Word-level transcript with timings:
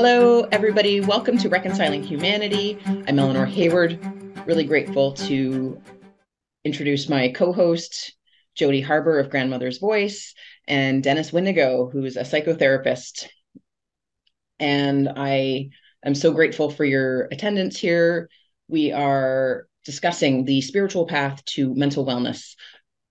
Hello, 0.00 0.42
everybody. 0.52 1.00
Welcome 1.00 1.38
to 1.38 1.48
Reconciling 1.48 2.04
Humanity. 2.04 2.78
I'm 2.86 3.18
Eleanor 3.18 3.46
Hayward. 3.46 3.98
Really 4.46 4.62
grateful 4.62 5.10
to 5.14 5.82
introduce 6.64 7.08
my 7.08 7.30
co 7.30 7.52
host, 7.52 8.14
Jody 8.54 8.80
Harbour 8.80 9.18
of 9.18 9.28
Grandmother's 9.28 9.78
Voice, 9.78 10.34
and 10.68 11.02
Dennis 11.02 11.32
Windego, 11.32 11.90
who's 11.90 12.16
a 12.16 12.20
psychotherapist. 12.20 13.26
And 14.60 15.08
I 15.16 15.70
am 16.04 16.14
so 16.14 16.30
grateful 16.30 16.70
for 16.70 16.84
your 16.84 17.22
attendance 17.32 17.76
here. 17.76 18.30
We 18.68 18.92
are 18.92 19.66
discussing 19.84 20.44
the 20.44 20.60
spiritual 20.60 21.08
path 21.08 21.44
to 21.56 21.74
mental 21.74 22.06
wellness, 22.06 22.54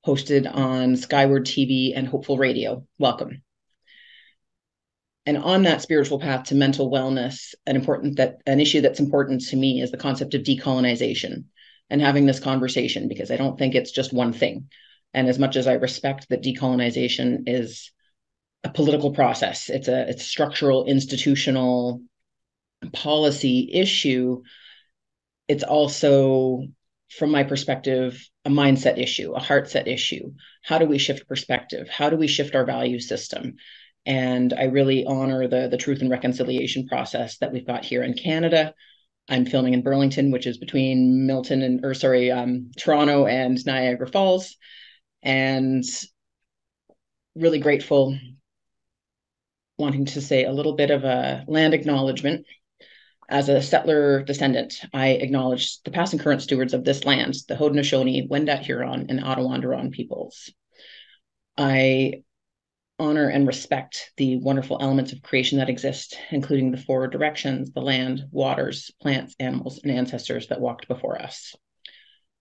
hosted 0.06 0.50
on 0.50 0.96
Skyward 0.96 1.48
TV 1.48 1.92
and 1.94 2.08
Hopeful 2.08 2.38
Radio. 2.38 2.86
Welcome 2.98 3.42
and 5.28 5.38
on 5.38 5.64
that 5.64 5.82
spiritual 5.82 6.20
path 6.20 6.46
to 6.46 6.56
mental 6.56 6.90
wellness 6.90 7.54
an 7.68 7.76
important 7.76 8.16
that 8.16 8.38
an 8.48 8.62
issue 8.62 8.82
that's 8.82 9.02
important 9.02 9.42
to 9.42 9.58
me 9.58 9.82
is 9.82 9.92
the 9.92 9.98
concept 9.98 10.34
of 10.34 10.42
decolonization 10.42 11.44
and 11.90 12.02
having 12.02 12.26
this 12.26 12.40
conversation 12.40 13.08
because 13.08 13.30
i 13.30 13.36
don't 13.36 13.60
think 13.60 13.76
it's 13.76 13.92
just 13.92 14.12
one 14.14 14.34
thing. 14.34 14.70
And 15.14 15.28
as 15.28 15.38
much 15.38 15.56
as 15.56 15.68
i 15.68 15.74
respect 15.74 16.28
that 16.30 16.42
decolonization 16.44 17.44
is 17.46 17.92
a 18.64 18.70
political 18.70 19.12
process 19.12 19.70
it's 19.70 19.90
a 19.90 20.10
it's 20.10 20.24
structural 20.24 20.86
institutional 20.86 22.02
policy 22.94 23.70
issue 23.74 24.42
it's 25.48 25.64
also 25.64 26.64
from 27.10 27.32
my 27.32 27.44
perspective 27.44 28.28
a 28.46 28.50
mindset 28.50 28.98
issue 28.98 29.34
a 29.34 29.40
heart 29.40 29.70
set 29.70 29.88
issue. 29.90 30.34
How 30.64 30.78
do 30.78 30.86
we 30.86 30.98
shift 30.98 31.28
perspective? 31.28 31.90
How 31.90 32.10
do 32.10 32.16
we 32.16 32.28
shift 32.28 32.56
our 32.56 32.66
value 32.66 33.00
system 33.00 33.56
and 34.08 34.54
I 34.54 34.64
really 34.64 35.06
honor 35.06 35.50
the, 35.50 35.68
the 35.68 35.78
truth 35.78 36.00
and 36.00 36.10
reconciliation 36.10 36.88
process 36.88 37.38
that 37.40 37.52
we've 37.52 37.68
got 37.68 37.84
here 37.84 38.02
in 38.04 38.14
Canada. 38.14 38.74
I'm 39.28 39.46
filming 39.46 39.74
in 39.74 39.84
Burlington, 39.84 40.32
which 40.32 40.48
is 40.48 40.58
between 40.58 41.28
Milton 41.28 41.62
and, 41.62 41.84
or 41.84 41.94
sorry, 41.94 42.32
um, 42.32 42.72
Toronto 42.78 43.26
and 43.26 43.64
Niagara 43.66 44.08
Falls. 44.08 44.56
And 45.22 45.84
really 47.36 47.60
grateful, 47.60 48.18
wanting 49.78 50.06
to 50.06 50.22
say 50.22 50.46
a 50.46 50.54
little 50.54 50.78
bit 50.78 50.90
of 50.90 51.04
a 51.04 51.44
land 51.50 51.74
acknowledgement. 51.74 52.46
As 53.30 53.50
a 53.50 53.62
settler 53.62 54.24
descendant, 54.24 54.76
I 54.94 55.10
acknowledge 55.10 55.82
the 55.82 55.92
past 55.92 56.14
and 56.14 56.22
current 56.22 56.42
stewards 56.42 56.74
of 56.74 56.86
this 56.86 57.04
land, 57.04 57.36
the 57.50 57.56
Haudenosaunee, 57.56 58.30
Wendat 58.30 58.62
Huron, 58.62 59.08
and 59.10 59.20
Attawandaron 59.20 59.92
peoples. 59.92 60.50
I 61.58 62.24
honor 63.00 63.30
and 63.30 63.46
respect 63.46 64.12
the 64.18 64.38
wonderful 64.38 64.78
elements 64.82 65.14
of 65.14 65.22
creation 65.22 65.60
that 65.60 65.70
exist, 65.70 66.18
including 66.32 66.72
the 66.72 66.78
four 66.78 67.08
directions, 67.08 67.72
the 67.72 67.82
land, 67.82 68.24
waters, 68.32 68.92
plants, 69.02 69.36
animals, 69.40 69.80
and 69.84 69.92
ancestors 69.92 70.48
that 70.48 70.62
walked 70.62 70.88
before 70.88 71.22
us. 71.22 71.56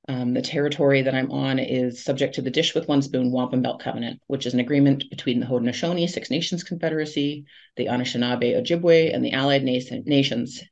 Um, 0.09 0.34
the 0.34 0.43
territory 0.43 1.03
that 1.03 1.15
I'm 1.15 1.33
on 1.33 1.59
is 1.59 2.05
subject 2.05 2.37
to 2.37 2.43
the 2.43 2.51
Dish 2.51 2.75
with 2.75 2.89
One 2.89 3.03
Spoon 3.03 3.33
Wampum 3.33 3.61
Belt 3.61 3.81
Covenant, 3.81 4.21
which 4.29 4.47
is 4.47 4.55
an 4.55 4.61
agreement 4.61 5.05
between 5.11 5.41
the 5.41 5.47
Haudenosaunee 5.47 6.09
Six 6.09 6.31
Nations 6.31 6.62
Confederacy, 6.62 7.45
the 7.77 7.87
Anishinaabe 7.87 8.57
Ojibwe, 8.57 9.12
and 9.12 9.25
the 9.25 9.33
allied 9.33 9.65
nations 9.65 10.62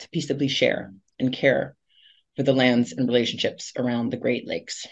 to 0.00 0.08
peaceably 0.10 0.48
share 0.48 0.92
and 1.18 1.32
care 1.32 1.76
for 2.36 2.42
the 2.42 2.52
lands 2.52 2.92
and 2.92 3.06
relationships 3.06 3.72
around 3.76 4.10
the 4.10 4.16
Great 4.16 4.46
Lakes 4.46 4.86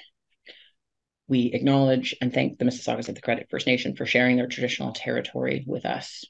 we 1.28 1.52
acknowledge 1.52 2.16
and 2.20 2.32
thank 2.32 2.58
the 2.58 2.64
Mississaugas 2.64 3.08
of 3.08 3.14
the 3.14 3.20
Credit 3.20 3.48
First 3.50 3.66
Nation 3.66 3.94
for 3.94 4.06
sharing 4.06 4.36
their 4.36 4.46
traditional 4.46 4.92
territory 4.92 5.64
with 5.66 5.84
us. 5.84 6.24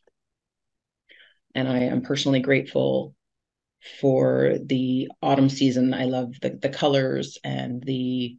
And 1.55 1.69
I 1.69 1.81
am 1.85 2.03
personally 2.03 2.41
grateful 2.41 3.15
for 4.01 4.57
the 4.63 5.09
autumn 5.23 5.49
season. 5.49 5.95
I 5.95 6.05
love 6.05 6.35
the, 6.41 6.51
the 6.51 6.69
colors 6.69 7.39
and 7.45 7.83
the 7.83 8.37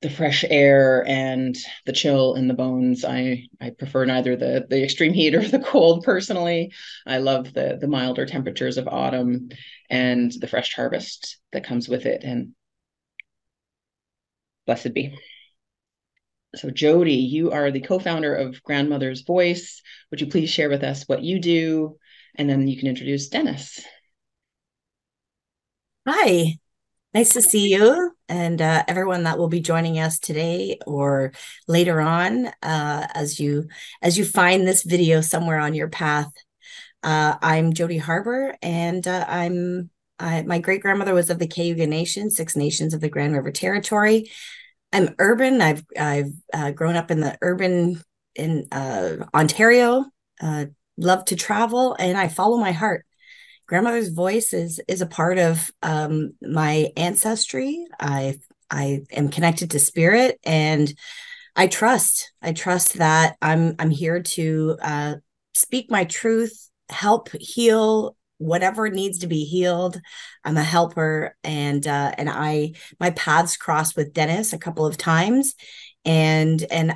the 0.00 0.10
fresh 0.10 0.44
air 0.50 1.02
and 1.08 1.56
the 1.86 1.92
chill 1.92 2.34
in 2.34 2.46
the 2.46 2.52
bones. 2.52 3.06
I 3.06 3.46
I 3.58 3.70
prefer 3.70 4.04
neither 4.04 4.36
the 4.36 4.66
the 4.68 4.82
extreme 4.84 5.14
heat 5.14 5.34
or 5.34 5.42
the 5.42 5.58
cold 5.58 6.04
personally. 6.04 6.72
I 7.06 7.18
love 7.18 7.54
the 7.54 7.78
the 7.80 7.88
milder 7.88 8.26
temperatures 8.26 8.76
of 8.76 8.86
autumn 8.86 9.48
and 9.88 10.30
the 10.30 10.46
fresh 10.46 10.74
harvest 10.74 11.38
that 11.52 11.64
comes 11.64 11.88
with 11.88 12.04
it. 12.04 12.22
And 12.22 12.52
blessed 14.66 14.92
be. 14.92 15.14
So, 16.54 16.70
Jody, 16.70 17.14
you 17.14 17.50
are 17.50 17.70
the 17.70 17.80
co 17.80 17.98
founder 17.98 18.34
of 18.34 18.62
Grandmother's 18.62 19.22
Voice. 19.22 19.82
Would 20.10 20.20
you 20.20 20.28
please 20.28 20.50
share 20.50 20.68
with 20.68 20.84
us 20.84 21.04
what 21.08 21.22
you 21.22 21.40
do? 21.40 21.98
And 22.36 22.48
then 22.48 22.68
you 22.68 22.78
can 22.78 22.88
introduce 22.88 23.28
Dennis. 23.28 23.80
Hi, 26.06 26.58
nice 27.12 27.30
to 27.30 27.42
see 27.42 27.72
you 27.72 28.12
and 28.28 28.60
uh, 28.60 28.84
everyone 28.88 29.24
that 29.24 29.38
will 29.38 29.48
be 29.48 29.60
joining 29.60 29.98
us 29.98 30.18
today 30.18 30.78
or 30.86 31.32
later 31.66 32.00
on 32.00 32.46
uh, 32.62 33.06
as 33.14 33.40
you 33.40 33.68
as 34.02 34.18
you 34.18 34.24
find 34.24 34.66
this 34.66 34.82
video 34.82 35.20
somewhere 35.20 35.58
on 35.58 35.74
your 35.74 35.88
path. 35.88 36.30
Uh, 37.02 37.36
I'm 37.42 37.72
Jody 37.72 37.98
Harbour, 37.98 38.56
and 38.62 39.06
uh, 39.06 39.24
I'm 39.28 39.90
I, 40.18 40.42
my 40.42 40.58
great 40.58 40.82
grandmother 40.82 41.14
was 41.14 41.30
of 41.30 41.38
the 41.38 41.46
Cayuga 41.46 41.86
Nation, 41.86 42.30
Six 42.30 42.56
Nations 42.56 42.94
of 42.94 43.00
the 43.00 43.08
Grand 43.08 43.34
River 43.34 43.50
Territory. 43.50 44.30
I'm 44.94 45.12
urban. 45.18 45.60
I've 45.60 45.84
I've 45.98 46.32
uh, 46.52 46.70
grown 46.70 46.94
up 46.94 47.10
in 47.10 47.18
the 47.18 47.36
urban 47.42 48.00
in 48.36 48.68
uh, 48.70 49.16
Ontario. 49.34 50.06
Uh, 50.40 50.66
love 50.96 51.24
to 51.26 51.36
travel, 51.36 51.96
and 51.98 52.16
I 52.16 52.28
follow 52.28 52.58
my 52.58 52.70
heart. 52.70 53.04
Grandmother's 53.66 54.10
voice 54.10 54.52
is 54.52 54.80
is 54.86 55.00
a 55.00 55.06
part 55.06 55.38
of 55.38 55.68
um, 55.82 56.34
my 56.40 56.92
ancestry. 56.96 57.84
I 57.98 58.38
I 58.70 59.00
am 59.10 59.30
connected 59.30 59.72
to 59.72 59.80
spirit, 59.80 60.38
and 60.44 60.94
I 61.56 61.66
trust. 61.66 62.30
I 62.40 62.52
trust 62.52 62.94
that 62.94 63.36
I'm 63.42 63.74
I'm 63.80 63.90
here 63.90 64.22
to 64.22 64.78
uh, 64.80 65.14
speak 65.54 65.90
my 65.90 66.04
truth, 66.04 66.70
help 66.88 67.30
heal 67.32 68.16
whatever 68.44 68.88
needs 68.88 69.18
to 69.18 69.26
be 69.26 69.44
healed 69.44 70.00
i'm 70.44 70.56
a 70.56 70.62
helper 70.62 71.34
and 71.42 71.86
uh 71.86 72.12
and 72.18 72.28
i 72.28 72.72
my 73.00 73.10
paths 73.10 73.56
crossed 73.56 73.96
with 73.96 74.12
dennis 74.12 74.52
a 74.52 74.58
couple 74.58 74.84
of 74.86 74.96
times 74.96 75.54
and 76.04 76.64
and 76.70 76.94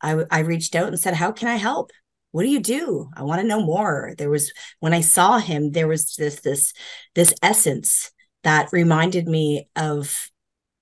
i 0.00 0.24
i 0.30 0.40
reached 0.40 0.74
out 0.74 0.88
and 0.88 0.98
said 0.98 1.14
how 1.14 1.32
can 1.32 1.48
i 1.48 1.56
help? 1.56 1.90
What 2.32 2.42
do 2.42 2.48
you 2.48 2.58
do? 2.58 3.10
I 3.16 3.22
want 3.22 3.42
to 3.42 3.46
know 3.46 3.62
more. 3.62 4.12
There 4.18 4.30
was 4.30 4.52
when 4.80 4.92
i 4.92 5.00
saw 5.00 5.38
him 5.38 5.70
there 5.70 5.86
was 5.86 6.16
this 6.16 6.40
this 6.40 6.72
this 7.14 7.32
essence 7.42 8.10
that 8.42 8.72
reminded 8.72 9.28
me 9.28 9.68
of 9.76 10.30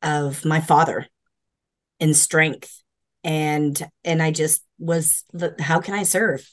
of 0.03 0.45
my 0.45 0.61
father 0.61 1.07
in 2.01 2.15
strength 2.15 2.83
and 3.25 3.81
and 4.05 4.23
i 4.23 4.31
just 4.31 4.65
was 4.79 5.25
how 5.61 5.81
can 5.81 5.95
i 5.95 6.03
serve 6.03 6.49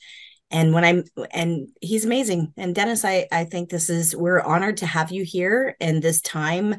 and 0.52 0.74
when 0.74 0.84
i'm 0.84 1.04
and 1.32 1.70
he's 1.82 2.06
amazing. 2.06 2.54
And 2.58 2.74
dennis 2.74 3.06
i 3.06 3.28
i 3.32 3.44
think 3.46 3.70
this 3.70 3.90
is 3.90 4.16
we're 4.16 4.42
honored 4.42 4.78
to 4.78 4.86
have 4.86 5.12
you 5.12 5.24
here 5.24 5.76
and 5.80 6.02
this 6.02 6.22
time. 6.22 6.76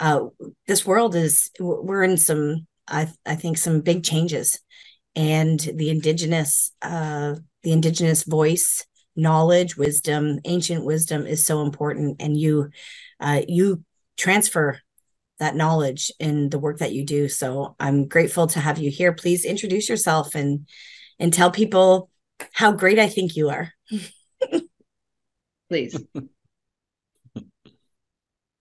Uh 0.00 0.26
this 0.66 0.86
world 0.86 1.14
is 1.14 1.50
we're 1.58 2.02
in 2.02 2.16
some 2.16 2.66
i 2.88 3.08
i 3.24 3.34
think 3.34 3.58
some 3.58 3.80
big 3.80 4.04
changes. 4.04 4.58
And 5.16 5.58
the 5.60 5.90
indigenous 5.90 6.72
uh 6.82 7.36
the 7.62 7.72
indigenous 7.72 8.24
voice 8.24 8.84
knowledge 9.16 9.76
wisdom 9.76 10.40
ancient 10.44 10.84
wisdom 10.84 11.26
is 11.26 11.46
so 11.46 11.62
important. 11.62 12.20
And 12.20 12.36
you 12.36 12.70
uh 13.20 13.42
you 13.48 13.84
transfer 14.16 14.80
that 15.40 15.56
knowledge 15.56 16.12
in 16.20 16.48
the 16.50 16.58
work 16.58 16.78
that 16.78 16.92
you 16.92 17.04
do. 17.04 17.28
So 17.28 17.74
i'm 17.80 18.06
grateful 18.06 18.48
to 18.48 18.60
have 18.60 18.78
you 18.78 18.90
here. 18.90 19.12
Please 19.12 19.44
introduce 19.44 19.88
yourself 19.88 20.34
and 20.34 20.66
and 21.18 21.32
tell 21.32 21.50
people 21.50 22.10
how 22.52 22.72
great 22.72 22.98
I 22.98 23.08
think 23.08 23.36
you 23.36 23.50
are. 23.50 23.72
Please. 25.68 25.96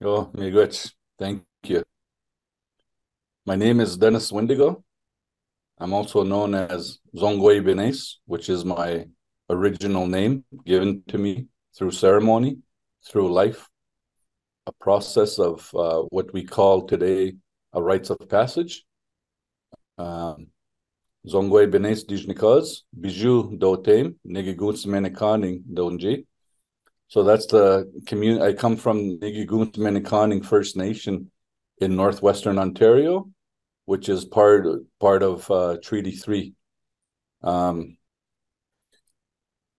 oh, 0.04 0.31
Miigwech. 0.34 0.92
Thank 1.20 1.44
you. 1.66 1.84
My 3.46 3.56
name 3.56 3.80
is 3.80 3.98
Dennis 3.98 4.31
Windego. 4.31 4.84
I'm 5.80 5.94
also 5.94 6.24
known 6.24 6.56
as 6.56 7.00
Zongoi 7.16 7.64
Benes, 7.64 8.20
which 8.25 8.50
is 8.50 8.64
my 8.64 9.06
original 9.50 10.08
name 10.08 10.46
given 10.66 11.04
to 11.10 11.18
me 11.18 11.48
through 11.75 11.92
ceremony, 11.92 12.60
through 13.06 13.34
life, 13.34 13.68
a 14.66 14.72
process 14.80 15.40
of 15.40 15.70
uh, 15.75 16.04
what 16.10 16.31
we 16.34 16.44
call 16.44 16.88
today 16.88 17.34
a 17.74 17.81
rites 17.81 18.10
of 18.10 18.18
passage. 18.30 18.86
Um, 19.98 20.48
Zongwe 21.28 21.72
Benes 21.72 22.04
Dijnikaz, 22.06 22.81
Biju 23.00 23.58
Dotem, 23.58 24.16
Nigiguns 24.28 24.86
Menikaning 24.86 25.64
Donji. 25.74 26.25
So 27.08 27.24
that's 27.24 27.46
the 27.46 27.92
community. 28.06 28.44
I 28.44 28.54
come 28.54 28.75
from 28.75 29.20
Menikaning 29.20 30.46
First 30.46 30.75
Nation 30.75 31.31
in 31.80 31.96
northwestern 31.96 32.60
Ontario, 32.60 33.30
which 33.86 34.10
is 34.10 34.25
part 34.25 34.66
part 35.00 35.24
of 35.24 35.50
uh, 35.50 35.78
Treaty 35.84 36.12
Three. 36.12 36.56
Um, 37.42 37.98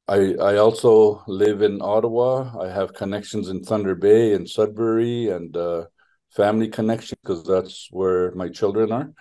I 0.07 0.35
I 0.35 0.57
also 0.57 1.25
live 1.27 1.63
in 1.63 1.83
Ottawa. 1.83 2.59
I 2.61 2.69
have 2.69 2.95
connections 2.95 3.49
in 3.49 3.63
Thunder 3.65 3.95
Bay 3.95 4.35
and 4.35 4.49
Sudbury 4.49 5.29
and 5.29 5.57
uh, 5.57 5.85
family 6.35 6.69
connection 6.69 7.19
because 7.23 7.45
that's 7.45 7.89
where 7.91 8.35
my 8.35 8.49
children 8.49 8.93
are. 8.93 9.13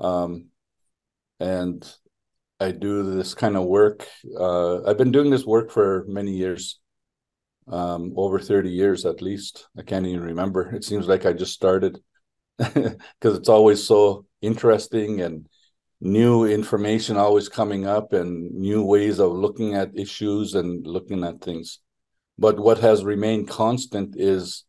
Um, 0.00 0.46
and 1.40 1.90
I 2.60 2.72
do 2.72 3.14
this 3.14 3.34
kind 3.34 3.56
of 3.56 3.64
work. 3.64 4.06
Uh, 4.38 4.82
I've 4.84 4.98
been 4.98 5.12
doing 5.12 5.30
this 5.30 5.44
work 5.44 5.70
for 5.70 6.04
many 6.08 6.32
years, 6.32 6.80
um, 7.68 8.12
over 8.16 8.40
30 8.40 8.70
years 8.70 9.06
at 9.06 9.22
least. 9.22 9.68
I 9.78 9.82
can't 9.82 10.06
even 10.06 10.22
remember. 10.22 10.74
It 10.74 10.84
seems 10.84 11.06
like 11.06 11.24
I 11.24 11.32
just 11.32 11.52
started 11.52 12.00
because 12.58 12.98
it's 13.38 13.48
always 13.48 13.84
so 13.84 14.26
interesting 14.42 15.20
and 15.20 15.48
new 16.00 16.44
information 16.46 17.16
always 17.16 17.48
coming 17.48 17.86
up 17.86 18.12
and 18.12 18.52
new 18.52 18.84
ways 18.84 19.18
of 19.18 19.32
looking 19.32 19.74
at 19.74 19.96
issues 19.96 20.54
and 20.54 20.86
looking 20.86 21.24
at 21.24 21.40
things. 21.40 21.78
But 22.38 22.58
what 22.58 22.78
has 22.78 23.04
remained 23.04 23.48
constant 23.48 24.14
is 24.16 24.64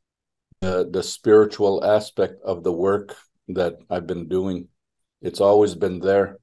the, 0.61 0.87
the 0.89 1.03
spiritual 1.03 1.83
aspect 1.83 2.41
of 2.43 2.63
the 2.63 2.71
work 2.71 3.15
that 3.49 3.75
I've 3.89 4.07
been 4.07 4.27
doing. 4.27 4.67
It's 5.21 5.41
always 5.41 5.75
been 5.75 5.99
there. 5.99 6.37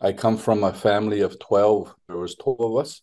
I 0.00 0.12
come 0.12 0.36
from 0.36 0.64
a 0.64 0.72
family 0.72 1.20
of 1.22 1.38
12. 1.38 1.94
There 2.08 2.16
was 2.16 2.34
12 2.36 2.60
of 2.60 2.76
us. 2.76 3.02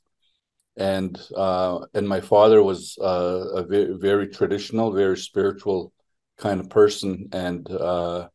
And 0.75 1.19
uh, 1.35 1.85
and 1.93 2.07
my 2.07 2.21
father 2.21 2.63
was 2.63 2.97
uh, 2.99 3.45
a 3.55 3.63
very, 3.63 3.95
very 3.97 4.27
traditional, 4.27 4.91
very 4.91 5.17
spiritual 5.17 5.93
kind 6.37 6.59
of 6.59 6.69
person. 6.69 7.29
And 7.31 7.69
uh, 7.69 8.29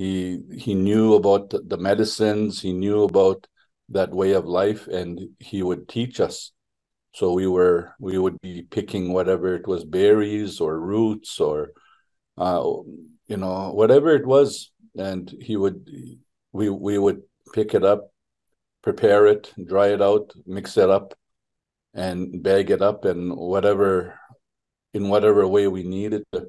he 0.00 0.40
he 0.50 0.74
knew 0.74 1.12
about 1.12 1.50
the 1.50 1.76
medicines 1.76 2.62
he 2.62 2.72
knew 2.72 3.02
about 3.02 3.46
that 3.90 4.10
way 4.10 4.32
of 4.32 4.46
life 4.46 4.86
and 4.86 5.20
he 5.38 5.62
would 5.62 5.86
teach 5.88 6.20
us 6.20 6.52
so 7.12 7.34
we 7.34 7.46
were 7.46 7.94
we 8.00 8.16
would 8.16 8.40
be 8.40 8.62
picking 8.62 9.12
whatever 9.12 9.54
it 9.54 9.66
was 9.66 9.84
berries 9.84 10.58
or 10.58 10.80
roots 10.80 11.38
or 11.38 11.72
uh, 12.38 12.64
you 13.26 13.36
know 13.36 13.72
whatever 13.74 14.14
it 14.14 14.24
was 14.24 14.72
and 14.96 15.34
he 15.38 15.54
would 15.54 15.86
we 16.52 16.70
we 16.70 16.96
would 16.96 17.20
pick 17.52 17.74
it 17.74 17.84
up 17.84 18.12
prepare 18.82 19.26
it 19.26 19.52
dry 19.66 19.88
it 19.88 20.02
out 20.02 20.32
mix 20.46 20.76
it 20.76 20.90
up 20.90 21.14
and 21.94 22.42
bag 22.42 22.70
it 22.70 22.82
up 22.82 23.04
and 23.04 23.36
whatever 23.36 24.18
in 24.94 25.08
whatever 25.08 25.46
way 25.46 25.66
we 25.68 25.82
needed 25.82 26.24
to. 26.32 26.48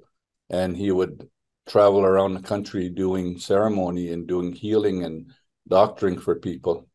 and 0.50 0.76
he 0.76 0.92
would 0.92 1.28
travel 1.68 2.02
around 2.04 2.34
the 2.34 2.42
country 2.42 2.90
doing 2.90 3.38
ceremony 3.38 4.10
and 4.10 4.28
doing 4.28 4.52
healing 4.52 5.04
and 5.04 5.32
doctoring 5.68 6.20
for 6.20 6.36
people 6.36 6.88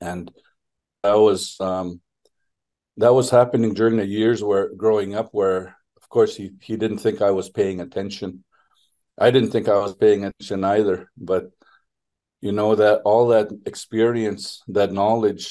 and 0.00 0.30
that 1.02 1.14
was 1.14 1.56
um, 1.60 2.00
that 2.96 3.14
was 3.14 3.30
happening 3.30 3.74
during 3.74 3.96
the 3.96 4.06
years 4.06 4.42
where 4.42 4.74
growing 4.74 5.14
up 5.14 5.28
where 5.32 5.76
of 5.96 6.08
course 6.08 6.34
he 6.36 6.50
he 6.60 6.76
didn't 6.76 6.98
think 6.98 7.22
i 7.22 7.30
was 7.30 7.48
paying 7.48 7.80
attention 7.80 8.44
i 9.18 9.30
didn't 9.30 9.50
think 9.50 9.68
i 9.68 9.78
was 9.78 9.94
paying 9.94 10.24
attention 10.24 10.64
either 10.64 11.10
but 11.16 11.50
you 12.46 12.52
know 12.52 12.72
that 12.74 13.00
all 13.04 13.24
that 13.34 13.48
experience 13.72 14.62
that 14.78 14.92
knowledge 15.00 15.46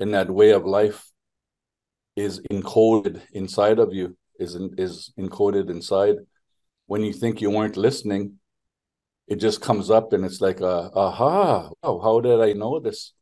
and 0.00 0.14
that 0.14 0.30
way 0.40 0.50
of 0.50 0.64
life 0.80 1.00
is 2.16 2.40
encoded 2.52 3.20
inside 3.32 3.78
of 3.78 3.92
you 3.98 4.06
is 4.38 4.52
is 4.86 5.12
encoded 5.18 5.66
inside 5.76 6.16
when 6.86 7.02
you 7.02 7.12
think 7.12 7.40
you 7.40 7.50
weren't 7.50 7.76
listening, 7.76 8.38
it 9.26 9.36
just 9.36 9.60
comes 9.60 9.90
up 9.90 10.12
and 10.12 10.24
it's 10.24 10.40
like 10.40 10.60
a 10.60 10.90
aha, 10.94 11.70
wow, 11.82 12.00
how 12.02 12.20
did 12.20 12.40
I 12.40 12.52
know 12.52 12.78
this? 12.78 13.14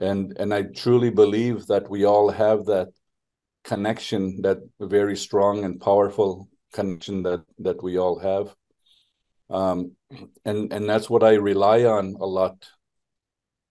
And 0.00 0.36
and 0.38 0.52
I 0.54 0.62
truly 0.62 1.10
believe 1.10 1.66
that 1.66 1.88
we 1.90 2.04
all 2.04 2.30
have 2.30 2.64
that 2.66 2.88
connection, 3.62 4.42
that 4.42 4.58
very 4.80 5.16
strong 5.16 5.64
and 5.64 5.80
powerful 5.80 6.48
connection 6.72 7.22
that 7.24 7.42
that 7.58 7.82
we 7.82 7.98
all 7.98 8.18
have. 8.18 8.54
Um, 9.50 9.92
and 10.44 10.72
and 10.72 10.88
that's 10.88 11.08
what 11.08 11.22
I 11.22 11.34
rely 11.34 11.84
on 11.84 12.16
a 12.20 12.26
lot, 12.26 12.66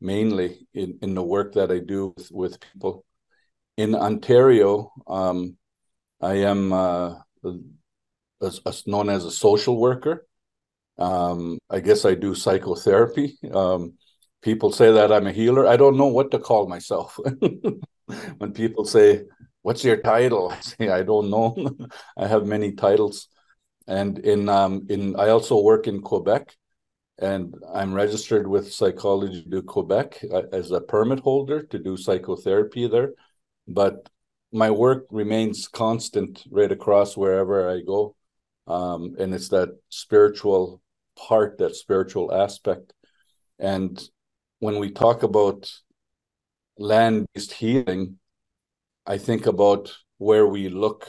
mainly 0.02 0.68
in, 0.74 1.00
in 1.02 1.16
the 1.16 1.24
work 1.24 1.54
that 1.54 1.72
I 1.72 1.80
do 1.80 2.14
with, 2.16 2.32
with 2.32 2.60
people. 2.60 3.06
In 3.78 3.96
Ontario, 3.96 4.92
um, 5.08 5.58
I 6.22 6.36
am 6.36 6.72
uh, 6.72 7.16
as, 8.42 8.62
as 8.66 8.88
known 8.88 9.10
as 9.10 9.26
a 9.26 9.32
social 9.32 9.80
worker. 9.80 10.28
Um, 10.98 11.58
I 11.70 11.80
guess 11.80 12.06
I 12.06 12.14
do 12.14 12.36
psychotherapy. 12.36 13.38
Um, 13.52 13.94
people 14.42 14.72
say 14.72 14.92
that 14.92 15.12
I'm 15.12 15.28
a 15.28 15.32
healer. 15.32 15.68
I 15.68 15.78
don't 15.78 15.98
know 15.98 16.08
what 16.08 16.32
to 16.32 16.40
call 16.40 16.68
myself. 16.68 17.20
when 18.38 18.54
people 18.54 18.86
say, 18.86 19.24
"What's 19.62 19.84
your 19.84 19.98
title?" 19.98 20.52
I 20.56 20.60
say, 20.62 20.90
"I 20.90 21.04
don't 21.04 21.30
know." 21.30 21.56
I 22.18 22.28
have 22.28 22.46
many 22.46 22.74
titles, 22.74 23.28
and 23.88 24.20
in 24.20 24.50
um, 24.50 24.86
in 24.90 25.16
I 25.16 25.30
also 25.30 25.62
work 25.62 25.88
in 25.88 26.02
Quebec, 26.02 26.56
and 27.20 27.56
I'm 27.74 27.94
registered 27.94 28.48
with 28.48 28.74
Psychology 28.74 29.46
du 29.48 29.62
Quebec 29.62 30.20
uh, 30.32 30.44
as 30.52 30.72
a 30.72 30.82
permit 30.82 31.20
holder 31.20 31.64
to 31.64 31.80
do 31.80 31.98
psychotherapy 31.98 32.88
there. 32.88 33.14
But 33.68 34.10
my 34.52 34.72
work 34.72 35.06
remains 35.10 35.68
constant 35.68 36.44
right 36.50 36.72
across 36.72 37.18
wherever 37.18 37.70
I 37.70 37.82
go 37.82 38.16
um, 38.68 39.16
and 39.20 39.34
it's 39.34 39.50
that 39.50 39.70
spiritual 39.90 40.82
part, 41.18 41.58
that 41.58 41.76
spiritual 41.76 42.34
aspect. 42.34 42.94
And 43.60 44.02
when 44.60 44.80
we 44.80 44.92
talk 44.92 45.24
about 45.24 45.72
land-based 46.78 47.54
healing, 47.54 48.20
I 49.06 49.18
think 49.18 49.46
about 49.46 49.94
where 50.18 50.48
we 50.48 50.70
look, 50.70 51.08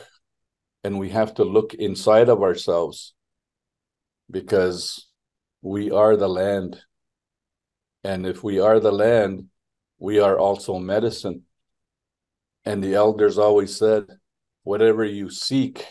and 0.85 0.99
we 0.99 1.09
have 1.09 1.35
to 1.35 1.45
look 1.45 1.73
inside 1.75 2.29
of 2.29 2.43
ourselves 2.43 3.15
because 4.31 5.09
we 5.63 5.91
are 5.91 6.15
the 6.15 6.29
land. 6.29 6.79
And 8.05 8.27
if 8.27 8.45
we 8.45 8.61
are 8.61 8.79
the 8.79 8.93
land, 8.93 9.47
we 9.99 10.21
are 10.21 10.39
also 10.39 10.79
medicine. 10.79 11.45
And 12.67 12.85
the 12.85 12.95
elders 12.95 13.39
always 13.39 13.77
said, 13.77 14.05
whatever 14.63 15.05
you 15.05 15.31
seek, 15.31 15.87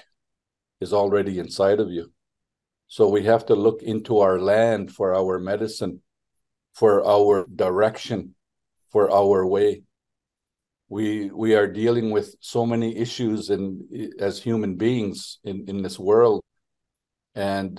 is 0.80 0.94
already 0.94 1.40
inside 1.40 1.80
of 1.80 1.90
you. 1.90 2.12
So 2.88 3.08
we 3.08 3.24
have 3.24 3.48
to 3.48 3.56
look 3.56 3.82
into 3.82 4.20
our 4.20 4.40
land 4.40 4.92
for 4.92 5.16
our 5.16 5.40
medicine, 5.40 6.02
for 6.74 7.04
our 7.08 7.48
direction, 7.56 8.36
for 8.92 9.10
our 9.10 9.46
way. 9.48 9.84
We 10.94 11.32
we 11.32 11.56
are 11.56 11.68
dealing 11.82 12.12
with 12.12 12.36
so 12.40 12.68
many 12.68 12.96
issues 13.06 13.50
in 13.50 13.62
as 14.20 14.40
human 14.40 14.76
beings 14.76 15.40
in, 15.44 15.66
in 15.68 15.82
this 15.82 15.98
world. 15.98 16.44
And 17.34 17.74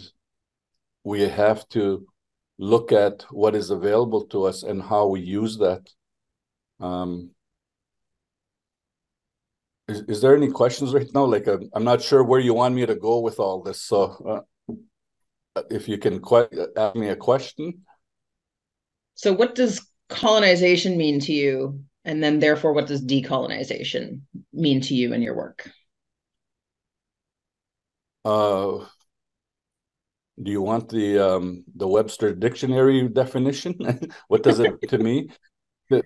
we 1.05 1.21
have 1.21 1.69
to 1.69 2.07
look 2.59 2.91
at 2.91 3.23
what 3.31 3.55
is 3.55 3.71
available 3.71 4.25
to 4.33 4.47
us 4.51 4.65
and 4.65 4.83
how 4.83 5.07
we 5.07 5.21
use 5.21 5.59
that. 5.59 5.83
Um, 6.81 7.31
is, 9.87 10.01
is 10.09 10.21
there 10.21 10.35
any 10.35 10.51
questions 10.51 10.93
right 10.93 11.07
now? 11.15 11.27
Like, 11.27 11.47
I'm, 11.47 11.71
I'm 11.73 11.85
not 11.85 12.03
sure 12.03 12.25
where 12.25 12.41
you 12.41 12.55
want 12.55 12.75
me 12.75 12.85
to 12.85 12.97
go 12.97 13.21
with 13.21 13.39
all 13.39 13.63
this. 13.63 13.81
So, 13.81 14.45
uh, 15.57 15.63
if 15.71 15.89
you 15.89 15.99
can 15.99 16.21
que- 16.21 16.67
ask 16.77 16.97
me 16.97 17.11
a 17.11 17.17
question. 17.17 17.83
So, 19.15 19.33
what 19.33 19.55
does 19.55 19.87
colonization 20.09 20.97
mean 20.97 21.21
to 21.21 21.33
you? 21.33 21.85
And 22.05 22.23
then, 22.23 22.39
therefore, 22.39 22.73
what 22.75 22.87
does 22.87 23.05
decolonization 23.05 24.21
mean 24.53 24.81
to 24.83 24.95
you 24.95 25.13
in 25.15 25.23
your 25.23 25.35
work? 25.35 25.71
Uh, 28.25 28.85
do 30.43 30.51
you 30.51 30.63
want 30.63 30.89
the 30.89 31.19
um, 31.19 31.65
the 31.77 31.89
Webster 31.89 32.35
dictionary 32.35 33.09
definition? 33.09 33.75
what 34.29 34.43
does 34.43 34.59
it 34.61 34.75
to 34.89 34.99
me? 34.99 35.29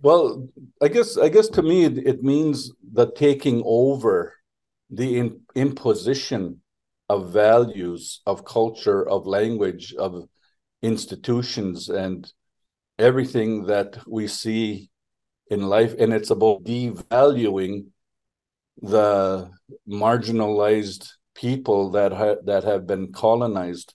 Well, 0.02 0.48
I 0.82 0.88
guess 0.88 1.16
I 1.16 1.28
guess 1.28 1.48
to 1.50 1.62
me 1.62 1.84
it, 1.84 1.98
it 1.98 2.22
means 2.22 2.72
the 2.92 3.10
taking 3.12 3.62
over, 3.64 4.34
the 4.90 5.18
in, 5.18 5.40
imposition 5.54 6.60
of 7.08 7.32
values, 7.32 8.20
of 8.26 8.44
culture, 8.44 9.08
of 9.08 9.26
language, 9.26 9.94
of 9.94 10.28
institutions, 10.82 11.88
and 11.88 12.30
everything 12.98 13.66
that 13.66 13.98
we 14.06 14.26
see 14.26 14.90
in 15.50 15.62
life. 15.62 15.94
And 15.98 16.12
it's 16.12 16.30
about 16.30 16.64
devaluing 16.64 17.86
the 18.80 19.50
marginalized 19.88 21.08
people 21.34 21.90
that 21.92 22.12
ha- 22.12 22.42
that 22.44 22.64
have 22.64 22.86
been 22.86 23.12
colonized, 23.12 23.94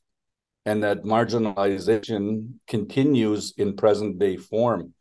and 0.66 0.84
that 0.84 1.04
marginalization 1.04 2.54
continues 2.68 3.54
in 3.58 3.76
present 3.76 4.20
day 4.20 4.38
form 4.38 4.94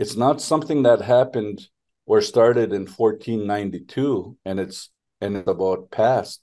it's 0.00 0.16
not 0.16 0.40
something 0.40 0.84
that 0.84 1.02
happened 1.02 1.68
or 2.06 2.22
started 2.22 2.72
in 2.72 2.86
1492 2.86 4.36
and 4.46 4.58
it's 4.58 4.88
and 5.20 5.36
it's 5.36 5.48
about 5.48 5.90
past 5.90 6.40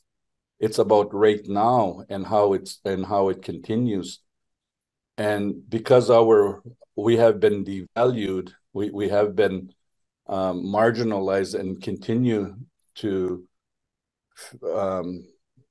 it's 0.59 0.77
about 0.77 1.11
right 1.11 1.41
now 1.47 2.03
and 2.07 2.25
how 2.25 2.53
it's 2.53 2.79
and 2.85 3.03
how 3.03 3.29
it 3.29 3.41
continues 3.41 4.19
and 5.17 5.67
because 5.69 6.11
our 6.11 6.61
we 6.95 7.17
have 7.17 7.39
been 7.39 7.65
devalued 7.65 8.51
we 8.77 8.91
we 8.91 9.09
have 9.09 9.35
been 9.35 9.73
um, 10.27 10.63
marginalized 10.63 11.59
and 11.59 11.81
continue 11.81 12.55
to 12.95 13.43
um, 14.75 15.25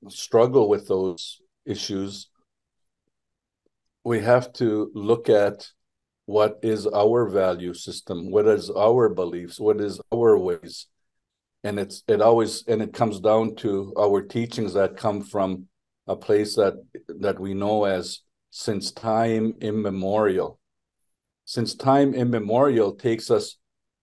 struggle 0.09 0.67
with 0.67 0.87
those 0.87 1.41
issues, 1.65 2.29
we 4.03 4.19
have 4.19 4.51
to 4.53 4.91
look 4.93 5.29
at 5.29 5.67
what 6.25 6.59
is 6.61 6.85
our 6.87 7.29
value 7.29 7.73
system, 7.73 8.31
what 8.31 8.45
is 8.47 8.69
our 8.69 9.07
beliefs, 9.09 9.59
what 9.59 9.79
is 9.79 10.01
our 10.13 10.37
ways, 10.37 10.87
and 11.63 11.79
it's 11.79 12.03
it 12.07 12.21
always 12.21 12.65
and 12.67 12.81
it 12.81 12.93
comes 12.93 13.19
down 13.19 13.55
to 13.55 13.93
our 13.97 14.21
teachings 14.21 14.73
that 14.73 14.97
come 14.97 15.21
from 15.21 15.67
a 16.07 16.15
place 16.15 16.55
that 16.55 16.73
that 17.19 17.39
we 17.39 17.53
know 17.53 17.85
as 17.85 18.21
since 18.49 18.91
time 18.91 19.53
immemorial. 19.61 20.59
Since 21.47 21.75
time 21.75 22.13
immemorial 22.13 22.95
takes 22.95 23.31
us 23.31 23.55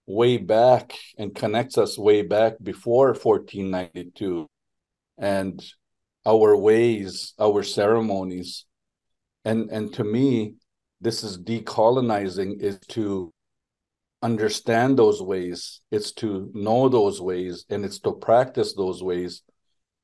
way 0.07 0.39
back 0.39 0.95
and 1.19 1.35
connects 1.35 1.77
us 1.77 1.99
way 1.99 2.23
back 2.23 2.55
before 2.63 3.09
1492 3.09 4.49
and 5.19 5.63
our 6.25 6.57
ways 6.57 7.35
our 7.39 7.63
ceremonies. 7.63 8.65
And 9.45 9.69
and 9.71 9.93
to 9.93 10.05
me 10.05 10.55
this 11.03 11.23
is 11.23 11.37
decolonizing 11.37 12.63
is 12.63 12.79
to 12.97 13.31
understand 14.23 14.99
those 14.99 15.21
ways. 15.21 15.83
It's 15.91 16.13
to 16.13 16.51
know 16.55 16.89
those 16.89 17.21
ways 17.21 17.67
and 17.69 17.85
it's 17.85 17.99
to 18.01 18.13
practice 18.13 18.73
those 18.73 19.03
ways. 19.03 19.43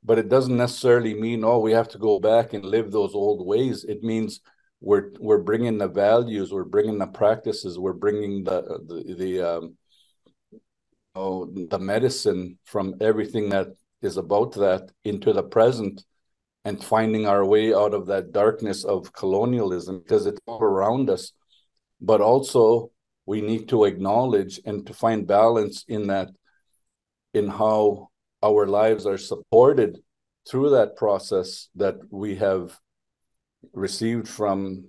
But 0.05 0.19
it 0.19 0.29
doesn't 0.29 0.59
necessarily 0.59 1.15
mean 1.15 1.43
oh 1.43 1.61
we 1.61 1.73
have 1.73 1.89
to 1.89 1.99
go 1.99 2.21
back 2.21 2.53
and 2.53 2.67
live 2.67 2.93
those 2.93 3.15
old 3.15 3.47
ways. 3.47 3.85
It 3.85 4.03
means 4.03 4.43
we're 4.81 5.11
we're 5.19 5.43
bringing 5.43 5.79
the 5.79 5.89
values 5.89 6.53
we're 6.53 6.65
bringing 6.65 6.99
the 6.99 7.07
practices 7.07 7.79
we're 7.79 7.93
bringing 7.93 8.45
the 8.45 8.63
the, 8.87 9.15
the 9.15 9.41
um, 9.41 9.77
oh, 11.15 11.47
the 11.69 11.79
medicine 11.79 12.59
from 12.65 12.95
everything 13.01 13.49
that 13.51 13.69
is 14.03 14.17
about 14.17 14.53
that 14.53 14.91
into 15.05 15.33
the 15.33 15.43
present 15.43 16.05
and 16.65 16.83
finding 16.83 17.27
our 17.27 17.45
way 17.45 17.75
out 17.75 17.95
of 17.95 18.07
that 18.07 18.33
darkness 18.33 18.85
of 18.85 19.13
colonialism 19.13 19.99
because 20.01 20.27
it's 20.27 20.41
all 20.47 20.63
around 20.63 21.09
us. 21.09 21.33
But 22.01 22.21
also 22.21 22.91
we 23.27 23.41
need 23.41 23.69
to 23.69 23.85
acknowledge 23.85 24.61
and 24.65 24.87
to 24.87 24.95
find 24.95 25.27
balance 25.27 25.85
in 25.89 26.09
that 26.09 26.31
in 27.33 27.49
how 27.49 28.09
our 28.43 28.67
lives 28.67 29.07
are 29.07 29.19
supported 29.19 29.99
through 30.49 30.71
that 30.71 30.97
process 30.97 31.69
that 31.77 31.97
we 32.11 32.37
have 32.37 32.79
received 33.73 34.29
from 34.29 34.85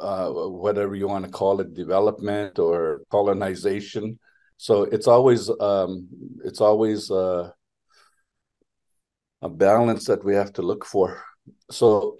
uh, 0.00 0.28
whatever 0.30 0.94
you 0.94 1.06
want 1.06 1.24
to 1.24 1.30
call 1.30 1.60
it 1.60 1.74
development 1.74 2.58
or 2.58 3.02
colonization 3.10 4.18
so 4.56 4.84
it's 4.84 5.06
always 5.06 5.50
um, 5.60 6.08
it's 6.44 6.60
always 6.60 7.10
uh, 7.10 7.50
a 9.42 9.48
balance 9.48 10.06
that 10.06 10.24
we 10.24 10.34
have 10.34 10.52
to 10.54 10.62
look 10.62 10.84
for. 10.84 11.22
So 11.70 12.16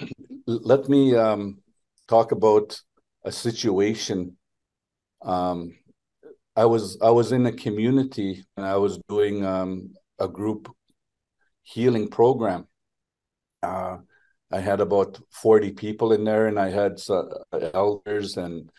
let 0.47 0.89
me 0.89 1.15
um, 1.15 1.63
talk 2.09 2.33
about 2.33 2.79
a 3.25 3.33
situation. 3.33 4.37
Um, 5.23 5.75
I 6.57 6.67
was 6.67 6.99
I 7.01 7.11
was 7.11 7.33
in 7.33 7.47
a 7.47 7.53
community 7.53 8.45
and 8.57 8.67
I 8.67 8.77
was 8.77 8.99
doing 9.09 9.45
um, 9.45 9.95
a 10.19 10.29
group 10.29 10.71
healing 11.63 12.09
program. 12.09 12.67
Uh, 13.63 13.99
I 14.55 14.61
had 14.61 14.81
about 14.81 15.21
forty 15.31 15.73
people 15.73 16.13
in 16.13 16.23
there, 16.25 16.47
and 16.47 16.59
I 16.59 16.71
had 16.71 17.01
elders 17.75 18.37
and 18.37 18.71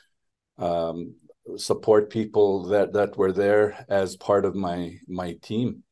um, 0.58 1.16
support 1.58 2.10
people 2.10 2.68
that 2.68 2.94
that 2.94 3.18
were 3.18 3.34
there 3.34 3.86
as 3.90 4.16
part 4.16 4.46
of 4.46 4.56
my 4.56 4.98
my 5.08 5.34
team. 5.42 5.84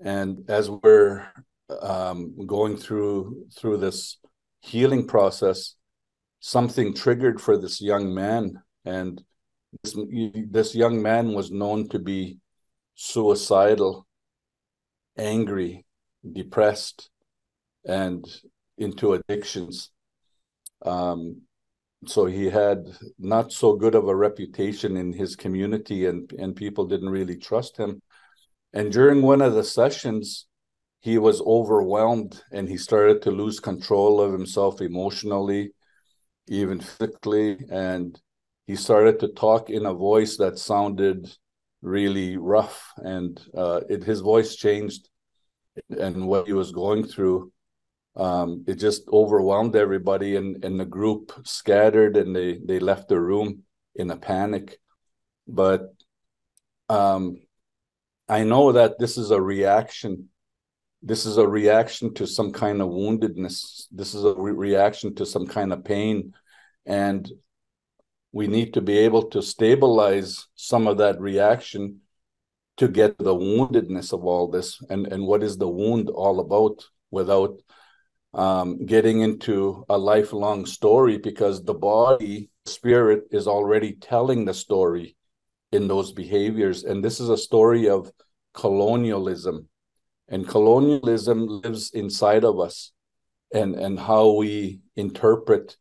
And 0.00 0.48
as 0.48 0.70
we're 0.70 1.26
um, 1.82 2.46
going 2.46 2.76
through 2.78 3.46
through 3.56 3.78
this 3.78 4.18
healing 4.60 5.06
process 5.06 5.74
something 6.40 6.94
triggered 6.94 7.40
for 7.40 7.58
this 7.58 7.80
young 7.80 8.14
man 8.14 8.62
and 8.84 9.22
this, 9.82 9.96
this 10.50 10.74
young 10.74 11.02
man 11.02 11.32
was 11.32 11.50
known 11.50 11.88
to 11.88 11.98
be 11.98 12.38
suicidal 12.94 14.06
angry 15.16 15.84
depressed 16.32 17.10
and 17.84 18.24
into 18.78 19.14
addictions. 19.14 19.90
Um, 20.84 21.42
so 22.06 22.26
he 22.26 22.46
had 22.46 22.86
not 23.18 23.52
so 23.52 23.74
good 23.74 23.94
of 23.94 24.08
a 24.08 24.14
reputation 24.14 24.96
in 24.96 25.12
his 25.12 25.34
community 25.34 26.06
and 26.06 26.30
and 26.38 26.54
people 26.54 26.86
didn't 26.86 27.10
really 27.10 27.36
trust 27.36 27.76
him. 27.76 28.02
And 28.72 28.92
during 28.92 29.22
one 29.22 29.40
of 29.40 29.54
the 29.54 29.64
sessions 29.64 30.46
he 31.00 31.18
was 31.18 31.40
overwhelmed 31.42 32.42
and 32.52 32.68
he 32.68 32.76
started 32.76 33.22
to 33.22 33.30
lose 33.30 33.60
control 33.60 34.20
of 34.20 34.32
himself 34.32 34.80
emotionally 34.80 35.72
even 36.48 36.80
physically 36.80 37.58
and 37.70 38.20
he 38.66 38.76
started 38.76 39.20
to 39.20 39.28
talk 39.28 39.70
in 39.70 39.86
a 39.86 39.94
voice 39.94 40.36
that 40.36 40.58
sounded 40.58 41.32
really 41.82 42.36
rough 42.36 42.92
and 42.96 43.40
uh, 43.56 43.80
it, 43.88 44.02
his 44.02 44.20
voice 44.20 44.56
changed 44.56 45.08
and 45.90 46.26
what 46.26 46.46
he 46.46 46.52
was 46.52 46.72
going 46.72 47.06
through 47.06 47.52
um, 48.16 48.64
it 48.66 48.76
just 48.76 49.06
overwhelmed 49.12 49.76
everybody 49.76 50.36
and, 50.36 50.64
and 50.64 50.80
the 50.80 50.86
group 50.86 51.32
scattered 51.44 52.16
and 52.16 52.34
they 52.34 52.58
they 52.64 52.78
left 52.78 53.08
the 53.08 53.20
room 53.20 53.62
in 53.94 54.10
a 54.10 54.16
panic. 54.16 54.78
But 55.46 55.94
um, 56.88 57.42
i 58.28 58.42
know 58.42 58.72
that 58.72 58.98
this 58.98 59.18
is 59.18 59.30
a 59.30 59.40
reaction. 59.40 60.30
This 61.02 61.26
is 61.26 61.36
a 61.36 61.46
reaction 61.46 62.14
to 62.14 62.26
some 62.26 62.52
kind 62.52 62.80
of 62.80 62.88
woundedness. 62.88 63.86
This 63.92 64.14
is 64.14 64.24
a 64.24 64.34
re- 64.34 64.52
reaction 64.52 65.14
to 65.16 65.26
some 65.26 65.46
kind 65.46 65.72
of 65.72 65.84
pain. 65.84 66.32
And 66.86 67.30
we 68.32 68.46
need 68.46 68.74
to 68.74 68.80
be 68.80 68.98
able 68.98 69.24
to 69.30 69.42
stabilize 69.42 70.46
some 70.56 70.86
of 70.86 70.98
that 70.98 71.20
reaction 71.20 72.00
to 72.78 72.88
get 72.88 73.18
the 73.18 73.34
woundedness 73.34 74.12
of 74.12 74.24
all 74.24 74.48
this. 74.48 74.80
And 74.88 75.06
and 75.12 75.26
what 75.26 75.42
is 75.42 75.58
the 75.58 75.68
wound 75.68 76.08
all 76.08 76.40
about 76.40 76.84
without 77.10 77.60
um, 78.36 78.84
getting 78.84 79.20
into 79.20 79.84
a 79.88 79.96
lifelong 79.96 80.66
story 80.66 81.18
because 81.18 81.64
the 81.64 81.74
body 81.74 82.50
spirit 82.66 83.24
is 83.32 83.48
already 83.48 83.94
telling 83.94 84.44
the 84.44 84.54
story 84.54 85.16
in 85.72 85.88
those 85.88 86.12
behaviors. 86.12 86.84
And 86.84 87.02
this 87.02 87.18
is 87.18 87.30
a 87.30 87.36
story 87.36 87.88
of 87.88 88.12
colonialism. 88.52 89.68
And 90.28 90.46
colonialism 90.46 91.46
lives 91.46 91.90
inside 91.90 92.44
of 92.44 92.60
us 92.60 92.92
and 93.52 93.74
and 93.76 93.98
how 93.98 94.32
we 94.32 94.80
interpret 94.96 95.76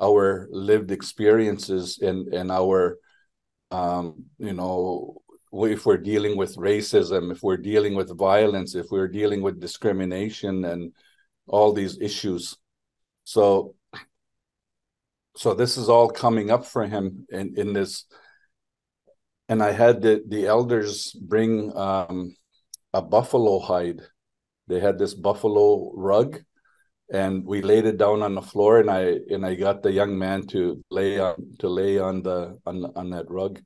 our 0.00 0.48
lived 0.50 0.90
experiences 0.90 1.98
and 1.98 2.32
and 2.34 2.50
our 2.50 2.98
um, 3.70 4.24
you 4.38 4.52
know 4.52 5.22
if 5.52 5.86
we're 5.86 5.96
dealing 5.96 6.36
with 6.36 6.56
racism 6.56 7.32
if 7.32 7.42
we're 7.42 7.56
dealing 7.56 7.94
with 7.94 8.16
violence 8.18 8.74
if 8.74 8.86
we're 8.90 9.08
dealing 9.08 9.40
with 9.40 9.58
discrimination 9.60 10.66
and 10.66 10.92
all 11.46 11.72
these 11.72 11.98
issues. 12.00 12.56
So 13.24 13.74
so 15.36 15.52
this 15.54 15.76
is 15.76 15.88
all 15.88 16.08
coming 16.08 16.50
up 16.50 16.64
for 16.64 16.86
him 16.86 17.26
in, 17.30 17.54
in 17.56 17.72
this 17.72 18.06
and 19.48 19.62
I 19.62 19.72
had 19.72 20.02
the, 20.02 20.22
the 20.26 20.46
elders 20.46 21.12
bring 21.12 21.76
um, 21.76 22.34
a 22.92 23.00
buffalo 23.00 23.60
hide. 23.60 24.00
They 24.66 24.80
had 24.80 24.98
this 24.98 25.14
buffalo 25.14 25.92
rug 25.94 26.40
and 27.12 27.44
we 27.44 27.62
laid 27.62 27.86
it 27.86 27.98
down 27.98 28.22
on 28.22 28.34
the 28.34 28.42
floor 28.42 28.80
and 28.80 28.90
I 28.90 29.18
and 29.30 29.46
I 29.46 29.54
got 29.54 29.82
the 29.82 29.92
young 29.92 30.18
man 30.18 30.46
to 30.48 30.82
lay 30.90 31.20
on 31.20 31.36
to 31.60 31.68
lay 31.68 31.98
on 31.98 32.22
the 32.22 32.58
on, 32.66 32.84
on 32.96 33.10
that 33.10 33.30
rug 33.30 33.60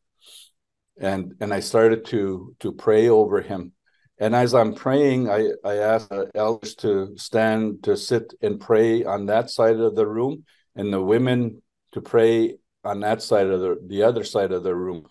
and 1.00 1.34
and 1.40 1.54
I 1.54 1.60
started 1.60 2.04
to 2.06 2.54
to 2.60 2.72
pray 2.72 3.08
over 3.08 3.40
him 3.40 3.72
and 4.20 4.36
as 4.36 4.54
I'm 4.54 4.74
praying, 4.74 5.30
I, 5.30 5.48
I 5.64 5.76
ask 5.76 6.08
the 6.10 6.30
elders 6.34 6.74
to 6.76 7.16
stand 7.16 7.82
to 7.84 7.96
sit 7.96 8.34
and 8.42 8.60
pray 8.60 9.02
on 9.02 9.26
that 9.26 9.48
side 9.48 9.80
of 9.80 9.96
the 9.96 10.06
room, 10.06 10.44
and 10.76 10.92
the 10.92 11.02
women 11.02 11.62
to 11.92 12.02
pray 12.02 12.58
on 12.84 13.00
that 13.00 13.22
side 13.22 13.46
of 13.46 13.60
the 13.60 13.78
the 13.86 14.02
other 14.02 14.22
side 14.22 14.52
of 14.52 14.62
the 14.62 14.74
room. 14.74 15.06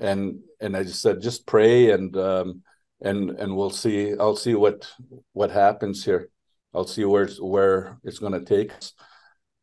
And 0.00 0.40
and 0.60 0.74
I 0.74 0.82
just 0.84 1.02
said, 1.02 1.20
just 1.20 1.46
pray 1.46 1.90
and 1.90 2.16
um, 2.16 2.62
and 3.02 3.30
and 3.30 3.54
we'll 3.54 3.70
see. 3.70 4.14
I'll 4.18 4.36
see 4.36 4.54
what 4.54 4.90
what 5.34 5.50
happens 5.50 6.04
here. 6.04 6.30
I'll 6.74 6.86
see 6.86 7.04
where 7.04 7.24
it's, 7.24 7.40
where 7.40 7.98
it's 8.02 8.18
going 8.18 8.32
to 8.32 8.44
take 8.44 8.72
us. 8.74 8.94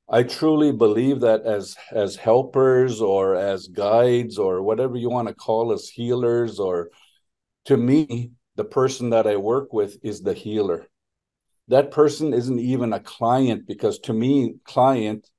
I 0.07 0.21
truly 0.21 0.71
believe 0.71 1.21
that 1.21 1.41
as 1.41 1.75
as 1.91 2.15
helpers 2.15 3.01
or 3.01 3.35
as 3.35 3.67
guides 3.67 4.37
or 4.37 4.61
whatever 4.61 4.95
you 4.95 5.09
want 5.09 5.27
to 5.27 5.33
call 5.33 5.73
us, 5.73 5.89
healers 5.89 6.59
or 6.59 6.91
to 7.65 7.77
me 7.77 8.31
the 8.55 8.65
person 8.65 9.09
that 9.11 9.27
I 9.27 9.35
work 9.35 9.73
with 9.73 9.97
is 10.03 10.21
the 10.21 10.33
healer. 10.33 10.87
That 11.67 11.91
person 11.91 12.33
isn't 12.33 12.59
even 12.59 12.93
a 12.93 12.99
client 12.99 13.67
because 13.67 13.99
to 13.99 14.13
me, 14.13 14.55
client 14.63 15.29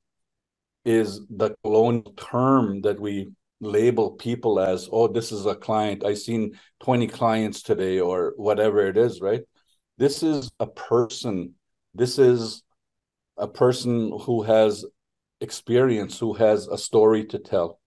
is 0.84 1.20
the 1.30 1.54
colonial 1.62 2.12
term 2.16 2.80
that 2.82 3.00
we 3.00 3.28
label 3.60 4.12
people 4.12 4.60
as 4.60 4.88
oh 4.92 5.08
this 5.08 5.32
is 5.32 5.46
a 5.46 5.54
client. 5.54 6.04
I 6.04 6.14
seen 6.14 6.58
20 6.80 7.06
clients 7.08 7.62
today 7.62 8.00
or 8.00 8.34
whatever 8.36 8.86
it 8.86 8.96
is 8.96 9.20
right? 9.20 9.42
This 9.98 10.22
is 10.22 10.50
a 10.60 10.66
person. 10.66 11.54
This 11.94 12.18
is 12.18 12.62
a 13.38 13.48
person 13.48 14.12
who 14.22 14.42
has 14.42 14.84
experience 15.40 16.18
who 16.18 16.34
has 16.34 16.66
a 16.68 16.78
story 16.78 17.24
to 17.26 17.38
tell. 17.38 17.80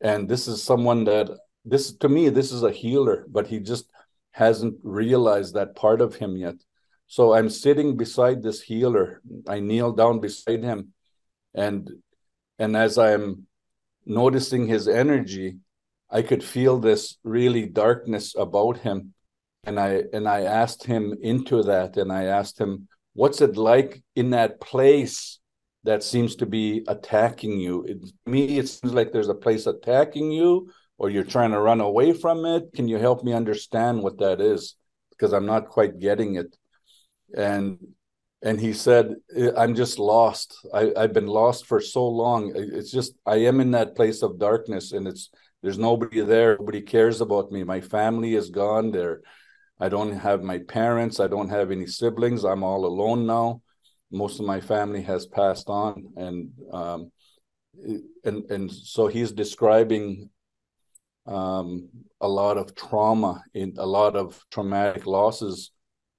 And 0.00 0.28
this 0.28 0.48
is 0.48 0.62
someone 0.62 1.04
that 1.04 1.30
this 1.64 1.94
to 1.94 2.08
me 2.08 2.28
this 2.28 2.52
is 2.52 2.62
a 2.62 2.70
healer 2.70 3.24
but 3.28 3.46
he 3.46 3.58
just 3.58 3.90
hasn't 4.36 4.76
realized 4.82 5.54
that 5.54 5.74
part 5.74 6.02
of 6.02 6.16
him 6.16 6.36
yet. 6.36 6.56
So 7.06 7.32
i'm 7.32 7.48
sitting 7.48 7.96
beside 7.96 8.42
this 8.42 8.60
healer. 8.60 9.22
I 9.48 9.60
kneel 9.60 9.92
down 9.92 10.20
beside 10.20 10.62
him. 10.62 10.92
And 11.54 11.90
and 12.58 12.76
as 12.76 12.98
i'm 12.98 13.46
noticing 14.04 14.66
his 14.66 14.88
energy 14.88 15.56
i 16.10 16.20
could 16.20 16.44
feel 16.44 16.78
this 16.78 17.16
really 17.24 17.64
darkness 17.64 18.34
about 18.36 18.76
him. 18.76 19.14
And 19.64 19.80
i 19.80 20.02
and 20.12 20.28
i 20.28 20.42
asked 20.42 20.84
him 20.84 21.14
into 21.22 21.62
that. 21.62 21.96
And 21.96 22.12
i 22.12 22.24
asked 22.24 22.60
him 22.60 22.88
what's 23.14 23.40
it 23.40 23.56
like 23.56 24.02
in 24.14 24.28
that 24.30 24.60
place 24.60 25.38
that 25.84 26.02
seems 26.02 26.36
to 26.36 26.46
be 26.46 26.84
attacking 26.88 27.58
you? 27.58 27.84
It, 27.84 27.98
me 28.26 28.58
it 28.58 28.68
seems 28.68 28.92
like 28.92 29.12
there's 29.12 29.30
a 29.30 29.42
place 29.46 29.66
attacking 29.66 30.30
you 30.30 30.68
or 30.98 31.10
you're 31.10 31.24
trying 31.24 31.50
to 31.50 31.60
run 31.60 31.80
away 31.80 32.12
from 32.12 32.44
it 32.44 32.72
can 32.74 32.88
you 32.88 32.98
help 32.98 33.22
me 33.22 33.32
understand 33.32 34.02
what 34.02 34.18
that 34.18 34.40
is? 34.40 34.76
Because 35.10 35.32
i'm 35.32 35.46
not 35.46 35.68
quite 35.68 35.98
getting 35.98 36.36
it. 36.36 36.56
And 37.36 37.78
and 38.42 38.60
he 38.60 38.72
said 38.72 39.14
i'm 39.56 39.74
just 39.74 39.98
lost. 39.98 40.56
I, 40.72 40.92
i've 40.96 41.12
been 41.12 41.26
lost 41.26 41.66
for 41.66 41.80
so 41.80 42.06
long. 42.06 42.52
It's 42.54 42.90
just 42.90 43.14
i 43.26 43.36
am 43.36 43.60
in 43.60 43.72
that 43.72 43.94
place 43.96 44.22
of 44.22 44.38
darkness 44.38 44.92
and 44.92 45.06
it's 45.06 45.30
there's 45.62 45.78
nobody 45.78 46.20
there. 46.20 46.56
Nobody 46.58 46.82
cares 46.82 47.20
about 47.20 47.50
me. 47.50 47.64
My 47.64 47.80
family 47.80 48.34
is 48.34 48.50
gone. 48.50 48.92
There 48.92 49.20
i 49.78 49.88
don't 49.88 50.12
have 50.12 50.42
my 50.42 50.58
parents. 50.58 51.20
I 51.20 51.26
don't 51.26 51.50
have 51.50 51.70
any 51.70 51.86
siblings. 51.86 52.44
I'm 52.44 52.62
all 52.62 52.86
alone 52.86 53.26
now. 53.26 53.60
Most 54.10 54.40
of 54.40 54.46
my 54.46 54.60
family 54.60 55.02
has 55.02 55.26
passed 55.26 55.68
on 55.68 56.12
and 56.16 56.50
um, 56.72 57.12
and 58.24 58.50
and 58.50 58.72
so 58.72 59.06
he's 59.06 59.32
describing 59.32 60.30
um, 61.26 61.88
a 62.20 62.28
lot 62.28 62.56
of 62.56 62.74
trauma 62.74 63.42
in 63.54 63.74
a 63.78 63.86
lot 63.86 64.16
of 64.16 64.44
traumatic 64.50 65.06
losses 65.06 65.72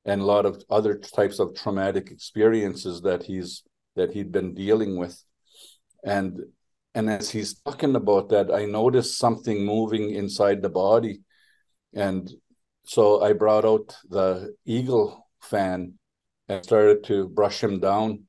and 0.06 0.22
a 0.22 0.26
lot 0.26 0.46
of 0.46 0.64
other 0.70 0.98
types 0.98 1.40
of 1.40 1.56
traumatic 1.56 2.12
experiences 2.12 3.02
that 3.02 3.24
he's 3.24 3.64
that 3.96 4.14
he'd 4.14 4.32
been 4.32 4.54
dealing 4.54 4.98
with. 4.98 5.22
And 6.04 6.40
and 6.94 7.10
as 7.10 7.30
he's 7.30 7.60
talking 7.62 7.96
about 7.96 8.30
that 8.30 8.52
i 8.52 8.66
noticed 8.66 9.18
something 9.18 9.66
moving 9.66 10.12
inside 10.12 10.62
the 10.62 10.70
body. 10.70 11.22
And 11.94 12.30
so 12.86 13.22
i 13.24 13.34
brought 13.34 13.66
out 13.66 13.96
the 14.10 14.56
eagle 14.66 15.28
fan 15.42 15.94
and 16.48 16.64
started 16.64 17.04
to 17.06 17.28
brush 17.28 17.62
him 17.62 17.80
down. 17.80 18.24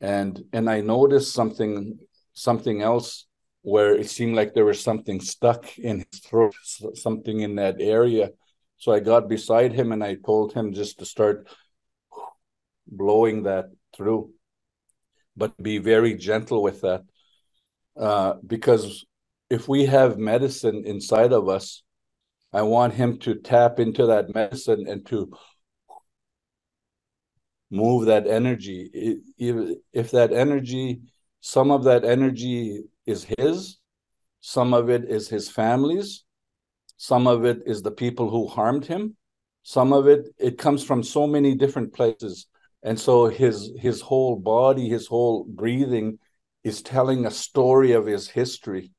And 0.00 0.42
and 0.52 0.68
i 0.68 0.80
noticed 0.80 1.32
something 1.32 1.98
something 2.34 2.82
else 2.82 3.25
where 3.72 3.92
it 3.94 4.08
seemed 4.08 4.36
like 4.36 4.52
there 4.52 4.70
was 4.72 4.80
something 4.80 5.18
stuck 5.20 5.62
in 5.78 6.04
his 6.06 6.20
throat 6.20 6.54
something 6.94 7.40
in 7.40 7.56
that 7.56 7.76
area 7.80 8.30
so 8.78 8.92
I 8.92 9.00
got 9.00 9.28
beside 9.28 9.72
him 9.72 9.92
and 9.92 10.04
I 10.04 10.16
told 10.16 10.52
him 10.52 10.72
just 10.72 10.98
to 10.98 11.06
start 11.06 11.48
blowing 12.86 13.44
that 13.44 13.66
through, 13.96 14.30
but 15.36 15.60
be 15.62 15.78
very 15.78 16.14
gentle 16.14 16.62
with 16.62 16.82
that. 16.82 17.02
Uh, 17.98 18.34
because 18.46 19.06
if 19.48 19.68
we 19.68 19.86
have 19.86 20.18
medicine 20.18 20.82
inside 20.84 21.32
of 21.32 21.48
us, 21.48 21.82
I 22.52 22.62
want 22.62 22.94
him 22.94 23.18
to 23.20 23.34
tap 23.34 23.80
into 23.80 24.06
that 24.06 24.34
medicine 24.34 24.86
and 24.86 25.04
to 25.06 25.32
move 27.70 28.06
that 28.06 28.26
energy. 28.26 29.22
If, 29.38 29.78
if 29.92 30.10
that 30.12 30.32
energy, 30.32 31.00
some 31.40 31.70
of 31.70 31.84
that 31.84 32.04
energy 32.04 32.84
is 33.06 33.26
his, 33.38 33.78
some 34.40 34.74
of 34.74 34.90
it 34.90 35.04
is 35.08 35.28
his 35.28 35.48
family's, 35.48 36.24
some 36.96 37.26
of 37.26 37.44
it 37.44 37.62
is 37.66 37.82
the 37.82 37.90
people 37.90 38.30
who 38.30 38.46
harmed 38.46 38.86
him 38.86 39.16
some 39.68 39.92
of 39.92 40.06
it 40.06 40.28
it 40.38 40.58
comes 40.58 40.84
from 40.84 41.02
so 41.02 41.26
many 41.26 41.56
different 41.56 41.92
places. 41.92 42.46
And 42.84 42.96
so 43.00 43.26
his 43.26 43.72
his 43.76 44.00
whole 44.00 44.36
body 44.36 44.88
his 44.88 45.08
whole 45.08 45.42
breathing 45.42 46.20
is 46.62 46.82
telling 46.82 47.26
a 47.26 47.32
story 47.32 47.90
of 47.90 48.06
his 48.06 48.28
history 48.28 48.92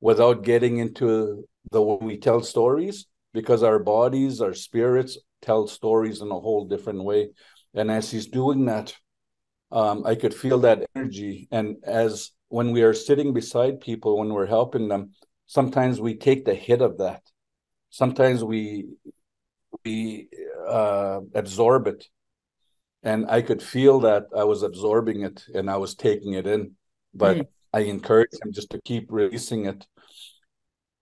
without 0.00 0.42
getting 0.42 0.78
into 0.78 1.46
the 1.70 1.82
way 1.82 1.98
we 2.00 2.16
tell 2.16 2.40
stories 2.40 3.08
because 3.34 3.62
our 3.62 3.78
bodies 3.78 4.40
our 4.40 4.54
spirits 4.54 5.18
tell 5.42 5.66
stories 5.66 6.22
in 6.22 6.30
a 6.30 6.40
whole 6.40 6.64
different 6.66 7.04
way. 7.04 7.28
And 7.74 7.90
as 7.90 8.10
he's 8.10 8.28
doing 8.28 8.64
that 8.64 8.96
um, 9.70 10.06
i 10.06 10.14
could 10.14 10.32
feel 10.32 10.60
that 10.60 10.88
energy. 10.96 11.46
And 11.50 11.76
as 11.84 12.30
when 12.50 12.70
we 12.72 12.82
are 12.82 12.94
sitting 12.94 13.32
beside 13.32 13.80
people 13.80 14.18
when 14.18 14.28
we're 14.28 14.46
helping 14.46 14.88
them 14.88 15.12
sometimes 15.50 16.00
we 16.00 16.14
take 16.14 16.44
the 16.44 16.54
hit 16.54 16.80
of 16.80 16.98
that. 16.98 17.22
Sometimes 17.90 18.44
we 18.44 18.86
we 19.84 20.28
uh, 20.68 21.20
absorb 21.34 21.88
it. 21.88 22.06
And 23.02 23.26
i 23.36 23.40
could 23.42 23.62
feel 23.62 24.00
that 24.00 24.24
i 24.36 24.44
was 24.44 24.62
absorbing 24.62 25.22
it 25.22 25.38
and 25.54 25.70
i 25.70 25.78
was 25.84 25.94
taking 25.94 26.34
it 26.34 26.46
in. 26.46 26.76
But 27.14 27.36
mm. 27.36 27.46
i 27.72 27.80
encourage 27.80 28.34
him 28.40 28.52
just 28.52 28.70
to 28.70 28.80
keep 28.90 29.04
releasing 29.10 29.64
it. 29.66 29.86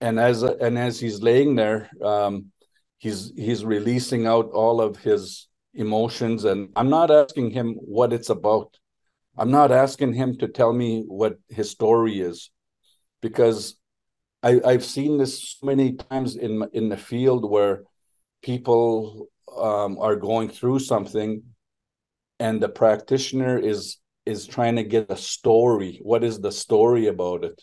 And 0.00 0.18
as 0.18 0.42
and 0.42 0.78
as 0.78 0.98
he's 1.00 1.20
laying 1.20 1.56
there 1.56 1.90
um, 2.02 2.52
he's 2.98 3.32
he's 3.37 3.64
releasing 3.64 4.26
out 4.26 4.48
all 4.52 4.80
of 4.80 4.96
his 4.96 5.48
emotions. 5.74 6.44
And 6.44 6.70
i'm 6.74 6.88
not 6.88 7.11
asking 7.11 7.50
him 7.50 7.74
what 7.74 8.14
it's 8.14 8.30
about 8.30 8.77
i'm 9.38 9.51
not 9.51 9.72
asking 9.72 10.12
him 10.12 10.37
to 10.37 10.48
tell 10.48 10.72
me 10.72 11.05
what 11.07 11.38
his 11.48 11.70
story 11.70 12.20
is 12.20 12.51
because 13.20 13.77
I, 14.42 14.61
I've 14.64 14.85
seen 14.85 15.18
this 15.18 15.57
many 15.62 15.94
times 15.94 16.37
in 16.37 16.64
in 16.72 16.88
the 16.88 16.96
field 16.96 17.48
where 17.51 17.83
people 18.42 19.29
um, 19.57 19.98
are 19.98 20.16
going 20.16 20.48
through 20.48 20.79
something, 20.79 21.42
and 22.38 22.62
the 22.62 22.68
practitioner 22.68 23.59
is 23.59 23.98
is 24.27 24.46
trying 24.46 24.77
to 24.77 24.85
get 24.85 25.11
a 25.11 25.16
story. 25.16 26.01
What 26.03 26.22
is 26.22 26.40
the 26.40 26.53
story 26.53 27.07
about 27.07 27.44
it? 27.44 27.62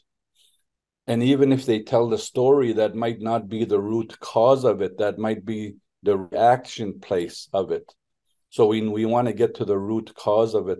And 1.07 1.21
even 1.23 1.53
if 1.53 1.65
they 1.65 1.83
tell 1.83 2.09
the 2.09 2.17
story, 2.17 2.73
that 2.73 2.95
might 2.95 3.21
not 3.21 3.47
be 3.47 3.63
the 3.63 3.79
root 3.79 4.19
cause 4.19 4.63
of 4.63 4.81
it. 4.81 4.97
That 4.97 5.19
might 5.19 5.45
be 5.45 5.75
the 6.01 6.17
reaction 6.17 6.99
place 6.99 7.47
of 7.53 7.71
it. 7.71 7.93
So 8.49 8.65
we 8.65 8.81
we 8.81 9.05
want 9.05 9.27
to 9.27 9.33
get 9.33 9.55
to 9.55 9.65
the 9.65 9.77
root 9.77 10.13
cause 10.13 10.55
of 10.55 10.67
it 10.67 10.79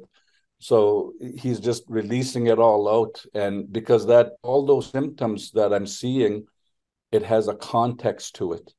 so 0.68 1.14
he's 1.44 1.60
just 1.60 1.84
releasing 1.88 2.48
it 2.48 2.60
all 2.60 2.84
out 2.98 3.16
and 3.34 3.72
because 3.72 4.06
that 4.08 4.28
all 4.42 4.66
those 4.66 4.90
symptoms 4.90 5.52
that 5.52 5.74
i'm 5.74 5.88
seeing 5.88 6.34
it 7.16 7.24
has 7.24 7.48
a 7.48 7.56
context 7.56 8.36
to 8.36 8.54
it. 8.54 8.74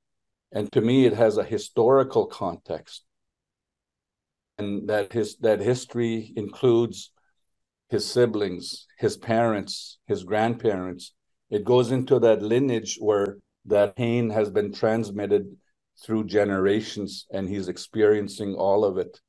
And 0.53 0.71
to 0.73 0.81
me 0.81 1.07
it 1.07 1.15
has 1.15 1.39
a 1.39 1.45
historical 1.45 2.27
context. 2.27 3.05
And 4.59 4.89
that 4.89 5.13
his 5.13 5.37
that 5.39 5.61
history 5.61 6.33
includes 6.37 7.13
his 7.89 8.05
siblings 8.05 8.87
his 8.99 9.17
parents 9.17 9.99
his 10.07 10.25
grandparents. 10.25 11.13
It 11.51 11.65
goes 11.65 11.93
into 11.93 12.19
that 12.21 12.43
lineage 12.43 12.97
where 13.01 13.37
that 13.67 13.97
pain 13.97 14.31
has 14.31 14.51
been 14.51 14.73
transmitted 14.73 15.45
through 16.03 16.25
generations 16.25 17.27
and 17.31 17.49
he's 17.49 17.69
experiencing 17.69 18.55
all 18.55 18.85
of 18.85 18.99
it 18.99 19.21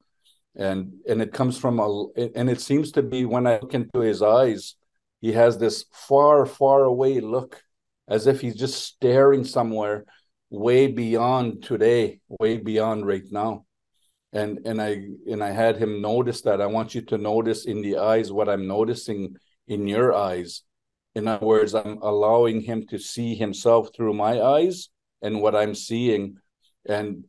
and 0.58 0.92
and 1.08 1.22
it 1.22 1.32
comes 1.32 1.58
from 1.58 1.80
a 1.80 2.06
and 2.36 2.50
it 2.50 2.60
seems 2.60 2.92
to 2.92 3.02
be 3.02 3.26
when 3.26 3.48
i 3.48 3.60
look 3.60 3.74
into 3.74 4.00
his 4.00 4.22
eyes 4.22 4.76
he 5.22 5.32
has 5.32 5.58
this 5.58 5.86
far 5.92 6.46
far 6.46 6.84
away 6.84 7.20
look 7.20 7.64
as 8.08 8.28
if 8.28 8.42
he's 8.42 8.56
just 8.56 8.84
staring 8.84 9.44
somewhere 9.44 10.06
way 10.50 10.88
beyond 10.88 11.64
today 11.64 12.20
way 12.40 12.58
beyond 12.58 13.06
right 13.06 13.30
now. 13.32 13.66
And 14.34 14.60
and 14.66 14.82
i 14.82 15.08
and 15.30 15.44
i 15.44 15.52
had 15.52 15.78
him 15.78 16.02
notice 16.02 16.42
that. 16.42 16.62
I 16.62 16.66
want 16.66 16.94
you 16.94 17.02
to 17.02 17.18
notice 17.18 17.66
in 17.66 17.82
the 17.82 17.98
eyes 17.98 18.32
what 18.32 18.50
i'm 18.50 18.68
noticing 18.68 19.36
in 19.68 19.88
your 19.88 20.14
eyes. 20.14 20.64
In 21.16 21.28
other 21.28 21.46
words 21.46 21.74
i'm 21.74 22.00
allowing 22.02 22.62
him 22.62 22.86
to 22.88 23.00
see 23.00 23.36
himself 23.36 23.90
through 23.96 24.14
my 24.14 24.42
eyes 24.42 24.90
and 25.22 25.42
what 25.42 25.56
i'm 25.56 25.76
seeing. 25.76 26.38
And 26.88 27.26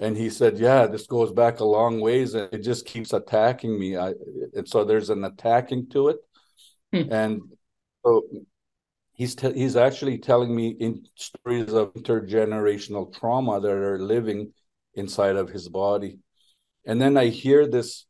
and 0.00 0.16
he 0.16 0.30
said 0.30 0.58
yeah 0.58 0.86
this 0.86 1.06
goes 1.06 1.32
back 1.32 1.60
a 1.60 1.64
long 1.64 2.00
ways 2.00 2.34
and 2.34 2.48
it 2.52 2.58
just 2.58 2.86
keeps 2.86 3.12
attacking 3.12 3.78
me 3.78 3.96
I, 3.96 4.14
and 4.54 4.68
so 4.68 4.84
there's 4.84 5.10
an 5.10 5.24
attacking 5.24 5.88
to 5.90 6.08
it 6.08 6.16
hmm. 6.92 7.12
and 7.12 7.42
so 8.04 8.22
he's 9.12 9.34
te- 9.34 9.54
he's 9.54 9.76
actually 9.76 10.18
telling 10.18 10.54
me 10.54 10.68
in 10.78 11.04
stories 11.14 11.72
of 11.72 11.92
intergenerational 11.94 13.12
trauma 13.12 13.60
that 13.60 13.70
are 13.70 13.98
living 13.98 14.52
inside 14.94 15.36
of 15.36 15.50
his 15.50 15.68
body 15.68 16.18
and 16.86 17.00
then 17.00 17.16
i 17.16 17.26
hear 17.26 17.66
this 17.66 18.06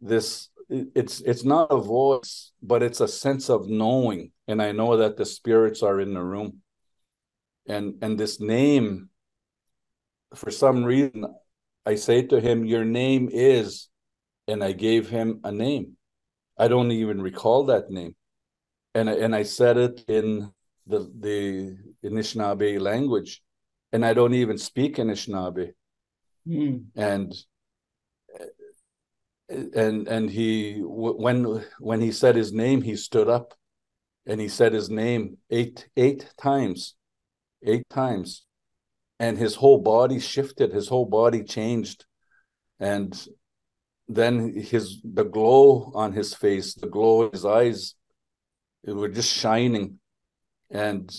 this 0.00 0.48
it's 0.68 1.20
it's 1.20 1.44
not 1.44 1.70
a 1.70 1.78
voice, 1.78 2.52
but 2.62 2.82
it's 2.82 3.00
a 3.00 3.08
sense 3.08 3.48
of 3.48 3.68
knowing, 3.68 4.32
and 4.48 4.60
I 4.60 4.72
know 4.72 4.96
that 4.96 5.16
the 5.16 5.24
spirits 5.24 5.82
are 5.82 6.00
in 6.00 6.14
the 6.14 6.22
room. 6.22 6.62
And 7.68 7.94
and 8.02 8.18
this 8.18 8.40
name, 8.40 9.10
for 10.34 10.50
some 10.50 10.84
reason, 10.84 11.26
I 11.84 11.94
say 11.94 12.22
to 12.22 12.40
him, 12.40 12.64
"Your 12.64 12.84
name 12.84 13.28
is," 13.32 13.88
and 14.48 14.62
I 14.62 14.72
gave 14.72 15.08
him 15.08 15.40
a 15.44 15.52
name. 15.52 15.96
I 16.58 16.68
don't 16.68 16.90
even 16.90 17.20
recall 17.20 17.64
that 17.66 17.90
name, 17.90 18.16
and 18.94 19.10
I, 19.10 19.14
and 19.14 19.34
I 19.34 19.42
said 19.42 19.76
it 19.76 20.04
in 20.08 20.50
the 20.86 21.10
the 21.18 21.76
Anishinaabe 22.04 22.80
language, 22.80 23.42
and 23.92 24.04
I 24.04 24.14
don't 24.14 24.34
even 24.34 24.58
speak 24.58 24.96
Anishinaabe. 24.96 25.72
Mm. 26.46 26.86
And 26.96 27.34
and 29.48 30.08
and 30.08 30.30
he 30.30 30.80
when 30.80 31.64
when 31.78 32.00
he 32.00 32.12
said 32.12 32.36
his 32.36 32.52
name, 32.52 32.82
he 32.82 32.96
stood 32.96 33.28
up, 33.28 33.54
and 34.26 34.40
he 34.40 34.48
said 34.48 34.72
his 34.72 34.88
name 34.88 35.38
eight 35.50 35.88
eight 35.96 36.32
times, 36.38 36.94
eight 37.64 37.88
times, 37.90 38.45
and 39.18 39.38
his 39.38 39.54
whole 39.54 39.78
body 39.78 40.20
shifted, 40.20 40.72
his 40.72 40.88
whole 40.88 41.06
body 41.06 41.42
changed, 41.42 42.04
and 42.78 43.26
then 44.08 44.54
his 44.54 45.00
the 45.02 45.24
glow 45.24 45.92
on 45.94 46.12
his 46.12 46.34
face, 46.34 46.74
the 46.74 46.88
glow 46.88 47.26
in 47.26 47.32
his 47.32 47.44
eyes, 47.44 47.94
it 48.84 48.92
were 48.92 49.08
just 49.08 49.32
shining, 49.32 49.98
and 50.70 51.10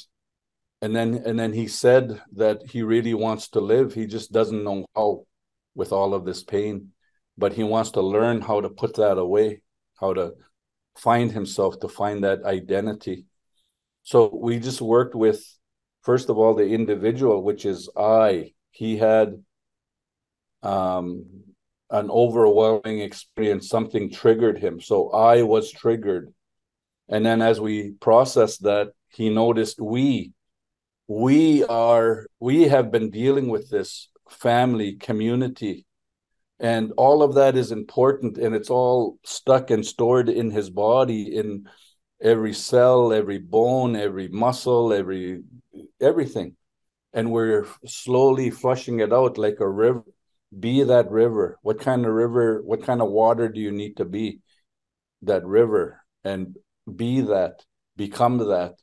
and 0.82 0.96
then 0.96 1.24
and 1.26 1.38
then 1.40 1.54
he 1.54 1.68
said 1.68 2.22
that 2.34 2.62
he 2.70 2.84
really 2.84 3.14
wants 3.14 3.50
to 3.50 3.60
live. 3.60 3.94
He 3.94 4.06
just 4.06 4.32
doesn't 4.32 4.64
know 4.64 4.86
how 4.96 5.26
with 5.76 5.92
all 5.92 6.14
of 6.14 6.26
this 6.26 6.44
pain 6.44 6.92
but 7.40 7.54
he 7.54 7.64
wants 7.64 7.92
to 7.92 8.02
learn 8.02 8.42
how 8.42 8.60
to 8.60 8.68
put 8.68 8.96
that 8.96 9.20
away 9.20 9.62
how 10.00 10.14
to 10.14 10.34
find 10.98 11.32
himself 11.32 11.80
to 11.80 11.88
find 11.88 12.24
that 12.24 12.44
identity. 12.44 13.26
So 14.04 14.30
we 14.34 14.60
just 14.60 14.82
worked 14.82 15.16
with 15.16 15.44
first 16.08 16.30
of 16.30 16.38
all 16.38 16.54
the 16.54 16.70
individual 16.80 17.44
which 17.44 17.64
is 17.66 17.90
i 17.98 18.52
he 18.72 18.98
had 18.98 19.28
um 20.64 21.26
an 21.90 22.10
overwhelming 22.10 23.00
experience. 23.00 23.70
Something 23.70 24.12
triggered 24.12 24.60
him. 24.60 24.82
So 24.82 25.10
i 25.12 25.42
was 25.42 25.72
triggered. 25.72 26.34
And 27.10 27.26
then 27.26 27.42
as 27.42 27.62
we 27.62 27.92
processed 28.02 28.64
that 28.64 28.90
he 29.10 29.30
noticed 29.30 29.80
we 29.80 30.34
we 31.08 31.64
are 31.64 32.28
we 32.40 32.64
have 32.64 32.92
been 32.92 33.10
dealing 33.10 33.48
with 33.48 33.70
this 33.70 34.10
family 34.30 34.96
community. 34.96 35.86
And 36.60 36.92
all 36.98 37.22
of 37.24 37.36
that 37.36 37.56
is 37.56 37.72
important 37.72 38.38
and 38.38 38.54
it's 38.56 38.70
all 38.70 39.18
stuck 39.24 39.72
and 39.72 39.86
stored 39.86 40.28
in 40.28 40.52
his 40.52 40.70
body 40.70 41.36
in 41.36 41.70
every 42.20 42.54
cell 42.54 43.14
every 43.14 43.38
bone 43.38 43.96
every 43.96 44.28
muscle 44.28 44.92
every 44.92 45.44
everything. 46.02 46.56
And 47.14 47.32
we're 47.32 47.66
slowly 47.86 48.52
flushing 48.52 49.00
it 49.00 49.14
out 49.14 49.38
like 49.38 49.60
a 49.60 49.70
river 49.70 50.04
be 50.58 50.84
that 50.84 51.12
river. 51.12 51.58
What 51.62 51.80
kind 51.80 52.06
of 52.06 52.14
river 52.14 52.62
what 52.64 52.84
kind 52.84 53.02
of 53.02 53.10
water 53.10 53.50
do 53.50 53.60
you 53.60 53.72
need 53.72 53.98
to 53.98 54.06
be? 54.06 54.40
That 55.24 55.46
river 55.46 56.04
and 56.24 56.58
be 56.96 57.22
that 57.22 57.64
become 57.96 58.38
that. 58.38 58.76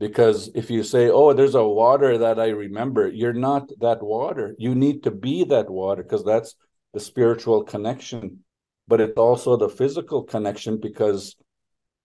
Because 0.00 0.50
if 0.54 0.70
you 0.70 0.82
say 0.82 1.08
oh 1.08 1.32
there's 1.32 1.54
a 1.54 1.66
water 1.66 2.18
that 2.18 2.40
i 2.40 2.48
remember 2.48 3.08
you're 3.08 3.32
not 3.32 3.68
that 3.80 4.02
water. 4.02 4.54
You 4.58 4.74
need 4.74 5.02
to 5.04 5.10
be 5.10 5.44
that 5.44 5.70
water 5.70 6.02
because 6.02 6.24
that's 6.24 6.56
the 6.92 7.00
spiritual 7.00 7.64
connection. 7.64 8.44
But 8.88 9.00
it's 9.00 9.16
also 9.16 9.56
the 9.56 9.68
physical 9.68 10.24
connection 10.24 10.78
because 10.78 11.36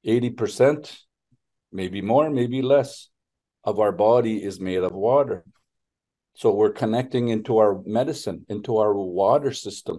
80% 0.06 0.98
maybe 1.72 2.02
more 2.02 2.30
maybe 2.30 2.62
less 2.62 3.10
of 3.70 3.80
our 3.80 3.92
body 3.92 4.36
is 4.50 4.60
made 4.70 4.84
of 4.90 4.94
water 5.10 5.40
so 6.36 6.54
we're 6.54 6.78
connecting 6.84 7.30
into 7.30 7.58
our 7.58 7.74
medicine 7.86 8.46
into 8.50 8.78
our 8.78 8.94
water 8.94 9.54
system 9.66 9.98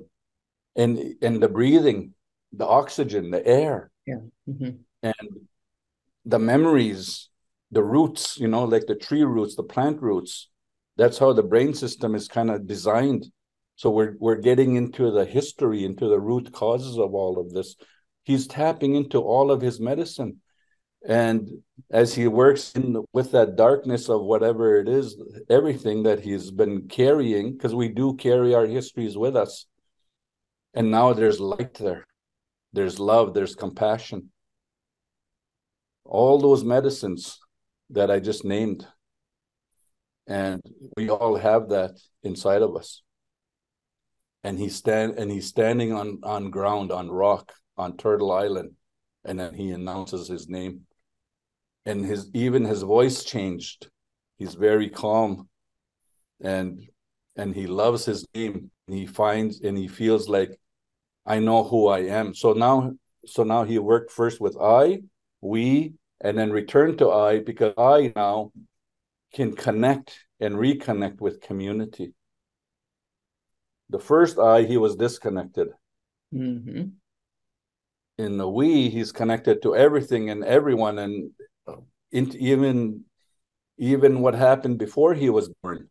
and 0.76 0.92
and 1.22 1.42
the 1.42 1.48
breathing 1.48 2.00
the 2.52 2.66
oxygen 2.80 3.30
the 3.30 3.44
air 3.46 3.90
yeah 4.06 4.22
mm-hmm. 4.48 4.72
and 5.02 5.28
the 6.24 6.38
memories 6.38 7.30
the 7.70 7.82
roots, 7.82 8.38
you 8.38 8.48
know, 8.48 8.64
like 8.64 8.86
the 8.86 8.94
tree 8.94 9.22
roots, 9.22 9.54
the 9.54 9.62
plant 9.62 10.02
roots. 10.02 10.48
That's 10.96 11.18
how 11.18 11.32
the 11.32 11.42
brain 11.42 11.72
system 11.74 12.14
is 12.14 12.28
kind 12.28 12.50
of 12.50 12.66
designed. 12.66 13.26
So 13.76 13.90
we're 13.90 14.16
we're 14.18 14.36
getting 14.36 14.76
into 14.76 15.10
the 15.10 15.24
history, 15.24 15.84
into 15.84 16.08
the 16.08 16.20
root 16.20 16.52
causes 16.52 16.98
of 16.98 17.14
all 17.14 17.38
of 17.38 17.52
this. 17.52 17.76
He's 18.24 18.46
tapping 18.46 18.94
into 18.94 19.20
all 19.20 19.50
of 19.50 19.62
his 19.62 19.80
medicine. 19.80 20.40
And 21.06 21.62
as 21.90 22.14
he 22.14 22.28
works 22.28 22.72
in 22.74 23.02
with 23.12 23.32
that 23.32 23.56
darkness 23.56 24.08
of 24.08 24.22
whatever 24.22 24.78
it 24.78 24.88
is, 24.88 25.16
everything 25.48 26.02
that 26.02 26.20
he's 26.20 26.50
been 26.50 26.88
carrying, 26.88 27.52
because 27.52 27.74
we 27.74 27.88
do 27.88 28.14
carry 28.14 28.54
our 28.54 28.66
histories 28.66 29.16
with 29.16 29.34
us. 29.34 29.66
And 30.74 30.90
now 30.90 31.12
there's 31.12 31.40
light 31.40 31.74
there. 31.74 32.06
There's 32.72 33.00
love, 33.00 33.34
there's 33.34 33.54
compassion. 33.54 34.30
All 36.04 36.38
those 36.38 36.64
medicines 36.64 37.38
that 37.90 38.10
I 38.10 38.20
just 38.20 38.44
named. 38.44 38.86
And 40.26 40.62
we 40.96 41.08
all 41.08 41.36
have 41.36 41.70
that 41.70 41.92
inside 42.22 42.62
of 42.62 42.76
us. 42.76 43.02
And 44.44 44.58
he's 44.58 44.76
stand 44.76 45.18
and 45.18 45.30
he's 45.30 45.46
standing 45.46 45.92
on 45.92 46.20
on 46.22 46.50
ground 46.50 46.92
on 46.92 47.10
rock 47.10 47.52
on 47.76 47.96
Turtle 47.96 48.32
Island, 48.32 48.70
and 49.24 49.38
then 49.38 49.54
he 49.54 49.70
announces 49.70 50.28
his 50.28 50.48
name. 50.48 50.86
And 51.86 52.04
his 52.04 52.30
even 52.34 52.64
his 52.64 52.82
voice 52.82 53.24
changed. 53.24 53.88
He's 54.38 54.54
very 54.54 54.88
calm, 54.88 55.48
and 56.40 56.86
and 57.36 57.54
he 57.54 57.66
loves 57.66 58.04
his 58.04 58.26
name. 58.34 58.70
He 58.86 59.06
finds 59.06 59.60
and 59.60 59.78
he 59.78 59.88
feels 59.88 60.28
like, 60.28 60.58
I 61.24 61.38
know 61.38 61.64
who 61.64 61.88
I 61.88 62.00
am. 62.00 62.34
So 62.34 62.52
now, 62.52 62.92
so 63.24 63.44
now 63.44 63.64
he 63.64 63.78
worked 63.78 64.10
first 64.10 64.40
with 64.40 64.56
I, 64.60 65.00
we, 65.40 65.94
and 66.20 66.36
then 66.36 66.50
return 66.50 66.96
to 66.98 67.10
I 67.10 67.40
because 67.40 67.74
I 67.78 68.12
now 68.14 68.52
can 69.32 69.54
connect 69.54 70.18
and 70.40 70.56
reconnect 70.56 71.20
with 71.20 71.40
community. 71.40 72.12
The 73.90 74.00
first 74.00 74.38
I, 74.38 74.62
he 74.62 74.76
was 74.76 74.96
disconnected. 74.96 75.68
Mm-hmm. 76.34 76.84
In 78.18 78.36
the 78.36 78.48
we, 78.48 78.88
he's 78.90 79.12
connected 79.12 79.62
to 79.62 79.74
everything 79.74 80.30
and 80.30 80.44
everyone, 80.44 80.98
and 80.98 81.30
even 82.12 83.04
even 83.78 84.20
what 84.20 84.34
happened 84.34 84.78
before 84.78 85.14
he 85.14 85.30
was 85.30 85.48
born. 85.62 85.88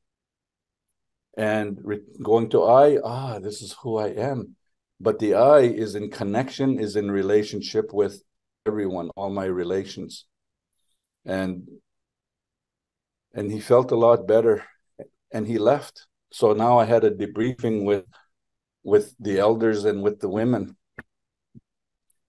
And 1.36 1.80
re- 1.84 2.02
going 2.22 2.50
to 2.52 2.64
I, 2.64 2.98
ah, 3.04 3.40
this 3.40 3.62
is 3.62 3.76
who 3.82 3.98
I 3.98 4.10
am. 4.10 4.56
But 5.00 5.20
the 5.20 5.34
I 5.34 5.62
is 5.62 5.96
in 5.96 6.12
connection, 6.12 6.80
is 6.80 6.96
in 6.96 7.10
relationship 7.10 7.94
with 7.94 8.22
everyone, 8.68 9.10
all 9.16 9.30
my 9.30 9.46
relations. 9.46 10.26
And 11.26 11.68
and 13.34 13.52
he 13.52 13.60
felt 13.60 13.92
a 13.92 13.96
lot 13.96 14.28
better 14.28 14.64
and 15.32 15.48
he 15.48 15.58
left. 15.58 16.08
So 16.32 16.54
now 16.54 16.78
I 16.80 16.86
had 16.86 17.04
a 17.04 17.12
debriefing 17.12 17.86
with 17.86 18.06
with 18.84 19.16
the 19.20 19.40
elders 19.40 19.86
and 19.86 20.04
with 20.04 20.20
the 20.20 20.30
women. 20.30 20.76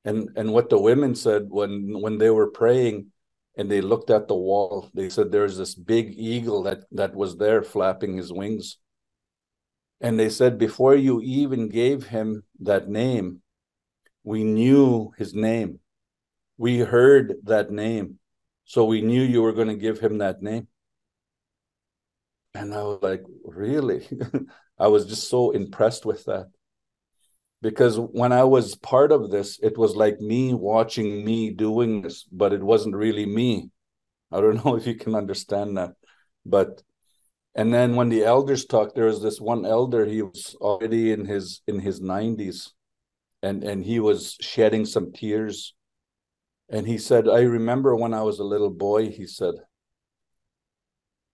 And 0.05 0.31
and 0.37 0.53
what 0.53 0.70
the 0.70 0.81
women 0.81 1.14
said 1.14 1.46
when 1.48 2.00
when 2.00 2.18
they 2.18 2.31
were 2.31 2.50
praying 2.50 3.12
and 3.61 3.70
they 3.70 3.81
looked 3.81 4.11
at 4.11 4.27
the 4.27 4.35
wall, 4.35 4.88
they 4.94 5.09
said 5.09 5.31
there's 5.31 5.59
this 5.59 5.75
big 5.75 6.14
eagle 6.16 6.62
that 6.64 6.85
that 6.92 7.14
was 7.14 7.37
there 7.37 7.62
flapping 7.62 8.16
his 8.16 8.33
wings. 8.33 8.79
And 10.01 10.18
they 10.18 10.31
said 10.31 10.59
before 10.59 10.94
you 10.94 11.20
even 11.20 11.68
gave 11.68 12.07
him 12.07 12.42
that 12.61 12.88
name, 12.88 13.42
we 14.25 14.44
knew 14.44 15.12
his 15.18 15.35
name 15.35 15.81
we 16.61 16.81
heard 16.81 17.37
that 17.44 17.70
name. 17.70 18.18
So 18.66 18.85
we 18.85 19.01
knew 19.01 19.23
you 19.23 19.40
were 19.40 19.55
going 19.55 19.68
to 19.68 19.77
give 19.77 19.99
him 19.99 20.18
that 20.18 20.42
name. 20.42 20.68
And 22.53 22.75
I 22.75 22.83
was 22.83 22.99
like, 23.01 23.23
really? 23.46 24.07
I 24.79 24.88
was 24.88 25.07
just 25.07 25.31
so 25.31 25.53
impressed 25.53 26.05
with 26.05 26.27
that. 26.27 26.51
Because 27.62 27.99
when 27.99 28.33
I 28.33 28.44
was 28.44 28.75
part 28.75 29.12
of 29.12 29.31
this, 29.31 29.59
it 29.62 29.77
was 29.77 29.94
like 29.94 30.20
me 30.20 30.55
watching 30.55 31.25
me 31.25 31.51
doing 31.51 32.03
this, 32.03 32.25
but 32.25 32.53
it 32.53 32.62
wasn't 32.62 32.96
really 32.96 33.27
me. 33.27 33.70
I 34.33 34.40
don't 34.40 34.64
know 34.64 34.77
if 34.77 34.87
you 34.87 34.94
can 34.94 35.14
understand 35.14 35.77
that. 35.77 35.92
But 36.44 36.83
and 37.55 37.75
then 37.75 37.96
when 37.96 38.09
the 38.09 38.25
elders 38.25 38.64
talked, 38.64 38.94
there 38.94 39.07
was 39.07 39.23
this 39.23 39.40
one 39.40 39.66
elder, 39.66 40.07
he 40.07 40.23
was 40.23 40.57
already 40.61 41.12
in 41.12 41.27
his 41.27 41.62
in 41.66 41.81
his 41.81 42.01
90s, 42.01 42.70
and 43.42 43.62
and 43.64 43.85
he 43.85 44.01
was 44.01 44.37
shedding 44.40 44.87
some 44.87 45.12
tears 45.12 45.75
and 46.70 46.87
he 46.87 46.99
said, 46.99 47.29
I 47.29 47.40
remember 47.40 47.96
when 47.96 48.14
I 48.14 48.23
was 48.23 48.38
a 48.38 48.44
little 48.44 48.70
boy, 48.70 49.11
he 49.11 49.27
said, 49.27 49.55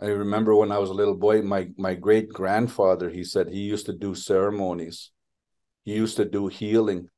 I 0.01 0.07
remember 0.07 0.55
when 0.57 0.73
I 0.73 0.79
was 0.79 0.89
a 0.89 0.95
little 0.95 1.15
boy, 1.15 1.43
my, 1.43 1.69
my 1.77 1.95
great 1.95 2.31
grandfather, 2.31 3.11
he 3.11 3.23
said, 3.23 3.49
he 3.49 3.61
used 3.61 3.87
to 3.87 3.93
do 3.93 4.15
ceremonies. 4.15 5.11
He 5.87 5.94
used 5.94 6.16
to 6.16 6.25
do 6.25 6.49
healing. 6.49 7.09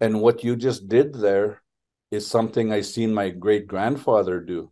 And 0.00 0.22
what 0.22 0.42
you 0.42 0.56
just 0.56 0.88
did 0.88 1.12
there 1.12 1.62
is 2.10 2.26
something 2.26 2.72
I 2.72 2.80
seen 2.80 3.12
my 3.12 3.28
great 3.28 3.66
grandfather 3.66 4.40
do 4.40 4.70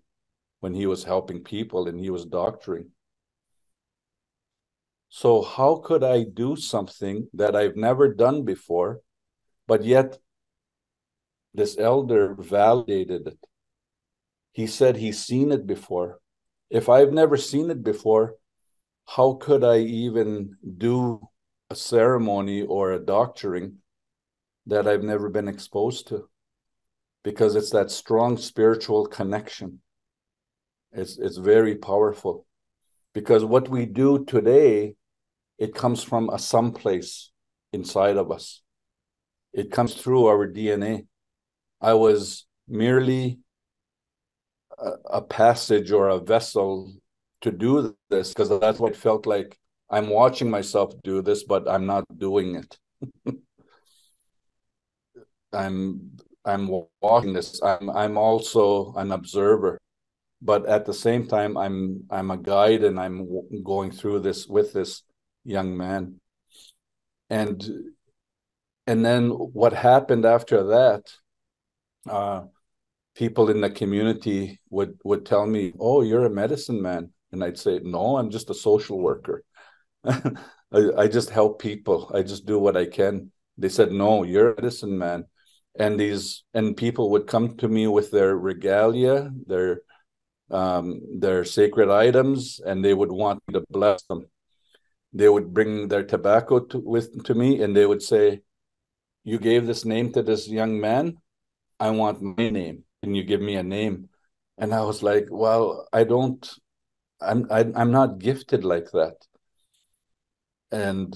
when 0.60 0.72
he 0.72 0.86
was 0.86 1.04
helping 1.04 1.44
people 1.44 1.88
and 1.88 2.00
he 2.00 2.08
was 2.08 2.24
doctoring. 2.24 2.90
So, 5.10 5.42
how 5.42 5.76
could 5.84 6.02
I 6.02 6.24
do 6.24 6.56
something 6.56 7.28
that 7.34 7.54
I've 7.54 7.76
never 7.76 8.14
done 8.14 8.44
before, 8.44 9.02
but 9.66 9.84
yet 9.84 10.18
this 11.52 11.76
elder 11.78 12.34
validated 12.34 13.26
it? 13.26 13.46
He 14.52 14.66
said 14.66 14.96
he's 14.96 15.22
seen 15.22 15.52
it 15.52 15.66
before. 15.66 16.18
If 16.70 16.88
I've 16.88 17.12
never 17.12 17.36
seen 17.36 17.70
it 17.70 17.84
before, 17.84 18.36
how 19.06 19.34
could 19.34 19.62
I 19.64 19.80
even 19.80 20.56
do 20.78 21.20
a 21.70 21.74
ceremony 21.74 22.62
or 22.62 22.92
a 22.92 22.98
doctoring 22.98 23.78
that 24.66 24.86
I've 24.86 25.02
never 25.02 25.28
been 25.28 25.48
exposed 25.48 26.08
to? 26.08 26.28
Because 27.24 27.56
it's 27.56 27.70
that 27.70 27.90
strong 27.90 28.36
spiritual 28.36 29.06
connection. 29.06 29.80
It's 30.92 31.18
it's 31.18 31.38
very 31.38 31.74
powerful. 31.74 32.46
Because 33.12 33.44
what 33.44 33.68
we 33.68 33.86
do 33.86 34.24
today, 34.24 34.94
it 35.58 35.74
comes 35.74 36.02
from 36.02 36.30
a 36.30 36.38
someplace 36.38 37.30
inside 37.72 38.16
of 38.16 38.30
us. 38.30 38.62
It 39.52 39.70
comes 39.70 39.94
through 39.94 40.26
our 40.26 40.46
DNA. 40.46 41.06
I 41.80 41.94
was 41.94 42.46
merely 42.68 43.38
a, 44.78 44.90
a 45.06 45.22
passage 45.22 45.90
or 45.92 46.08
a 46.08 46.20
vessel 46.20 46.92
to 47.40 47.50
do 47.50 47.96
this 48.10 48.28
because 48.28 48.48
that's 48.60 48.78
what 48.78 48.92
it 48.92 48.98
felt 48.98 49.26
like 49.26 49.58
I'm 49.90 50.08
watching 50.08 50.50
myself 50.50 50.92
do 51.02 51.22
this, 51.22 51.44
but 51.44 51.68
I'm 51.68 51.86
not 51.86 52.04
doing 52.18 52.56
it. 52.56 52.78
I'm 55.52 56.16
I'm 56.44 56.70
watching 57.00 57.32
this. 57.32 57.60
I'm 57.62 57.90
I'm 57.90 58.16
also 58.16 58.92
an 58.94 59.10
observer, 59.12 59.78
but 60.42 60.66
at 60.66 60.86
the 60.86 60.94
same 60.94 61.26
time, 61.28 61.56
I'm 61.56 62.04
I'm 62.10 62.30
a 62.30 62.38
guide 62.38 62.84
and 62.84 63.00
I'm 63.00 63.28
going 63.64 63.90
through 63.92 64.20
this 64.20 64.46
with 64.46 64.72
this 64.72 65.02
young 65.44 65.76
man. 65.76 66.20
And 67.30 67.62
and 68.86 69.04
then 69.04 69.30
what 69.30 69.72
happened 69.72 70.24
after 70.24 70.62
that? 70.64 71.02
Uh, 72.08 72.44
people 73.16 73.50
in 73.50 73.60
the 73.62 73.70
community 73.70 74.60
would 74.70 74.98
would 75.04 75.26
tell 75.26 75.46
me, 75.46 75.72
"Oh, 75.80 76.02
you're 76.02 76.26
a 76.26 76.30
medicine 76.30 76.82
man," 76.82 77.12
and 77.32 77.44
I'd 77.44 77.58
say, 77.58 77.80
"No, 77.82 78.18
I'm 78.18 78.30
just 78.30 78.50
a 78.50 78.54
social 78.54 79.00
worker. 79.00 79.44
I, 80.72 80.90
I 80.96 81.08
just 81.08 81.30
help 81.30 81.60
people. 81.60 82.10
I 82.14 82.22
just 82.22 82.46
do 82.46 82.58
what 82.58 82.76
I 82.76 82.86
can." 82.86 83.32
They 83.58 83.68
said, 83.68 83.92
"No, 83.92 84.22
you're 84.22 84.52
a 84.52 84.56
medicine 84.56 84.98
man," 84.98 85.26
and 85.78 85.98
these 85.98 86.44
and 86.54 86.76
people 86.76 87.10
would 87.10 87.26
come 87.26 87.56
to 87.58 87.68
me 87.68 87.86
with 87.86 88.10
their 88.10 88.36
regalia, 88.36 89.30
their 89.46 89.82
um, 90.50 91.00
their 91.18 91.44
sacred 91.44 91.90
items, 91.90 92.60
and 92.64 92.84
they 92.84 92.94
would 92.94 93.12
want 93.12 93.42
me 93.48 93.54
to 93.54 93.64
bless 93.70 94.02
them. 94.04 94.26
They 95.12 95.28
would 95.28 95.54
bring 95.54 95.88
their 95.88 96.04
tobacco 96.04 96.60
to, 96.60 96.78
with 96.78 97.24
to 97.24 97.34
me, 97.34 97.62
and 97.62 97.76
they 97.76 97.86
would 97.86 98.02
say, 98.02 98.42
"You 99.24 99.38
gave 99.38 99.66
this 99.66 99.84
name 99.84 100.12
to 100.12 100.22
this 100.22 100.48
young 100.48 100.80
man. 100.80 101.18
I 101.80 101.90
want 101.90 102.22
my 102.22 102.50
name." 102.50 102.86
can 103.02 103.14
you 103.14 103.22
give 103.22 103.40
me 103.40 103.54
a 103.54 103.62
name 103.62 104.08
and 104.58 104.74
i 104.74 104.82
was 104.82 105.00
like 105.02 105.26
well 105.30 105.86
i 105.92 106.02
don't 106.02 106.50
i'm 107.20 107.46
I, 107.50 107.60
i'm 107.76 107.92
not 107.92 108.18
gifted 108.18 108.64
like 108.64 108.90
that 108.92 109.14
and 110.70 111.14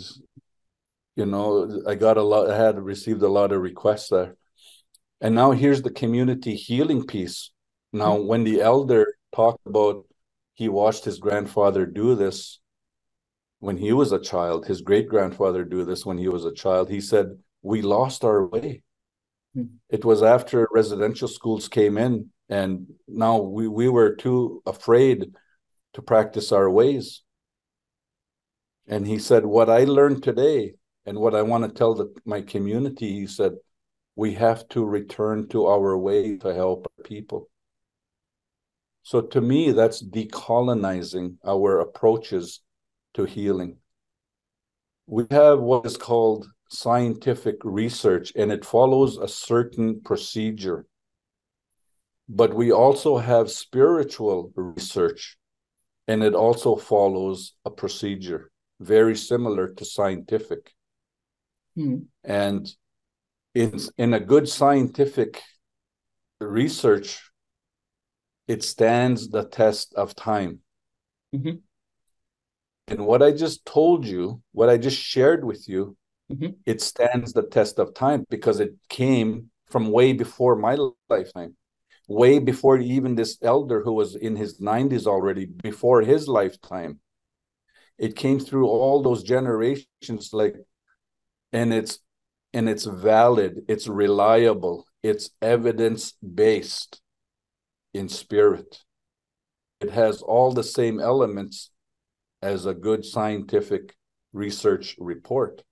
you 1.17 1.27
know 1.27 1.83
i 1.87 1.95
got 1.95 2.17
a 2.17 2.23
lot 2.23 2.51
i 2.51 2.57
had 2.57 2.79
received 2.79 3.23
a 3.23 3.29
lot 3.29 3.53
of 3.53 3.61
requests 3.61 4.09
there 4.09 4.37
and 5.21 5.35
now 5.35 5.51
here's 5.51 5.83
the 5.83 5.91
community 5.91 6.55
healing 6.55 7.05
piece 7.07 7.51
now 7.93 8.17
mm-hmm. 8.17 8.27
when 8.27 8.45
the 8.45 8.61
elder 8.61 9.07
talked 9.35 9.67
about 9.67 10.07
he 10.55 10.69
watched 10.69 11.05
his 11.05 11.19
grandfather 11.19 11.87
do 11.87 12.15
this 12.15 12.61
when 13.59 13.77
he 13.77 13.93
was 13.93 14.13
a 14.13 14.21
child 14.21 14.67
his 14.67 14.81
great 14.81 15.09
grandfather 15.09 15.65
do 15.65 15.85
this 15.85 16.07
when 16.07 16.19
he 16.19 16.29
was 16.29 16.45
a 16.45 16.53
child 16.53 16.89
he 16.89 17.01
said 17.01 17.27
we 17.63 17.83
lost 17.83 18.25
our 18.25 18.47
way 18.47 18.83
Hmm. 19.55 19.65
It 19.89 20.05
was 20.05 20.23
after 20.23 20.69
residential 20.73 21.29
schools 21.29 21.69
came 21.69 21.99
in, 21.99 22.31
and 22.49 22.87
now 23.09 23.39
we, 23.39 23.69
we 23.69 23.89
were 23.89 24.15
too 24.15 24.63
afraid 24.67 25.33
to 25.95 26.03
practice 26.03 26.53
our 26.53 26.71
ways. 26.71 27.23
And 28.91 29.07
he 29.07 29.21
said, 29.21 29.47
What 29.47 29.71
I 29.71 29.85
learned 29.85 30.25
today 30.25 30.75
and 31.07 31.19
what 31.19 31.35
I 31.35 31.43
want 31.43 31.65
to 31.65 31.71
tell 31.71 31.95
the, 31.95 32.13
my 32.25 32.43
community, 32.43 33.21
he 33.21 33.27
said, 33.29 33.53
we 34.17 34.35
have 34.35 34.69
to 34.71 34.85
return 34.85 35.47
to 35.49 35.67
our 35.67 35.97
way 35.97 36.37
to 36.39 36.53
help 36.53 36.93
people. 37.05 37.49
So 39.05 39.23
to 39.23 39.41
me, 39.41 39.71
that's 39.71 40.03
decolonizing 40.03 41.37
our 41.47 41.79
approaches 41.79 42.61
to 43.15 43.25
healing. 43.25 43.79
We 45.07 45.25
have 45.31 45.61
what 45.61 45.87
is 45.87 45.97
called 45.97 46.49
scientific 46.69 47.57
research 47.63 48.33
and 48.35 48.51
it 48.51 48.65
follows 48.65 49.17
a 49.17 49.29
certain 49.29 50.01
procedure. 50.01 50.85
But 52.29 52.55
we 52.55 52.73
also 52.73 53.19
have 53.19 53.51
spiritual 53.51 54.53
research 54.57 55.39
and 56.09 56.25
it 56.25 56.35
also 56.35 56.75
follows 56.75 57.55
a 57.65 57.71
procedure 57.71 58.51
very 58.81 59.17
similar 59.17 59.69
to 59.75 59.85
scientific. 59.85 60.73
Hmm. 61.77 61.99
And 62.25 62.69
in, 63.55 63.79
in 63.99 64.15
a 64.15 64.21
good 64.21 64.49
scientific 64.49 65.43
research, 66.41 67.21
it 68.49 68.65
stands 68.65 69.29
the 69.29 69.45
test 69.45 69.95
of 69.95 70.17
time. 70.17 70.61
Mm-hmm. 71.35 71.59
And 72.89 73.07
what 73.07 73.23
I 73.23 73.31
just 73.31 73.65
told 73.65 74.05
you, 74.05 74.43
what 74.51 74.69
I 74.69 74.77
just 74.77 74.99
shared 74.99 75.45
with 75.45 75.69
you, 75.69 75.97
mm-hmm. 76.33 76.49
it 76.67 76.81
stands 76.81 77.33
the 77.33 77.45
test 77.45 77.79
of 77.79 77.95
time 77.95 78.25
because 78.29 78.59
it 78.59 78.75
came 78.89 79.51
from 79.69 79.93
way 79.93 80.13
before 80.13 80.57
my 80.57 80.77
lifetime, 81.09 81.55
way 82.09 82.41
before 82.41 82.79
even 82.79 83.15
this 83.15 83.39
elder 83.43 83.83
who 83.83 83.93
was 83.93 84.17
in 84.17 84.35
his 84.35 84.61
90s 84.61 85.07
already, 85.07 85.47
before 85.47 86.03
his 86.03 86.27
lifetime. 86.27 86.99
It 88.01 88.17
came 88.17 88.41
through 88.41 88.67
all 88.67 89.03
those 89.03 89.23
generations, 89.23 90.31
like, 90.33 90.57
and 91.53 91.73
it's 91.73 92.01
and 92.53 92.69
it's 92.69 92.85
valid, 92.85 93.61
it's 93.69 93.87
reliable, 93.87 94.87
it's 95.05 95.31
evidence 95.41 96.15
based 96.15 97.01
in 97.95 98.09
spirit. 98.09 98.83
It 99.81 99.91
has 99.91 100.23
all 100.23 100.53
the 100.53 100.65
same 100.65 100.99
elements 100.99 101.71
as 102.43 102.67
a 102.67 102.75
good 102.75 103.05
scientific 103.05 103.95
research 104.33 104.97
report 104.99 105.63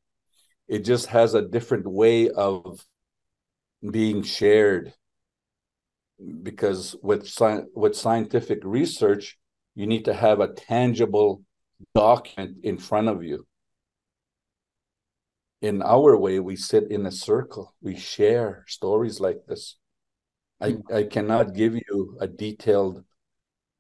it 0.69 0.85
just 0.85 1.07
has 1.07 1.35
a 1.35 1.43
different 1.43 1.87
way 1.91 2.31
of 2.31 2.85
being 3.91 4.23
shared 4.23 4.93
because 6.43 6.97
with 7.03 7.27
sci- 7.27 7.65
with 7.75 7.97
scientific 7.97 8.61
research 8.65 9.39
you 9.75 9.87
need 9.87 10.05
to 10.05 10.15
have 10.15 10.41
a 10.41 10.53
tangible 10.53 11.43
document 11.95 12.59
in 12.63 12.79
front 12.79 13.09
of 13.09 13.23
you 13.23 13.47
in 15.61 15.83
our 15.83 16.17
way 16.17 16.39
we 16.39 16.57
sit 16.57 16.91
in 16.91 17.07
a 17.07 17.13
circle 17.13 17.75
we 17.81 17.97
share 17.97 18.65
stories 18.67 19.21
like 19.21 19.41
this 19.47 19.77
i 20.61 20.71
hmm. 20.71 20.95
i 20.95 21.03
cannot 21.03 21.55
give 21.55 21.75
you 21.75 22.17
a 22.21 22.27
detailed 22.27 23.05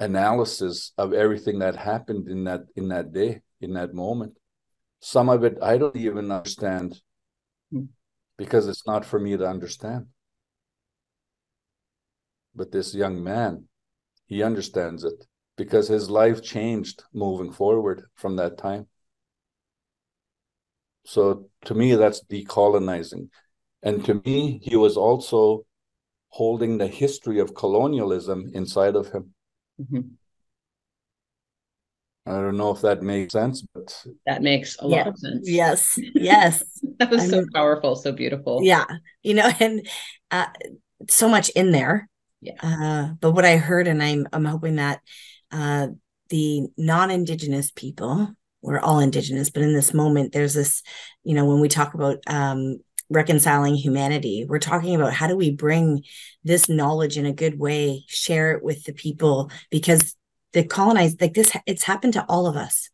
analysis 0.00 0.92
of 0.96 1.12
everything 1.12 1.58
that 1.58 1.76
happened 1.76 2.28
in 2.28 2.44
that 2.44 2.62
in 2.76 2.88
that 2.88 3.12
day 3.12 3.40
in 3.60 3.72
that 3.74 3.94
moment 3.94 4.38
some 5.00 5.28
of 5.28 5.44
it 5.44 5.58
I 5.62 5.78
don't 5.78 5.96
even 5.96 6.30
understand 6.30 7.00
hmm. 7.70 7.84
because 8.36 8.66
it's 8.66 8.86
not 8.86 9.04
for 9.04 9.18
me 9.18 9.36
to 9.36 9.46
understand. 9.46 10.06
But 12.54 12.72
this 12.72 12.94
young 12.94 13.22
man, 13.22 13.68
he 14.26 14.42
understands 14.42 15.04
it 15.04 15.24
because 15.58 15.88
his 15.88 16.08
life 16.08 16.42
changed 16.42 17.02
moving 17.12 17.52
forward 17.52 18.04
from 18.14 18.36
that 18.36 18.56
time. 18.56 18.86
So 21.04 21.50
to 21.64 21.74
me, 21.74 21.94
that's 21.96 22.24
decolonizing. 22.24 23.28
And 23.82 24.04
to 24.06 24.22
me, 24.24 24.60
he 24.62 24.76
was 24.76 24.96
also 24.96 25.66
holding 26.28 26.78
the 26.78 26.86
history 26.86 27.40
of 27.40 27.54
colonialism 27.54 28.50
inside 28.54 28.94
of 28.96 29.10
him. 29.10 29.34
Mm-hmm. 29.80 30.00
I 32.26 32.32
don't 32.42 32.58
know 32.58 32.72
if 32.72 32.82
that 32.82 33.02
makes 33.02 33.32
sense, 33.32 33.64
but 33.74 34.04
that 34.26 34.42
makes 34.42 34.76
a 34.80 34.86
yeah. 34.86 34.96
lot 34.98 35.06
of 35.08 35.18
sense. 35.18 35.48
Yes, 35.48 35.98
yes. 36.14 36.62
that 36.98 37.10
was 37.10 37.22
I 37.22 37.26
so 37.28 37.36
mean, 37.38 37.48
powerful, 37.54 37.96
so 37.96 38.12
beautiful. 38.12 38.60
Yeah, 38.62 38.84
you 39.22 39.32
know, 39.32 39.50
and 39.60 39.88
uh, 40.30 40.46
so 41.08 41.28
much 41.28 41.48
in 41.50 41.72
there. 41.72 42.08
Yeah. 42.42 42.52
Uh, 42.62 43.14
but 43.18 43.32
what 43.32 43.46
I 43.46 43.56
heard, 43.56 43.88
and 43.88 44.02
I'm 44.02 44.28
I'm 44.32 44.44
hoping 44.44 44.76
that 44.76 45.00
uh, 45.50 45.88
the 46.28 46.66
non-indigenous 46.76 47.70
people, 47.70 48.28
we're 48.60 48.80
all 48.80 48.98
indigenous, 48.98 49.50
but 49.50 49.62
in 49.62 49.72
this 49.72 49.94
moment, 49.94 50.32
there's 50.32 50.54
this, 50.54 50.82
you 51.24 51.34
know, 51.34 51.44
when 51.44 51.60
we 51.60 51.68
talk 51.68 51.94
about 51.94 52.18
um, 52.26 52.78
reconciling 53.10 53.74
humanity. 53.74 54.44
We're 54.46 54.58
talking 54.58 54.94
about 54.94 55.12
how 55.12 55.26
do 55.26 55.36
we 55.36 55.50
bring 55.50 56.04
this 56.44 56.68
knowledge 56.68 57.16
in 57.16 57.26
a 57.26 57.32
good 57.32 57.58
way, 57.58 58.04
share 58.06 58.52
it 58.52 58.62
with 58.62 58.84
the 58.84 58.92
people 58.92 59.50
because 59.70 60.14
the 60.52 60.64
colonized 60.64 61.20
like 61.20 61.34
this 61.34 61.52
it's 61.66 61.84
happened 61.84 62.14
to 62.14 62.24
all 62.28 62.46
of 62.46 62.56
us. 62.56 62.90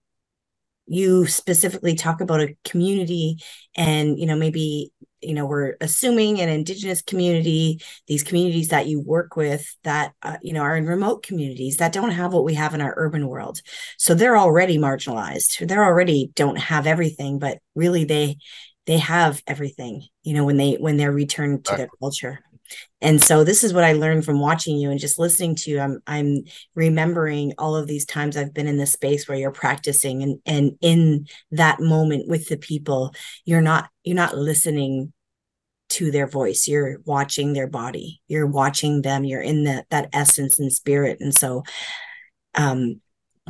You 0.87 1.27
specifically 1.27 1.95
talk 1.95 2.21
about 2.21 2.41
a 2.41 2.57
community 2.65 3.39
and 3.77 4.19
you 4.19 4.27
know 4.27 4.37
maybe 4.37 4.93
you 5.25 5.35
know 5.35 5.47
we're 5.47 5.75
assuming 5.81 6.41
an 6.41 6.49
indigenous 6.49 7.03
community 7.03 7.81
these 8.07 8.23
communities 8.23 8.69
that 8.69 8.87
you 8.87 9.01
work 9.01 9.37
with 9.37 9.75
that 9.85 10.13
uh, 10.23 10.37
you 10.43 10.53
know 10.53 10.61
are 10.61 10.77
in 10.77 10.87
remote 10.87 11.23
communities 11.23 11.79
that 11.79 11.93
don't 11.93 12.11
have 12.11 12.33
what 12.33 12.45
we 12.45 12.55
have 12.55 12.75
in 12.75 12.81
our 12.81 12.95
urban 12.97 13.27
world. 13.29 13.61
So 13.99 14.15
they're 14.15 14.37
already 14.37 14.79
marginalized. 14.79 15.67
They're 15.67 15.85
already 15.85 16.31
don't 16.35 16.59
have 16.59 16.87
everything 16.87 17.39
but 17.39 17.59
really 17.75 18.05
they 18.05 18.37
they 18.87 18.99
have 18.99 19.43
everything 19.47 20.03
you 20.23 20.35
know 20.35 20.45
when 20.45 20.57
they 20.57 20.75
when 20.75 20.97
they're 20.97 21.13
returned 21.13 21.65
to 21.67 21.77
their 21.77 21.89
culture. 22.01 22.41
And 23.01 23.23
so 23.23 23.45
this 23.45 23.63
is 23.63 23.75
what 23.75 23.85
i 23.85 23.93
learned 23.93 24.25
from 24.25 24.41
watching 24.41 24.79
you 24.79 24.91
and 24.91 24.99
just 24.99 25.19
listening 25.19 25.55
to 25.57 25.71
you. 25.71 25.81
I'm 25.81 26.01
i'm 26.07 26.45
remembering 26.75 27.53
all 27.59 27.77
of 27.77 27.87
these 27.87 28.07
times 28.07 28.37
i've 28.37 28.55
been 28.55 28.67
in 28.67 28.79
this 28.79 28.93
space 28.93 29.29
where 29.29 29.39
you're 29.39 29.51
practicing 29.51 30.23
and 30.23 30.41
and 30.47 30.73
in 30.81 31.27
that 31.51 31.81
moment 31.81 32.29
with 32.29 32.49
the 32.49 32.57
people 32.57 33.15
you're 33.45 33.61
not 33.61 33.89
you're 34.03 34.17
not 34.17 34.37
listening 34.37 35.13
to 35.95 36.11
their 36.11 36.27
voice. 36.27 36.69
You're 36.69 36.99
watching 37.05 37.53
their 37.53 37.67
body. 37.67 38.21
You're 38.29 38.47
watching 38.47 39.03
them. 39.03 39.25
You're 39.25 39.43
in 39.43 39.65
that 39.65 39.87
that 39.91 40.11
essence 40.13 40.59
and 40.59 40.73
spirit. 40.73 41.19
And 41.21 41.35
so 41.35 41.65
um 42.55 43.01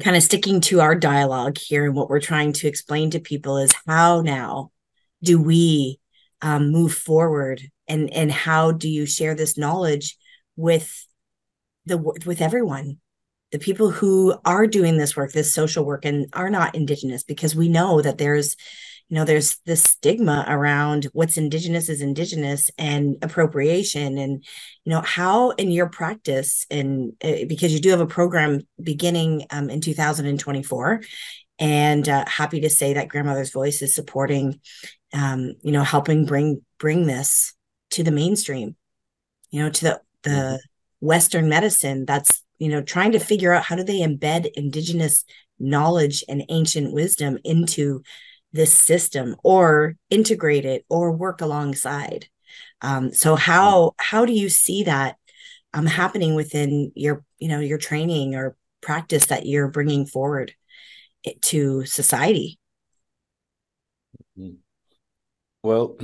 kind 0.00 0.16
of 0.16 0.22
sticking 0.22 0.60
to 0.60 0.80
our 0.80 0.94
dialogue 0.94 1.56
here 1.56 1.86
and 1.86 1.94
what 1.94 2.10
we're 2.10 2.20
trying 2.20 2.52
to 2.52 2.66
explain 2.66 3.10
to 3.10 3.20
people 3.20 3.58
is 3.58 3.72
how 3.86 4.22
now 4.22 4.72
do 5.22 5.40
we 5.40 6.00
um, 6.42 6.70
move 6.70 6.94
forward? 6.94 7.62
And 7.86 8.12
and 8.12 8.30
how 8.30 8.72
do 8.72 8.88
you 8.88 9.06
share 9.06 9.34
this 9.34 9.58
knowledge 9.58 10.16
with 10.56 11.06
the 11.86 11.98
with 11.98 12.40
everyone? 12.40 12.98
The 13.52 13.58
people 13.58 13.90
who 13.90 14.34
are 14.44 14.66
doing 14.66 14.96
this 14.96 15.16
work 15.16 15.32
this 15.32 15.52
social 15.52 15.84
work 15.84 16.04
and 16.04 16.26
are 16.32 16.50
not 16.50 16.74
indigenous 16.74 17.22
because 17.22 17.54
we 17.54 17.68
know 17.68 18.00
that 18.02 18.18
there's 18.18 18.56
you 19.08 19.16
know 19.16 19.24
there's 19.24 19.58
this 19.66 19.82
stigma 19.82 20.44
around 20.48 21.04
what's 21.12 21.36
indigenous 21.36 21.88
is 21.88 22.00
indigenous 22.00 22.70
and 22.78 23.16
appropriation 23.22 24.18
and 24.18 24.44
you 24.84 24.90
know 24.90 25.00
how 25.00 25.50
in 25.50 25.70
your 25.70 25.88
practice 25.88 26.66
and 26.70 27.12
uh, 27.22 27.44
because 27.46 27.72
you 27.72 27.80
do 27.80 27.90
have 27.90 28.00
a 28.00 28.06
program 28.06 28.60
beginning 28.82 29.46
um, 29.50 29.70
in 29.70 29.80
2024 29.80 31.02
and 31.58 32.08
uh, 32.08 32.24
happy 32.26 32.60
to 32.60 32.70
say 32.70 32.94
that 32.94 33.08
grandmother's 33.08 33.52
voice 33.52 33.82
is 33.82 33.94
supporting 33.94 34.60
um, 35.12 35.54
you 35.62 35.72
know 35.72 35.84
helping 35.84 36.24
bring 36.24 36.62
bring 36.78 37.06
this 37.06 37.54
to 37.90 38.02
the 38.02 38.10
mainstream 38.10 38.74
you 39.50 39.62
know 39.62 39.70
to 39.70 39.84
the 39.84 40.00
the 40.22 40.30
mm-hmm. 40.30 41.06
western 41.06 41.48
medicine 41.48 42.04
that's 42.06 42.42
you 42.58 42.68
know 42.68 42.80
trying 42.80 43.12
to 43.12 43.18
figure 43.18 43.52
out 43.52 43.64
how 43.64 43.76
do 43.76 43.84
they 43.84 44.00
embed 44.00 44.50
indigenous 44.54 45.24
knowledge 45.58 46.24
and 46.28 46.44
ancient 46.48 46.92
wisdom 46.92 47.38
into 47.44 48.02
this 48.54 48.72
system 48.72 49.34
or 49.42 49.96
integrate 50.10 50.64
it 50.64 50.86
or 50.88 51.10
work 51.12 51.40
alongside. 51.40 52.28
Um, 52.80 53.12
so 53.12 53.34
how 53.34 53.94
how 53.98 54.24
do 54.24 54.32
you 54.32 54.48
see 54.48 54.84
that 54.84 55.16
um, 55.74 55.86
happening 55.86 56.34
within 56.34 56.92
your 56.94 57.24
you 57.38 57.48
know 57.48 57.60
your 57.60 57.78
training 57.78 58.36
or 58.36 58.56
practice 58.80 59.26
that 59.26 59.44
you're 59.44 59.68
bringing 59.68 60.06
forward 60.06 60.54
to 61.42 61.84
society? 61.84 62.58
Mm-hmm. 64.38 64.54
well 65.62 65.96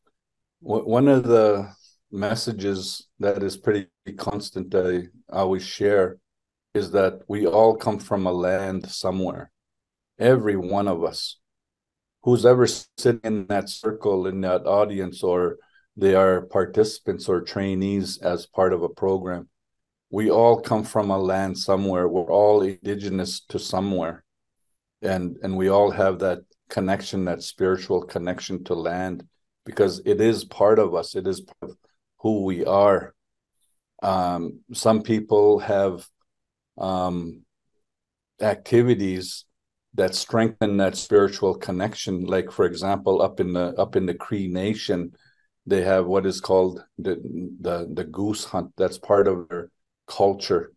one 0.60 1.08
of 1.08 1.24
the 1.24 1.72
messages 2.10 3.08
that 3.18 3.42
is 3.42 3.56
pretty 3.56 3.88
constant 4.16 4.74
I 4.74 5.08
always 5.32 5.64
share 5.64 6.18
is 6.74 6.90
that 6.92 7.20
we 7.28 7.46
all 7.46 7.76
come 7.76 7.98
from 7.98 8.26
a 8.26 8.32
land 8.32 8.88
somewhere. 8.90 9.50
Every 10.18 10.56
one 10.56 10.88
of 10.88 11.02
us 11.04 11.38
who's 12.22 12.46
ever 12.46 12.66
sitting 12.66 13.20
in 13.24 13.46
that 13.46 13.68
circle 13.68 14.26
in 14.26 14.40
that 14.42 14.66
audience 14.66 15.22
or 15.22 15.58
they 15.96 16.14
are 16.14 16.42
participants 16.42 17.28
or 17.28 17.40
trainees 17.40 18.18
as 18.18 18.46
part 18.46 18.72
of 18.72 18.82
a 18.82 18.88
program. 18.88 19.48
We 20.10 20.30
all 20.30 20.60
come 20.60 20.84
from 20.84 21.10
a 21.10 21.18
land 21.18 21.58
somewhere. 21.58 22.08
We're 22.08 22.32
all 22.32 22.62
indigenous 22.62 23.40
to 23.48 23.58
somewhere. 23.58 24.24
And 25.02 25.36
and 25.42 25.56
we 25.56 25.68
all 25.68 25.90
have 25.90 26.20
that 26.20 26.40
connection 26.68 27.24
that 27.26 27.42
spiritual 27.42 28.02
connection 28.02 28.64
to 28.64 28.74
land 28.74 29.26
because 29.66 30.00
it 30.04 30.20
is 30.20 30.44
part 30.44 30.78
of 30.78 30.94
us. 30.94 31.14
It 31.14 31.26
is 31.26 31.40
part 31.40 31.72
of 31.72 31.76
who 32.18 32.44
we 32.44 32.64
are. 32.64 33.14
Um, 34.02 34.60
some 34.72 35.02
people 35.02 35.58
have 35.60 36.06
um, 36.78 37.44
activities 38.40 39.44
that 39.94 40.14
strengthen 40.14 40.76
that 40.78 40.96
spiritual 40.96 41.54
connection. 41.54 42.24
Like 42.24 42.50
for 42.50 42.64
example 42.64 43.22
up 43.22 43.40
in 43.40 43.52
the 43.52 43.74
up 43.78 43.96
in 43.96 44.06
the 44.06 44.14
cree 44.14 44.48
nation 44.48 45.12
they 45.66 45.82
have 45.82 46.06
what 46.06 46.26
is 46.26 46.40
called 46.40 46.84
the 46.98 47.16
the, 47.60 47.88
the 47.92 48.04
goose 48.04 48.44
hunt. 48.44 48.72
That's 48.76 48.98
part 48.98 49.28
of 49.28 49.48
their 49.48 49.70
culture. 50.06 50.72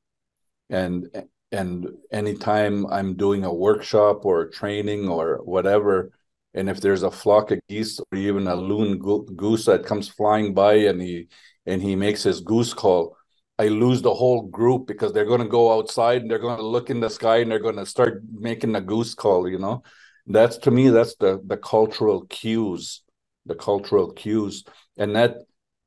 And 0.69 1.07
and 1.51 1.87
anytime 2.11 2.85
i'm 2.87 3.15
doing 3.15 3.43
a 3.43 3.53
workshop 3.53 4.25
or 4.25 4.41
a 4.41 4.51
training 4.51 5.07
or 5.07 5.39
whatever 5.43 6.11
and 6.53 6.69
if 6.69 6.81
there's 6.81 7.03
a 7.03 7.11
flock 7.11 7.51
of 7.51 7.59
geese 7.69 7.99
or 7.99 8.17
even 8.17 8.47
a 8.47 8.55
loon 8.55 8.97
go- 8.97 9.21
goose 9.21 9.65
that 9.65 9.85
comes 9.85 10.07
flying 10.07 10.53
by 10.53 10.73
and 10.73 11.01
he 11.01 11.27
and 11.65 11.81
he 11.81 11.95
makes 11.95 12.23
his 12.23 12.41
goose 12.41 12.73
call 12.73 13.15
I 13.57 13.69
lose 13.69 14.01
the 14.01 14.13
whole 14.13 14.41
group 14.41 14.85
because 14.85 15.13
they're 15.13 15.25
going 15.25 15.41
to 15.41 15.47
go 15.47 15.77
outside 15.77 16.21
and 16.21 16.29
they're 16.29 16.39
going 16.39 16.57
to 16.57 16.65
look 16.65 16.89
in 16.89 16.99
the 16.99 17.09
sky 17.09 17.37
and 17.37 17.49
they're 17.49 17.59
going 17.59 17.77
to 17.77 17.85
start 17.85 18.21
making 18.31 18.75
a 18.75 18.81
goose 18.81 19.13
call. 19.13 19.49
You 19.49 19.59
know, 19.59 19.83
that's 20.27 20.57
to 20.59 20.71
me 20.71 20.89
that's 20.89 21.15
the 21.15 21.41
the 21.45 21.57
cultural 21.57 22.25
cues, 22.25 23.01
the 23.45 23.55
cultural 23.55 24.11
cues, 24.11 24.65
and 24.97 25.15
that 25.15 25.37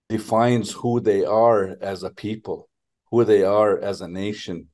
defines 0.08 0.72
who 0.72 1.00
they 1.00 1.24
are 1.24 1.76
as 1.82 2.02
a 2.02 2.10
people, 2.10 2.68
who 3.10 3.24
they 3.24 3.42
are 3.42 3.78
as 3.78 4.00
a 4.00 4.08
nation, 4.08 4.68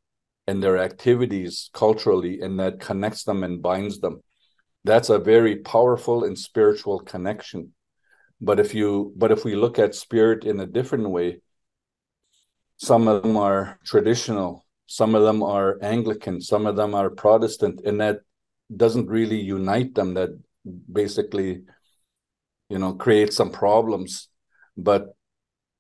and 0.47 0.63
their 0.63 0.79
activities 0.79 1.71
culturally, 1.73 2.41
and 2.41 2.61
that 2.61 2.79
connects 2.79 3.25
them 3.25 3.43
and 3.43 3.63
binds 3.63 3.99
them. 4.01 4.23
That's 4.85 5.09
a 5.09 5.19
very 5.19 5.57
powerful 5.57 6.25
and 6.25 6.39
spiritual 6.39 7.01
connection. 7.01 7.73
But 8.41 8.61
if 8.61 8.75
you, 8.75 9.13
but 9.17 9.33
if 9.33 9.45
we 9.45 9.57
look 9.57 9.79
at 9.79 9.95
spirit 9.95 10.45
in 10.45 10.61
a 10.61 10.67
different 10.67 11.09
way, 11.11 11.41
some 12.77 13.09
of 13.09 13.23
them 13.23 13.37
are 13.37 13.79
traditional 13.85 14.65
some 14.87 15.15
of 15.15 15.23
them 15.23 15.43
are 15.43 15.79
anglican 15.83 16.41
some 16.41 16.67
of 16.67 16.77
them 16.77 16.95
are 16.95 17.11
protestant 17.11 17.81
and 17.85 18.01
that 18.01 18.21
doesn't 18.75 19.07
really 19.07 19.41
unite 19.41 19.95
them 19.95 20.15
that 20.15 20.31
basically 20.93 21.63
you 22.69 22.79
know 22.79 22.95
creates 22.95 23.37
some 23.37 23.51
problems. 23.51 24.29
But 24.77 25.15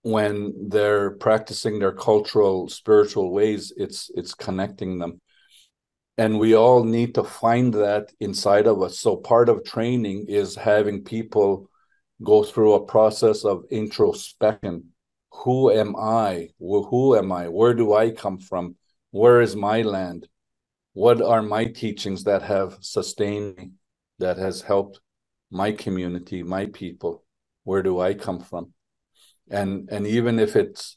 when 0.02 0.68
they're 0.68 1.12
practicing 1.12 1.78
their 1.78 1.92
cultural 1.92 2.68
spiritual 2.68 3.32
ways 3.32 3.72
it's 3.76 4.10
it's 4.14 4.34
connecting 4.34 4.98
them. 4.98 5.20
And 6.16 6.38
we 6.38 6.54
all 6.54 6.84
need 6.84 7.14
to 7.16 7.24
find 7.24 7.74
that 7.74 8.12
inside 8.20 8.68
of 8.68 8.80
us. 8.82 9.00
So 9.00 9.16
part 9.16 9.48
of 9.48 9.64
training 9.64 10.26
is 10.28 10.54
having 10.54 11.02
people 11.02 11.68
go 12.22 12.44
through 12.44 12.74
a 12.74 12.86
process 12.86 13.44
of 13.44 13.64
introspection 13.70 14.93
who 15.42 15.70
am 15.70 15.94
I? 15.96 16.48
Who 16.58 17.16
am 17.16 17.32
I? 17.32 17.48
Where 17.48 17.74
do 17.74 17.92
I 17.94 18.10
come 18.10 18.38
from? 18.38 18.76
Where 19.10 19.40
is 19.40 19.56
my 19.56 19.82
land? 19.82 20.28
What 20.94 21.20
are 21.20 21.42
my 21.42 21.66
teachings 21.66 22.24
that 22.24 22.42
have 22.42 22.78
sustained 22.80 23.56
me, 23.56 23.72
that 24.20 24.38
has 24.38 24.62
helped 24.62 25.00
my 25.50 25.72
community, 25.72 26.42
my 26.42 26.66
people? 26.66 27.24
Where 27.64 27.82
do 27.82 28.00
I 28.00 28.14
come 28.14 28.40
from? 28.40 28.72
And 29.50 29.88
and 29.90 30.06
even 30.06 30.38
if 30.38 30.56
it's 30.56 30.96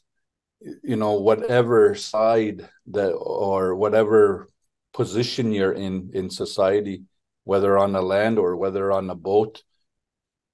you 0.60 0.96
know 0.96 1.14
whatever 1.20 1.94
side 1.94 2.68
that 2.88 3.12
or 3.12 3.74
whatever 3.74 4.48
position 4.94 5.52
you're 5.52 5.72
in 5.72 6.10
in 6.14 6.30
society, 6.30 7.02
whether 7.44 7.76
on 7.76 7.92
the 7.92 8.02
land 8.02 8.38
or 8.38 8.56
whether 8.56 8.92
on 8.92 9.10
a 9.10 9.14
boat, 9.14 9.62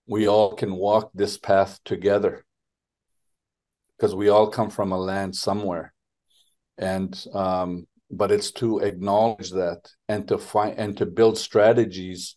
we 0.07 0.27
all 0.27 0.55
can 0.55 0.75
walk 0.75 1.11
this 1.15 1.39
path 1.39 1.81
together 1.85 2.45
because 3.97 4.15
we 4.15 4.29
all 4.29 4.49
come 4.49 4.71
from 4.71 4.93
a 4.93 4.99
land 4.99 5.35
somewhere. 5.35 5.93
And 6.79 7.25
um, 7.33 7.87
but 8.11 8.31
it's 8.31 8.51
to 8.53 8.79
acknowledge 8.79 9.51
that 9.51 9.89
and 10.09 10.27
to 10.29 10.39
find 10.39 10.79
and 10.79 10.97
to 10.99 11.07
build 11.07 11.39
strategies 11.39 12.37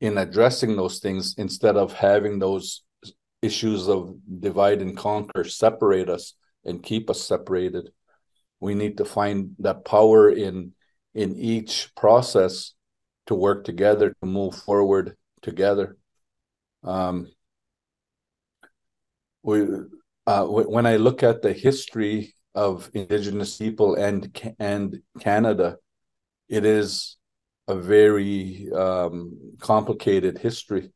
in 0.00 0.18
addressing 0.18 0.76
those 0.76 0.98
things 0.98 1.34
instead 1.38 1.76
of 1.76 1.92
having 1.92 2.38
those 2.38 2.82
issues 3.42 3.88
of 3.88 4.14
divide 4.40 4.80
and 4.80 4.96
conquer 4.96 5.44
separate 5.44 6.08
us 6.08 6.34
and 6.64 6.82
keep 6.82 7.10
us 7.10 7.22
separated. 7.22 7.90
We 8.60 8.74
need 8.74 8.98
to 8.98 9.04
find 9.04 9.54
that 9.58 9.84
power 9.84 10.30
in 10.30 10.72
in 11.14 11.36
each 11.36 11.90
process 11.96 12.72
to 13.26 13.34
work 13.34 13.64
together 13.64 14.14
to 14.20 14.26
move 14.26 14.54
forward 14.54 15.16
together. 15.42 15.96
Um, 16.82 17.30
we 19.42 19.66
uh, 20.26 20.44
when 20.46 20.86
I 20.86 20.96
look 20.96 21.22
at 21.22 21.42
the 21.42 21.52
history 21.52 22.34
of 22.54 22.90
Indigenous 22.94 23.56
people 23.58 23.94
and 23.94 24.54
and 24.58 25.02
Canada, 25.20 25.76
it 26.48 26.64
is 26.64 27.16
a 27.68 27.74
very 27.74 28.70
um, 28.72 29.56
complicated 29.60 30.38
history, 30.38 30.92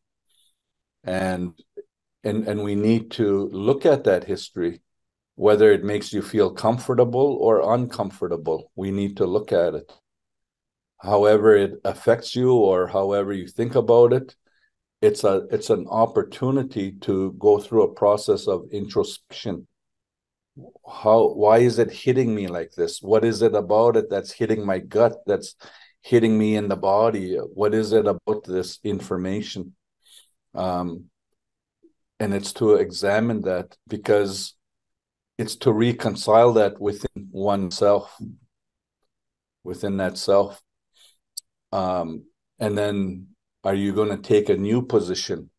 and 1.05 1.53
and 2.25 2.49
and 2.49 2.63
we 2.63 2.75
need 2.75 3.11
to 3.13 3.49
look 3.49 3.85
at 3.85 4.05
that 4.05 4.25
history, 4.25 4.81
whether 5.35 5.73
it 5.73 5.85
makes 5.85 6.13
you 6.13 6.23
feel 6.23 6.51
comfortable 6.53 7.37
or 7.41 7.75
uncomfortable. 7.75 8.71
We 8.77 8.91
need 8.91 9.17
to 9.19 9.27
look 9.27 9.53
at 9.53 9.75
it. 9.75 9.93
However, 10.99 11.55
it 11.55 11.81
affects 11.85 12.35
you 12.35 12.53
or 12.55 12.89
however 12.89 13.33
you 13.33 13.47
think 13.47 13.75
about 13.75 14.13
it, 14.13 14.35
it's 15.01 15.25
a 15.25 15.47
it's 15.51 15.71
an 15.71 15.87
opportunity 15.89 16.93
to 16.93 17.33
go 17.39 17.59
through 17.59 17.83
a 17.85 17.95
process 17.95 18.49
of 18.49 18.69
introspection. 18.73 19.67
How 20.87 21.29
why 21.35 21.59
is 21.59 21.79
it 21.79 21.91
hitting 21.91 22.35
me 22.35 22.49
like 22.49 22.73
this? 22.73 23.01
What 23.01 23.25
is 23.25 23.43
it 23.43 23.55
about 23.55 23.97
it 23.97 24.11
that's 24.11 24.33
hitting 24.33 24.67
my 24.67 24.79
gut 24.81 25.15
that's 25.27 25.55
hitting 26.03 26.37
me 26.37 26.57
in 26.57 26.69
the 26.69 26.77
body? 26.77 27.37
What 27.37 27.75
is 27.75 27.93
it 27.93 28.07
about 28.07 28.45
this 28.45 28.81
information? 28.83 29.77
Um 30.55 31.05
and 32.21 32.35
it's 32.35 32.53
to 32.55 32.75
examine 32.75 33.43
that 33.43 33.77
because 33.87 34.55
it's 35.37 35.55
to 35.57 35.73
reconcile 35.73 36.55
that 36.55 36.81
within 36.81 37.29
oneself 37.31 38.19
within 39.63 39.99
that 39.99 40.19
self. 40.19 40.61
Um 41.71 42.25
and 42.59 42.77
then 42.77 43.29
are 43.69 43.75
you 43.75 43.93
going 43.93 44.09
to 44.09 44.17
take 44.17 44.49
a 44.49 44.57
new 44.57 44.81
position? 44.81 45.51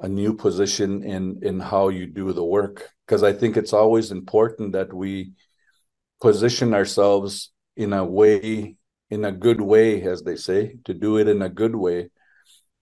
A 0.00 0.08
new 0.08 0.34
position 0.34 1.04
in 1.04 1.38
in 1.42 1.60
how 1.60 1.88
you 1.88 2.06
do 2.06 2.32
the 2.32 2.44
work? 2.58 2.76
Because 3.06 3.22
i 3.22 3.32
think 3.32 3.56
it's 3.56 3.72
always 3.72 4.10
important 4.10 4.72
that 4.72 4.92
we 4.92 5.32
position 6.20 6.74
ourselves 6.74 7.52
in 7.76 7.92
a 7.92 8.04
way 8.04 8.76
in 9.10 9.24
a 9.24 9.38
good 9.46 9.60
way 9.60 10.02
as 10.02 10.22
they 10.22 10.34
say 10.34 10.60
to 10.84 10.92
do 10.92 11.18
it 11.18 11.28
in 11.28 11.42
a 11.42 11.56
good 11.62 11.76
way 11.76 12.10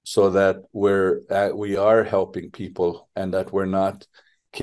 so 0.04 0.30
that 0.30 0.56
we're 0.72 1.20
uh, 1.30 1.50
we 1.54 1.76
are 1.76 2.02
helping 2.02 2.50
people 2.50 3.08
and 3.14 3.34
that 3.34 3.52
we're 3.52 3.74
not 3.82 4.06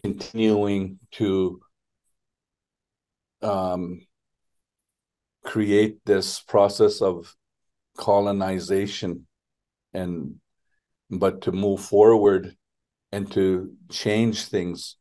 continuing 0.01 0.97
to 1.11 1.61
um, 3.43 4.01
create 5.43 5.99
this 6.05 6.39
process 6.39 7.01
of 7.01 7.35
colonization 7.97 9.27
and 9.93 10.35
but 11.09 11.41
to 11.41 11.51
move 11.51 11.81
forward 11.81 12.55
and 13.11 13.31
to 13.31 13.73
change 13.89 14.45
things 14.45 14.95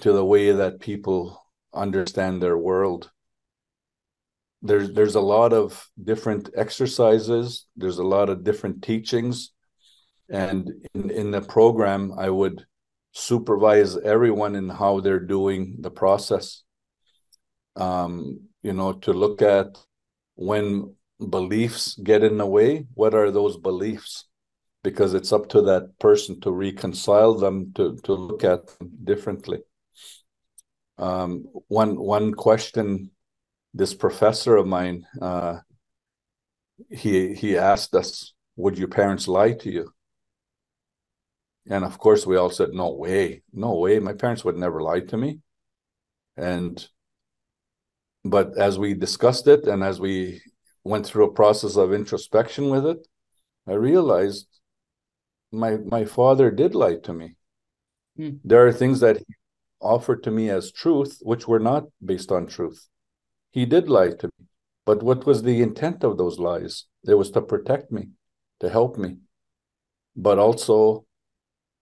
to 0.00 0.12
the 0.12 0.24
way 0.24 0.52
that 0.52 0.80
people 0.80 1.42
understand 1.74 2.42
their 2.42 2.56
world. 2.56 3.10
There's 4.62 4.92
there's 4.92 5.14
a 5.14 5.20
lot 5.20 5.52
of 5.52 5.86
different 6.02 6.50
exercises. 6.56 7.66
There's 7.76 7.98
a 7.98 8.04
lot 8.04 8.28
of 8.28 8.44
different 8.44 8.82
teachings. 8.82 9.52
And 10.28 10.70
in, 10.94 11.10
in 11.10 11.30
the 11.32 11.40
program 11.40 12.12
i 12.16 12.30
would 12.30 12.64
supervise 13.12 13.96
everyone 13.96 14.54
in 14.54 14.68
how 14.68 15.00
they're 15.00 15.26
doing 15.36 15.76
the 15.80 15.90
process. 15.90 16.62
Um, 17.76 18.48
you 18.62 18.72
know 18.72 18.92
to 18.92 19.12
look 19.12 19.42
at 19.42 19.78
when 20.34 20.94
beliefs 21.28 21.94
get 22.02 22.22
in 22.22 22.38
the 22.38 22.46
way, 22.46 22.86
what 22.94 23.14
are 23.14 23.30
those 23.30 23.56
beliefs? 23.56 24.26
Because 24.82 25.14
it's 25.14 25.32
up 25.32 25.48
to 25.50 25.62
that 25.62 25.98
person 25.98 26.40
to 26.40 26.50
reconcile 26.50 27.34
them, 27.34 27.72
to, 27.74 27.96
to 28.04 28.14
look 28.14 28.44
at 28.44 28.66
them 28.78 28.90
differently. 29.04 29.60
Um, 30.98 31.46
one 31.68 31.98
one 31.98 32.34
question, 32.34 33.10
this 33.72 33.94
professor 33.94 34.56
of 34.56 34.66
mine, 34.66 35.06
uh, 35.20 35.60
he 36.90 37.34
he 37.34 37.56
asked 37.56 37.94
us, 37.94 38.34
"Would 38.56 38.78
your 38.78 38.88
parents 38.88 39.26
lie 39.28 39.52
to 39.52 39.70
you?" 39.70 39.92
And 41.70 41.84
of 41.84 41.98
course, 41.98 42.26
we 42.26 42.36
all 42.36 42.50
said, 42.50 42.70
"No 42.72 42.92
way, 42.92 43.42
no 43.52 43.76
way. 43.76 43.98
My 43.98 44.12
parents 44.12 44.44
would 44.44 44.56
never 44.56 44.82
lie 44.82 45.00
to 45.00 45.16
me." 45.16 45.40
And 46.36 46.86
but 48.24 48.58
as 48.58 48.78
we 48.78 48.92
discussed 48.94 49.48
it, 49.48 49.64
and 49.64 49.82
as 49.82 49.98
we 50.00 50.42
went 50.84 51.06
through 51.06 51.26
a 51.26 51.32
process 51.32 51.76
of 51.76 51.92
introspection 51.92 52.70
with 52.70 52.86
it, 52.86 53.06
I 53.66 53.74
realized 53.74 54.46
my 55.52 55.76
my 55.76 56.04
father 56.04 56.50
did 56.50 56.74
lie 56.74 56.96
to 56.96 57.12
me. 57.12 57.36
Hmm. 58.16 58.36
There 58.44 58.66
are 58.66 58.72
things 58.72 59.00
that 59.00 59.18
he 59.18 59.34
offered 59.80 60.22
to 60.24 60.30
me 60.30 60.50
as 60.50 60.72
truth, 60.72 61.18
which 61.22 61.48
were 61.48 61.60
not 61.60 61.84
based 62.04 62.30
on 62.32 62.46
truth. 62.46 62.88
He 63.50 63.66
did 63.66 63.88
lie 63.88 64.10
to 64.10 64.26
me. 64.26 64.46
But 64.86 65.02
what 65.02 65.26
was 65.26 65.42
the 65.42 65.62
intent 65.62 66.04
of 66.04 66.18
those 66.18 66.38
lies? 66.38 66.86
It 67.06 67.14
was 67.14 67.30
to 67.32 67.42
protect 67.42 67.92
me, 67.92 68.08
to 68.60 68.68
help 68.68 68.98
me. 68.98 69.18
But 70.16 70.38
also, 70.38 71.04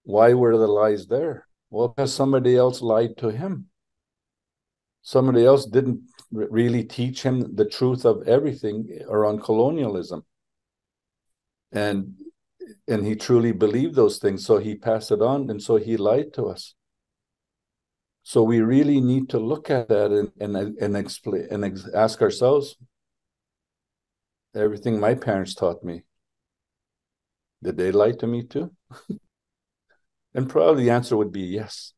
why 0.05 0.35
were 0.35 0.57
the 0.57 0.67
lies 0.67 1.07
there? 1.07 1.47
Well, 1.71 1.89
because 1.89 2.15
somebody 2.15 2.57
else 2.57 2.81
lied 2.81 3.17
to 3.19 3.29
him. 3.29 3.67
Somebody 5.03 5.45
else 5.45 5.67
didn't 5.67 6.03
really 6.31 6.85
teach 6.85 7.23
him 7.23 7.55
the 7.57 7.65
truth 7.65 8.05
of 8.05 8.27
everything 8.29 9.01
around 9.09 9.43
colonialism. 9.43 10.25
And 11.73 12.15
and 12.87 13.07
he 13.07 13.15
truly 13.17 13.53
believed 13.53 13.95
those 13.95 14.19
things 14.19 14.45
so 14.45 14.59
he 14.59 14.75
passed 14.75 15.11
it 15.11 15.23
on 15.23 15.49
and 15.49 15.63
so 15.63 15.77
he 15.77 15.97
lied 15.97 16.33
to 16.35 16.47
us. 16.47 16.75
So 18.23 18.43
we 18.43 18.61
really 18.61 19.01
need 19.01 19.31
to 19.31 19.39
look 19.39 19.71
at 19.71 19.89
that 19.89 20.11
and 20.11 20.33
and 20.41 20.79
and 20.79 20.97
explain 20.97 21.49
and 21.51 21.65
ex- 21.65 21.89
ask 21.95 22.21
ourselves 22.21 22.77
everything 24.55 24.99
my 25.01 25.15
parents 25.15 25.55
taught 25.55 25.83
me 25.83 26.03
did 27.63 27.77
they 27.77 27.91
lie 27.93 28.13
to 28.13 28.27
me 28.27 28.45
too? 28.45 28.71
And 30.35 30.49
probably 30.49 30.85
the 30.85 30.91
answer 30.91 31.17
would 31.17 31.33
be 31.33 31.41
yes. 31.41 31.95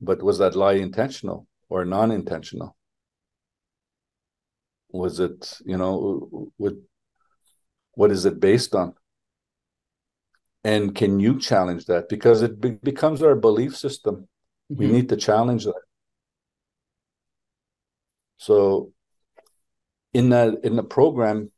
But 0.00 0.22
was 0.22 0.38
that 0.38 0.56
lie 0.56 0.72
intentional 0.72 1.46
or 1.70 1.84
non-intentional? 1.84 2.76
Was 4.92 5.20
it 5.20 5.58
you 5.64 5.78
know 5.78 6.50
what 6.56 6.74
what 7.92 8.10
is 8.10 8.26
it 8.26 8.40
based 8.40 8.74
on? 8.74 8.94
And 10.64 10.94
can 10.94 11.20
you 11.20 11.38
challenge 11.38 11.86
that? 11.86 12.08
Because 12.10 12.42
it 12.42 12.60
be- 12.60 12.72
becomes 12.82 13.22
our 13.22 13.34
belief 13.34 13.76
system. 13.76 14.28
Mm-hmm. 14.70 14.78
we 14.78 14.86
need 14.88 15.08
to 15.08 15.16
challenge 15.16 15.64
that. 15.64 15.82
So 18.36 18.92
in 20.12 20.28
that 20.30 20.64
in 20.64 20.76
the 20.76 20.82
program 20.82 21.50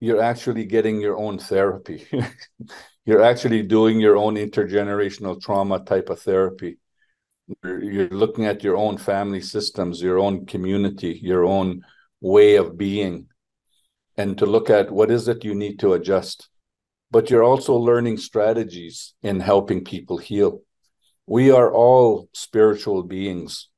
you're 0.00 0.20
actually 0.20 0.64
getting 0.64 1.00
your 1.00 1.16
own 1.16 1.38
therapy. 1.38 2.04
You're 3.04 3.22
actually 3.22 3.62
doing 3.62 4.00
your 4.00 4.16
own 4.16 4.34
intergenerational 4.34 5.40
trauma 5.40 5.84
type 5.84 6.08
of 6.08 6.20
therapy 6.20 6.78
you're 7.62 8.08
looking 8.08 8.46
at 8.46 8.62
your 8.62 8.76
own 8.76 8.98
family 8.98 9.40
systems, 9.40 10.02
your 10.02 10.18
own 10.18 10.46
community, 10.46 11.18
your 11.22 11.44
own 11.44 11.82
way 12.20 12.56
of 12.56 12.76
being, 12.76 13.26
and 14.16 14.38
to 14.38 14.46
look 14.46 14.70
at 14.70 14.90
what 14.90 15.10
is 15.10 15.28
it 15.28 15.44
you 15.44 15.54
need 15.54 15.78
to 15.80 15.94
adjust. 15.94 16.48
But 17.10 17.30
you're 17.30 17.42
also 17.42 17.74
learning 17.76 18.18
strategies 18.18 19.14
in 19.22 19.40
helping 19.40 19.84
people 19.84 20.18
heal. 20.18 20.62
We 21.26 21.50
are 21.50 21.72
all 21.72 22.28
spiritual 22.32 23.02
beings 23.02 23.68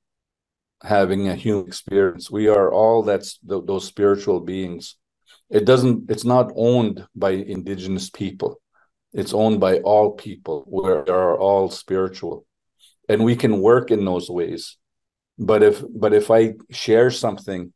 having 0.83 1.29
a 1.29 1.35
human 1.35 1.67
experience. 1.67 2.31
We 2.31 2.49
are 2.49 2.73
all 2.73 3.03
that's 3.03 3.39
th- 3.39 3.65
those 3.67 3.87
spiritual 3.87 4.41
beings. 4.41 4.97
It 5.51 5.65
doesn't. 5.65 6.11
It's 6.11 6.25
not 6.25 6.53
owned 6.55 7.07
by 7.15 7.31
indigenous 7.31 8.11
people. 8.11 8.61
It's 9.13 9.35
owned 9.35 9.61
by 9.61 9.79
all 9.81 10.13
people. 10.13 10.65
We 10.67 10.91
are 10.91 11.39
all 11.39 11.71
spiritual 11.71 12.47
and 13.09 13.25
we 13.25 13.37
can 13.37 13.61
work 13.61 13.91
in 13.91 14.05
those 14.05 14.31
ways. 14.31 14.77
But 15.39 15.63
if 15.63 15.83
but 15.95 16.13
if 16.15 16.31
i 16.31 16.55
share 16.71 17.11
something 17.11 17.73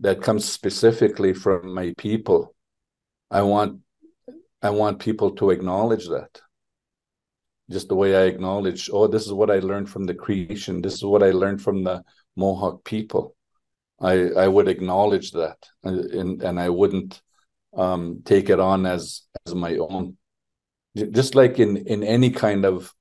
that 0.00 0.22
comes 0.22 0.44
specifically 0.44 1.32
from 1.32 1.74
my 1.74 1.94
people 1.96 2.54
i 3.30 3.42
want 3.42 3.80
i 4.62 4.70
want 4.70 5.00
people 5.00 5.32
to 5.32 5.50
acknowledge 5.50 6.06
that. 6.08 6.40
Just 7.70 7.88
the 7.88 7.96
way 7.96 8.14
i 8.14 8.22
acknowledge 8.22 8.88
oh 8.92 9.08
this 9.08 9.26
is 9.26 9.32
what 9.32 9.50
i 9.50 9.58
learned 9.58 9.90
from 9.90 10.04
the 10.04 10.14
cree 10.14 10.46
nation. 10.46 10.80
This 10.80 10.94
is 10.94 11.04
what 11.04 11.22
i 11.24 11.30
learned 11.30 11.60
from 11.60 11.82
the 11.82 12.04
mohawk 12.36 12.84
people. 12.84 13.34
I 14.00 14.30
i 14.30 14.46
would 14.46 14.68
acknowledge 14.68 15.32
that 15.32 15.58
and 15.82 16.42
and 16.42 16.60
i 16.60 16.68
wouldn't 16.68 17.20
um 17.76 18.22
take 18.24 18.48
it 18.48 18.60
on 18.60 18.86
as 18.86 19.22
as 19.44 19.54
my 19.56 19.76
own. 19.76 20.16
Just 20.94 21.34
like 21.34 21.58
in 21.58 21.78
in 21.78 22.04
any 22.04 22.30
kind 22.30 22.64
of 22.64 22.94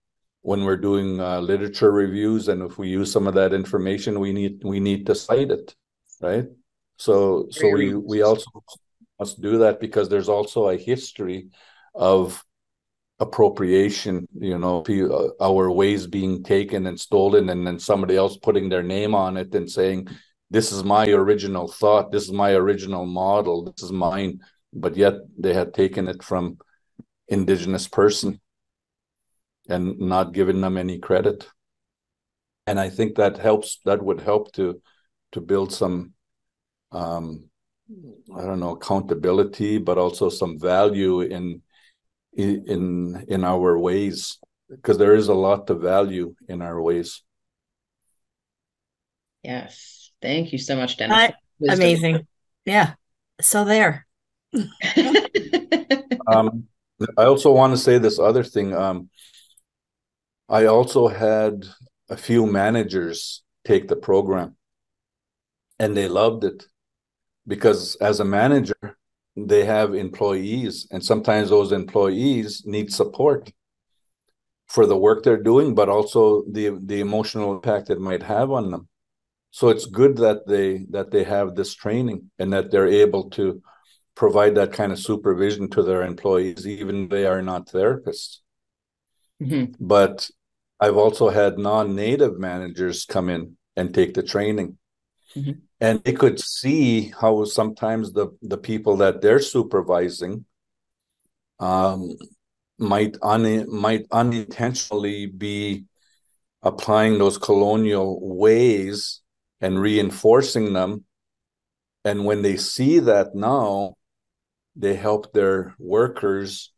when 0.45 0.63
we're 0.63 0.77
doing 0.77 1.19
uh, 1.19 1.39
literature 1.39 1.91
reviews 1.91 2.49
and 2.49 2.61
if 2.61 2.77
we 2.77 2.87
use 2.87 3.11
some 3.11 3.25
of 3.25 3.33
that 3.33 3.51
information 3.51 4.19
we 4.19 4.31
need 4.31 4.63
we 4.63 4.79
need 4.79 5.05
to 5.07 5.15
cite 5.15 5.49
it 5.49 5.75
right? 6.21 6.45
So 6.97 7.47
so 7.49 7.69
we 7.69 7.95
we 7.95 8.21
also 8.21 8.45
must 9.19 9.41
do 9.41 9.57
that 9.59 9.79
because 9.79 10.07
there's 10.07 10.29
also 10.29 10.69
a 10.69 10.77
history 10.77 11.49
of 11.93 12.43
appropriation 13.19 14.27
you 14.37 14.59
know 14.59 14.83
uh, 14.89 15.43
our 15.43 15.71
ways 15.71 16.05
being 16.05 16.43
taken 16.43 16.85
and 16.85 16.99
stolen 16.99 17.49
and 17.49 17.65
then 17.65 17.79
somebody 17.79 18.15
else 18.15 18.37
putting 18.37 18.67
their 18.67 18.83
name 18.83 19.15
on 19.15 19.37
it 19.37 19.55
and 19.55 19.71
saying 19.71 20.07
this 20.51 20.71
is 20.73 20.83
my 20.83 21.07
original 21.07 21.67
thought 21.67 22.11
this 22.11 22.23
is 22.23 22.33
my 22.33 22.51
original 22.51 23.05
model 23.05 23.63
this 23.63 23.81
is 23.83 23.91
mine 23.91 24.41
but 24.73 24.97
yet 24.97 25.13
they 25.39 25.53
had 25.53 25.73
taken 25.73 26.09
it 26.09 26.21
from 26.21 26.57
indigenous 27.29 27.87
person 27.87 28.37
and 29.69 29.99
not 29.99 30.33
giving 30.33 30.61
them 30.61 30.77
any 30.77 30.99
credit. 30.99 31.47
And 32.67 32.79
i 32.79 32.89
think 32.89 33.15
that 33.15 33.37
helps 33.37 33.79
that 33.85 34.01
would 34.01 34.21
help 34.21 34.51
to 34.53 34.81
to 35.33 35.41
build 35.41 35.71
some 35.71 36.13
um 36.91 37.45
i 38.35 38.41
don't 38.41 38.59
know 38.59 38.71
accountability 38.71 39.77
but 39.77 39.99
also 39.99 40.29
some 40.29 40.57
value 40.59 41.21
in 41.21 41.61
in 42.33 43.23
in 43.27 43.43
our 43.43 43.77
ways 43.77 44.39
because 44.69 44.97
there 44.97 45.15
is 45.15 45.27
a 45.27 45.33
lot 45.33 45.69
of 45.69 45.81
value 45.81 46.35
in 46.47 46.61
our 46.61 46.81
ways. 46.81 47.21
Yes. 49.43 50.11
Thank 50.21 50.51
you 50.51 50.57
so 50.57 50.75
much 50.75 50.97
dennis. 50.97 51.33
Amazing. 51.69 52.27
Yeah. 52.65 52.95
So 53.41 53.63
there. 53.65 54.07
Um 56.27 56.67
i 57.17 57.25
also 57.25 57.51
want 57.51 57.73
to 57.73 57.77
say 57.77 57.97
this 57.99 58.19
other 58.19 58.41
thing 58.41 58.73
um 58.73 59.09
i 60.49 60.65
also 60.65 61.07
had 61.07 61.65
a 62.09 62.17
few 62.17 62.45
managers 62.45 63.43
take 63.63 63.87
the 63.87 63.95
program 63.95 64.55
and 65.79 65.95
they 65.95 66.07
loved 66.07 66.43
it 66.43 66.65
because 67.47 67.95
as 67.95 68.19
a 68.19 68.25
manager 68.25 68.97
they 69.35 69.65
have 69.65 69.93
employees 69.93 70.87
and 70.91 71.03
sometimes 71.03 71.49
those 71.49 71.71
employees 71.71 72.63
need 72.65 72.91
support 72.91 73.51
for 74.67 74.85
the 74.85 74.97
work 74.97 75.23
they're 75.23 75.43
doing 75.43 75.75
but 75.75 75.89
also 75.89 76.43
the 76.51 76.77
the 76.85 76.99
emotional 76.99 77.53
impact 77.53 77.89
it 77.89 77.99
might 77.99 78.23
have 78.23 78.51
on 78.51 78.71
them 78.71 78.87
so 79.51 79.69
it's 79.69 79.85
good 79.85 80.17
that 80.17 80.47
they 80.47 80.85
that 80.89 81.11
they 81.11 81.23
have 81.23 81.55
this 81.55 81.73
training 81.73 82.29
and 82.39 82.51
that 82.53 82.71
they're 82.71 82.87
able 82.87 83.29
to 83.29 83.61
provide 84.15 84.55
that 84.55 84.71
kind 84.71 84.91
of 84.91 84.99
supervision 84.99 85.69
to 85.69 85.83
their 85.83 86.03
employees 86.03 86.65
even 86.65 87.03
if 87.03 87.09
they 87.09 87.25
are 87.25 87.41
not 87.41 87.67
therapists 87.67 88.39
mm-hmm. 89.41 89.71
but 89.79 90.29
i've 90.79 90.97
also 90.97 91.29
had 91.29 91.57
non-native 91.57 92.37
managers 92.39 93.05
come 93.05 93.29
in 93.29 93.55
and 93.75 93.93
take 93.93 94.13
the 94.13 94.23
training. 94.23 94.77
Mm-hmm. 95.35 95.51
And 95.81 96.03
they 96.03 96.13
could 96.13 96.39
see 96.39 97.13
how 97.19 97.43
sometimes 97.45 98.13
the 98.13 98.29
the 98.41 98.57
people 98.57 98.97
that 98.97 99.21
they're 99.21 99.41
supervising 99.41 100.45
um, 101.59 102.15
might 102.79 103.17
un, 103.21 103.65
might 103.69 104.05
unintentionally 104.11 105.25
be 105.25 105.85
applying 106.61 107.17
those 107.17 107.37
colonial 107.37 108.19
ways 108.21 109.21
and 109.59 109.79
reinforcing 109.79 110.73
them. 110.73 111.03
And 112.05 112.25
when 112.25 112.41
they 112.41 112.55
see 112.55 112.99
that 112.99 113.35
now 113.35 113.95
they 114.75 114.95
help 114.95 115.33
their 115.33 115.75
workers 115.79 116.71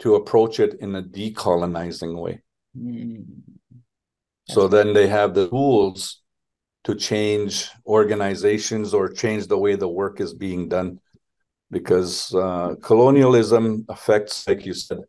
to 0.00 0.14
approach 0.14 0.60
it 0.60 0.74
in 0.80 0.94
a 0.94 1.02
decolonizing 1.02 2.20
way. 2.20 2.42
So 4.48 4.68
then 4.68 4.92
they 4.92 5.06
have 5.06 5.34
the 5.34 5.48
tools 5.48 6.20
to 6.84 6.94
change 6.94 7.70
organizations 7.86 8.92
or 8.92 9.08
change 9.08 9.46
the 9.46 9.58
way 9.58 9.74
the 9.74 9.88
work 9.88 10.20
is 10.20 10.34
being 10.34 10.68
done. 10.68 11.00
Because 11.70 12.32
uh, 12.34 12.74
colonialism 12.82 13.86
affects 13.88 14.46
like 14.46 14.66
you 14.66 14.74
said 14.74 15.00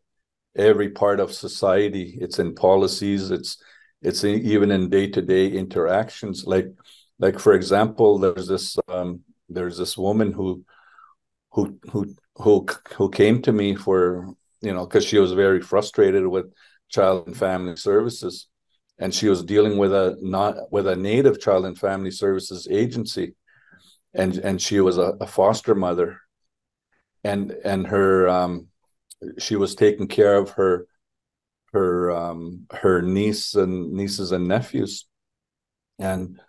every 0.56 0.88
part 0.88 1.20
of 1.20 1.32
society. 1.32 2.18
It's 2.20 2.38
in 2.38 2.54
policies 2.54 3.30
it's 3.30 3.58
it's 4.02 4.24
in, 4.24 4.40
even 4.40 4.70
in 4.70 4.88
day-to-day 4.88 5.48
interactions. 5.48 6.44
Like 6.46 6.68
like 7.18 7.38
for 7.38 7.52
example 7.52 8.18
there's 8.18 8.48
this 8.48 8.76
um, 8.88 9.20
there's 9.48 9.76
this 9.76 9.96
woman 9.98 10.32
who 10.32 10.64
who 11.52 11.78
who 11.90 12.14
who 12.36 12.66
who 12.94 13.10
came 13.10 13.42
to 13.42 13.52
me 13.52 13.74
for 13.74 14.34
you 14.60 14.72
know 14.72 14.86
because 14.86 15.04
she 15.04 15.18
was 15.18 15.32
very 15.32 15.60
frustrated 15.60 16.26
with 16.26 16.46
child 16.88 17.26
and 17.26 17.36
family 17.36 17.76
services. 17.76 18.48
And 18.98 19.14
she 19.14 19.28
was 19.28 19.44
dealing 19.44 19.76
with 19.76 19.92
a 19.92 20.16
not 20.20 20.72
with 20.72 20.86
a 20.86 20.96
native 20.96 21.40
child 21.40 21.66
and 21.66 21.78
family 21.78 22.10
services 22.10 22.66
agency. 22.70 23.34
And 24.14 24.38
and 24.38 24.60
she 24.60 24.80
was 24.80 24.96
a, 24.98 25.14
a 25.20 25.26
foster 25.26 25.74
mother. 25.74 26.20
And 27.22 27.52
and 27.64 27.86
her 27.86 28.28
um, 28.28 28.68
she 29.38 29.56
was 29.56 29.74
taking 29.74 30.08
care 30.08 30.36
of 30.36 30.50
her 30.50 30.86
her 31.72 32.10
um, 32.10 32.66
her 32.70 33.02
niece 33.02 33.54
and 33.54 33.92
nieces 33.92 34.32
and 34.32 34.48
nephews. 34.48 35.06
And 35.98 36.40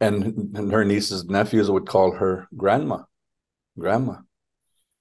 and, 0.00 0.56
and 0.56 0.72
her 0.72 0.84
nieces 0.84 1.22
and 1.22 1.30
nephews 1.30 1.70
would 1.70 1.86
call 1.86 2.12
her 2.12 2.48
grandma 2.56 3.04
grandma 3.78 4.16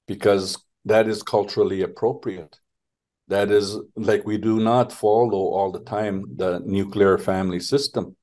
because 0.07 0.57
that 0.85 1.07
is 1.07 1.23
culturally 1.23 1.81
appropriate 1.81 2.59
that 3.27 3.51
is 3.51 3.77
like 3.95 4.25
we 4.25 4.37
do 4.37 4.59
not 4.59 4.91
follow 4.91 5.39
all 5.55 5.71
the 5.71 5.79
time 5.81 6.25
the 6.35 6.61
nuclear 6.65 7.17
family 7.17 7.59
system 7.59 8.15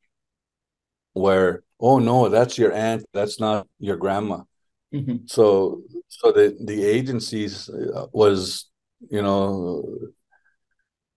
where 1.15 1.63
oh 1.81 1.99
no 1.99 2.29
that's 2.29 2.59
your 2.59 2.73
aunt 2.73 3.05
that's 3.13 3.41
not 3.41 3.67
your 3.79 3.97
grandma. 3.97 4.43
Mm-hmm. 4.93 5.27
so 5.27 5.83
so 6.09 6.33
the 6.33 6.57
the 6.65 6.85
agencies 6.85 7.69
uh, 7.69 8.07
was 8.13 8.69
you 9.09 9.23
know 9.23 9.85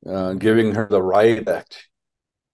uh, 0.08 0.34
giving 0.34 0.76
her 0.76 0.88
the 0.90 1.02
right 1.02 1.48
act. 1.48 1.88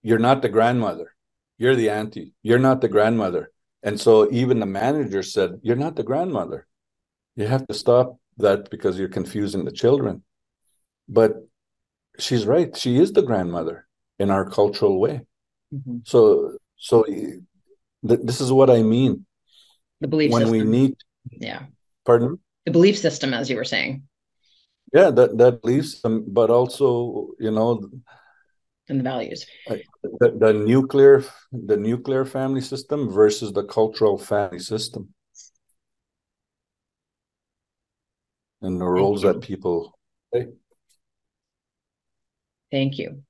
You're 0.02 0.20
not 0.20 0.42
the 0.42 0.50
grandmother. 0.50 1.14
You're 1.58 1.76
the 1.76 1.90
auntie. 1.90 2.34
You're 2.42 2.60
not 2.60 2.80
the 2.80 2.88
grandmother. 2.88 3.52
And 3.84 4.00
so 4.00 4.32
even 4.32 4.60
the 4.60 4.66
manager 4.66 5.24
said 5.24 5.60
you're 5.62 5.76
not 5.76 5.96
the 5.96 6.04
grandmother. 6.04 6.68
You 7.36 7.48
have 7.48 7.68
to 7.68 7.74
stop 7.74 8.18
that 8.38 8.70
because 8.70 8.98
you're 8.98 9.10
confusing 9.10 9.66
the 9.66 9.72
children 9.72 10.24
but 11.10 11.34
she's 12.20 12.46
right. 12.46 12.76
She 12.78 12.98
is 12.98 13.12
the 13.12 13.24
grandmother 13.24 13.88
in 14.20 14.30
our 14.30 14.50
cultural 14.50 15.00
way. 15.00 15.22
Mm-hmm. 15.74 15.98
so 16.04 16.58
so 16.78 17.04
th- 17.04 18.24
this 18.24 18.42
is 18.42 18.52
what 18.52 18.72
i 18.72 18.82
mean. 18.82 19.26
The 20.02 20.08
belief 20.08 20.32
when 20.32 20.42
system. 20.42 20.58
we 20.58 20.64
need 20.64 20.96
yeah. 21.32 21.66
Pardon? 22.06 22.40
The 22.66 22.72
belief 22.72 22.98
system 22.98 23.36
as 23.36 23.52
you 23.52 23.56
were 23.56 23.66
saying. 23.66 24.02
Yeah 24.92 25.12
that 25.12 25.38
that 25.38 25.62
belief 25.62 25.86
system 25.86 26.26
but 26.28 26.50
also 26.50 27.30
you 27.40 27.52
know 27.52 27.88
and 28.90 29.00
the 29.00 29.04
values. 29.04 29.46
the, 29.68 30.34
the 30.40 30.54
nuclear 30.54 31.24
the 31.52 31.78
nuclear 31.78 32.26
family 32.26 32.62
system 32.62 33.10
versus 33.12 33.54
the 33.54 33.64
cultural 33.64 34.18
family 34.18 34.60
system. 34.60 35.14
And 38.62 38.82
the 38.82 38.86
roles 38.86 39.22
that 39.22 39.42
people 39.42 39.98
play 40.34 40.48
Thank 42.72 42.98
you. 42.98 43.24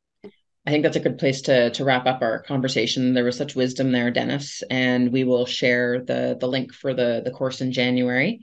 I 0.65 0.71
think 0.71 0.83
that's 0.83 0.97
a 0.97 1.01
good 1.01 1.17
place 1.17 1.41
to 1.43 1.71
to 1.71 1.83
wrap 1.85 2.05
up 2.05 2.21
our 2.21 2.43
conversation. 2.43 3.13
There 3.13 3.23
was 3.23 3.37
such 3.37 3.55
wisdom 3.55 3.91
there, 3.91 4.11
Dennis, 4.11 4.61
and 4.69 5.11
we 5.11 5.23
will 5.23 5.45
share 5.45 6.03
the 6.03 6.37
the 6.39 6.47
link 6.47 6.73
for 6.73 6.93
the 6.93 7.21
the 7.23 7.31
course 7.31 7.61
in 7.61 7.71
January 7.71 8.41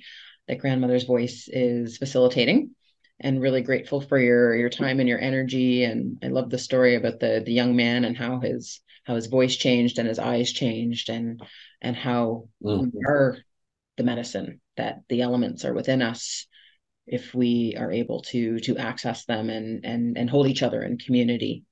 that 0.49 0.59
Grandmother's 0.59 1.05
Voice 1.05 1.49
is 1.53 1.99
facilitating. 1.99 2.71
And 3.19 3.41
really 3.41 3.63
grateful 3.63 4.03
for 4.03 4.19
your 4.19 4.55
your 4.57 4.69
time 4.69 5.01
and 5.01 5.09
your 5.09 5.21
energy. 5.21 5.85
And 5.85 6.19
I 6.23 6.29
love 6.29 6.51
the 6.51 6.59
story 6.59 6.97
about 6.97 7.21
the 7.21 7.43
the 7.45 7.53
young 7.53 7.77
man 7.77 8.05
and 8.05 8.17
how 8.17 8.41
his 8.41 8.81
how 9.05 9.15
his 9.15 9.27
voice 9.27 9.57
changed 9.57 9.99
and 9.99 10.09
his 10.09 10.19
eyes 10.19 10.53
changed 10.53 11.09
and 11.09 11.41
and 11.81 11.97
how 11.97 12.49
mm-hmm. 12.63 12.91
we 12.93 13.05
are 13.07 13.39
the 13.97 14.03
medicine 14.03 14.61
that 14.77 15.01
the 15.09 15.23
elements 15.23 15.65
are 15.65 15.73
within 15.73 16.03
us 16.03 16.47
if 17.07 17.35
we 17.35 17.77
are 17.79 17.93
able 17.93 18.23
to 18.23 18.59
to 18.61 18.77
access 18.77 19.25
them 19.25 19.49
and 19.51 19.85
and 19.85 20.19
and 20.19 20.29
hold 20.29 20.47
each 20.47 20.63
other 20.63 20.83
in 20.83 20.99
community. 20.99 21.65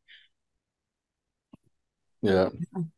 Yeah. 2.22 2.50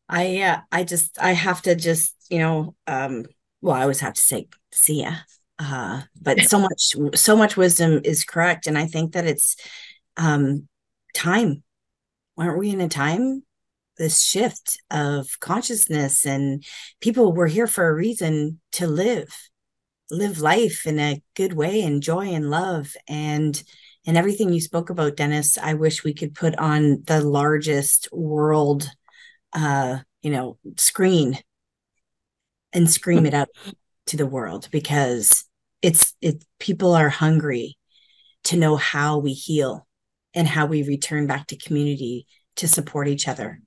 I 0.07 0.41
uh, 0.41 0.61
i 0.71 0.83
just 0.83 1.21
i 1.21 1.33
have 1.33 1.61
to 1.63 1.75
just 1.75 2.15
you 2.29 2.39
know 2.39 2.75
um 2.87 3.25
well 3.61 3.75
i 3.75 3.81
always 3.81 3.99
have 3.99 4.13
to 4.13 4.21
say 4.21 4.47
see 4.71 5.01
ya. 5.01 5.13
Uh 5.59 6.03
but 6.21 6.39
so 6.43 6.59
much 6.59 6.95
so 7.15 7.35
much 7.35 7.57
wisdom 7.57 8.01
is 8.03 8.23
correct. 8.23 8.67
And 8.67 8.77
i 8.77 8.85
think 8.85 9.13
that 9.13 9.25
it's 9.25 9.55
um 10.15 10.67
time. 11.13 11.63
Aren't 12.37 12.59
we 12.59 12.69
in 12.69 12.81
a 12.81 12.87
time 12.87 13.43
this 13.97 14.21
shift 14.21 14.79
of 14.91 15.39
consciousness 15.39 16.25
and 16.25 16.63
people 17.01 17.33
were 17.33 17.47
here 17.47 17.67
for 17.67 17.87
a 17.87 17.93
reason 17.93 18.59
to 18.73 18.87
live 18.87 19.27
live 20.09 20.39
life 20.39 20.85
in 20.85 20.99
a 20.99 21.21
good 21.35 21.53
way 21.53 21.81
and 21.81 22.01
joy 22.01 22.27
and 22.27 22.49
love. 22.49 22.95
And 23.07 23.61
and 24.05 24.17
everything 24.17 24.53
you 24.53 24.61
spoke 24.61 24.89
about 24.89 25.17
dennis 25.17 25.57
i 25.57 25.73
wish 25.73 26.03
we 26.03 26.13
could 26.13 26.33
put 26.33 26.55
on 26.57 27.03
the 27.07 27.21
largest 27.21 28.07
world 28.13 28.89
uh 29.51 29.97
you 30.21 30.31
know 30.31 30.57
screen 30.77 31.37
and 32.73 32.89
scream 32.89 33.25
it 33.25 33.33
out 33.33 33.49
to 34.05 34.17
the 34.17 34.25
world 34.25 34.69
because 34.71 35.45
it's 35.81 36.15
it 36.21 36.43
people 36.59 36.93
are 36.93 37.09
hungry 37.09 37.77
to 38.43 38.57
know 38.57 38.75
how 38.75 39.17
we 39.17 39.33
heal 39.33 39.87
and 40.33 40.47
how 40.47 40.65
we 40.65 40.83
return 40.83 41.27
back 41.27 41.47
to 41.47 41.57
community 41.57 42.25
to 42.55 42.67
support 42.67 43.07
each 43.07 43.27
other. 43.27 43.59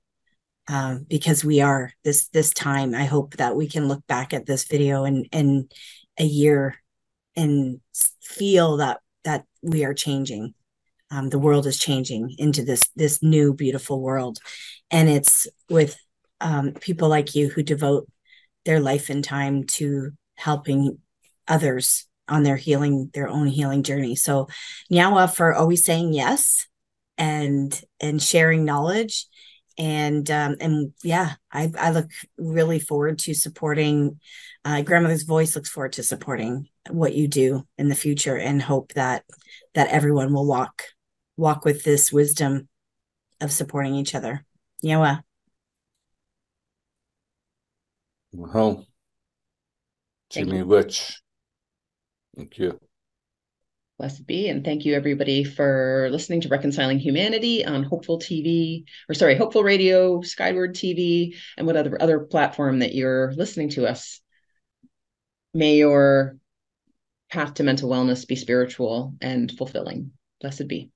Um, 0.67 1.05
because 1.09 1.43
we 1.43 1.59
are 1.59 1.91
this 2.03 2.27
this 2.29 2.51
time 2.51 2.93
i 2.93 3.05
hope 3.05 3.37
that 3.37 3.55
we 3.55 3.67
can 3.67 3.87
look 3.87 4.05
back 4.05 4.31
at 4.31 4.45
this 4.45 4.65
video 4.65 5.05
and 5.05 5.27
in 5.31 5.67
a 6.17 6.23
year 6.23 6.75
and 7.35 7.79
feel 8.21 8.77
that 8.77 8.99
that 9.23 9.45
we 9.61 9.85
are 9.85 9.93
changing. 9.93 10.53
Um, 11.09 11.29
the 11.29 11.39
world 11.39 11.67
is 11.67 11.77
changing 11.77 12.35
into 12.37 12.63
this 12.63 12.83
this 12.95 13.21
new 13.21 13.53
beautiful 13.53 14.01
world. 14.01 14.39
And 14.89 15.09
it's 15.09 15.47
with 15.69 15.97
um, 16.39 16.73
people 16.73 17.09
like 17.09 17.35
you 17.35 17.49
who 17.49 17.63
devote 17.63 18.09
their 18.65 18.79
life 18.79 19.09
and 19.09 19.23
time 19.23 19.65
to 19.65 20.11
helping 20.35 20.97
others 21.47 22.07
on 22.27 22.43
their 22.43 22.55
healing 22.55 23.09
their 23.13 23.27
own 23.27 23.47
healing 23.47 23.83
journey. 23.83 24.15
So 24.15 24.47
nyawa 24.91 25.33
for 25.33 25.53
always 25.53 25.83
saying 25.83 26.13
yes 26.13 26.67
and 27.17 27.79
and 27.99 28.21
sharing 28.21 28.65
knowledge. 28.65 29.27
And 29.77 30.29
um, 30.31 30.57
and 30.59 30.93
yeah, 31.03 31.33
I 31.51 31.71
I 31.77 31.91
look 31.91 32.09
really 32.37 32.79
forward 32.79 33.19
to 33.19 33.33
supporting. 33.33 34.19
Uh, 34.63 34.81
Grandmother's 34.81 35.23
Voice 35.23 35.55
looks 35.55 35.69
forward 35.69 35.93
to 35.93 36.03
supporting 36.03 36.69
what 36.89 37.15
you 37.15 37.27
do 37.27 37.67
in 37.77 37.89
the 37.89 37.95
future, 37.95 38.37
and 38.37 38.61
hope 38.61 38.93
that 38.93 39.23
that 39.73 39.89
everyone 39.89 40.33
will 40.33 40.45
walk 40.45 40.83
walk 41.37 41.65
with 41.65 41.83
this 41.83 42.11
wisdom 42.11 42.67
of 43.39 43.51
supporting 43.51 43.95
each 43.95 44.13
other. 44.13 44.45
Yeah. 44.81 45.17
Well, 48.33 48.85
Chi-miigwech. 50.33 51.13
Thank 52.37 52.57
you. 52.57 52.79
Blessed 53.97 54.25
be. 54.25 54.47
And 54.47 54.63
thank 54.63 54.85
you, 54.85 54.95
everybody, 54.95 55.43
for 55.43 56.07
listening 56.11 56.41
to 56.41 56.47
Reconciling 56.47 56.97
Humanity 56.97 57.65
on 57.65 57.83
Hopeful 57.83 58.17
TV, 58.17 58.85
or 59.09 59.13
sorry, 59.13 59.35
Hopeful 59.35 59.63
Radio, 59.63 60.21
Skyward 60.21 60.73
TV, 60.73 61.35
and 61.57 61.67
what 61.67 61.75
other, 61.75 62.01
other 62.01 62.19
platform 62.21 62.79
that 62.79 62.95
you're 62.95 63.33
listening 63.33 63.69
to 63.69 63.85
us. 63.85 64.21
May 65.53 65.77
your 65.77 66.37
path 67.29 67.55
to 67.55 67.63
mental 67.63 67.89
wellness 67.89 68.27
be 68.27 68.35
spiritual 68.35 69.15
and 69.21 69.51
fulfilling. 69.51 70.11
Blessed 70.39 70.67
be. 70.67 70.91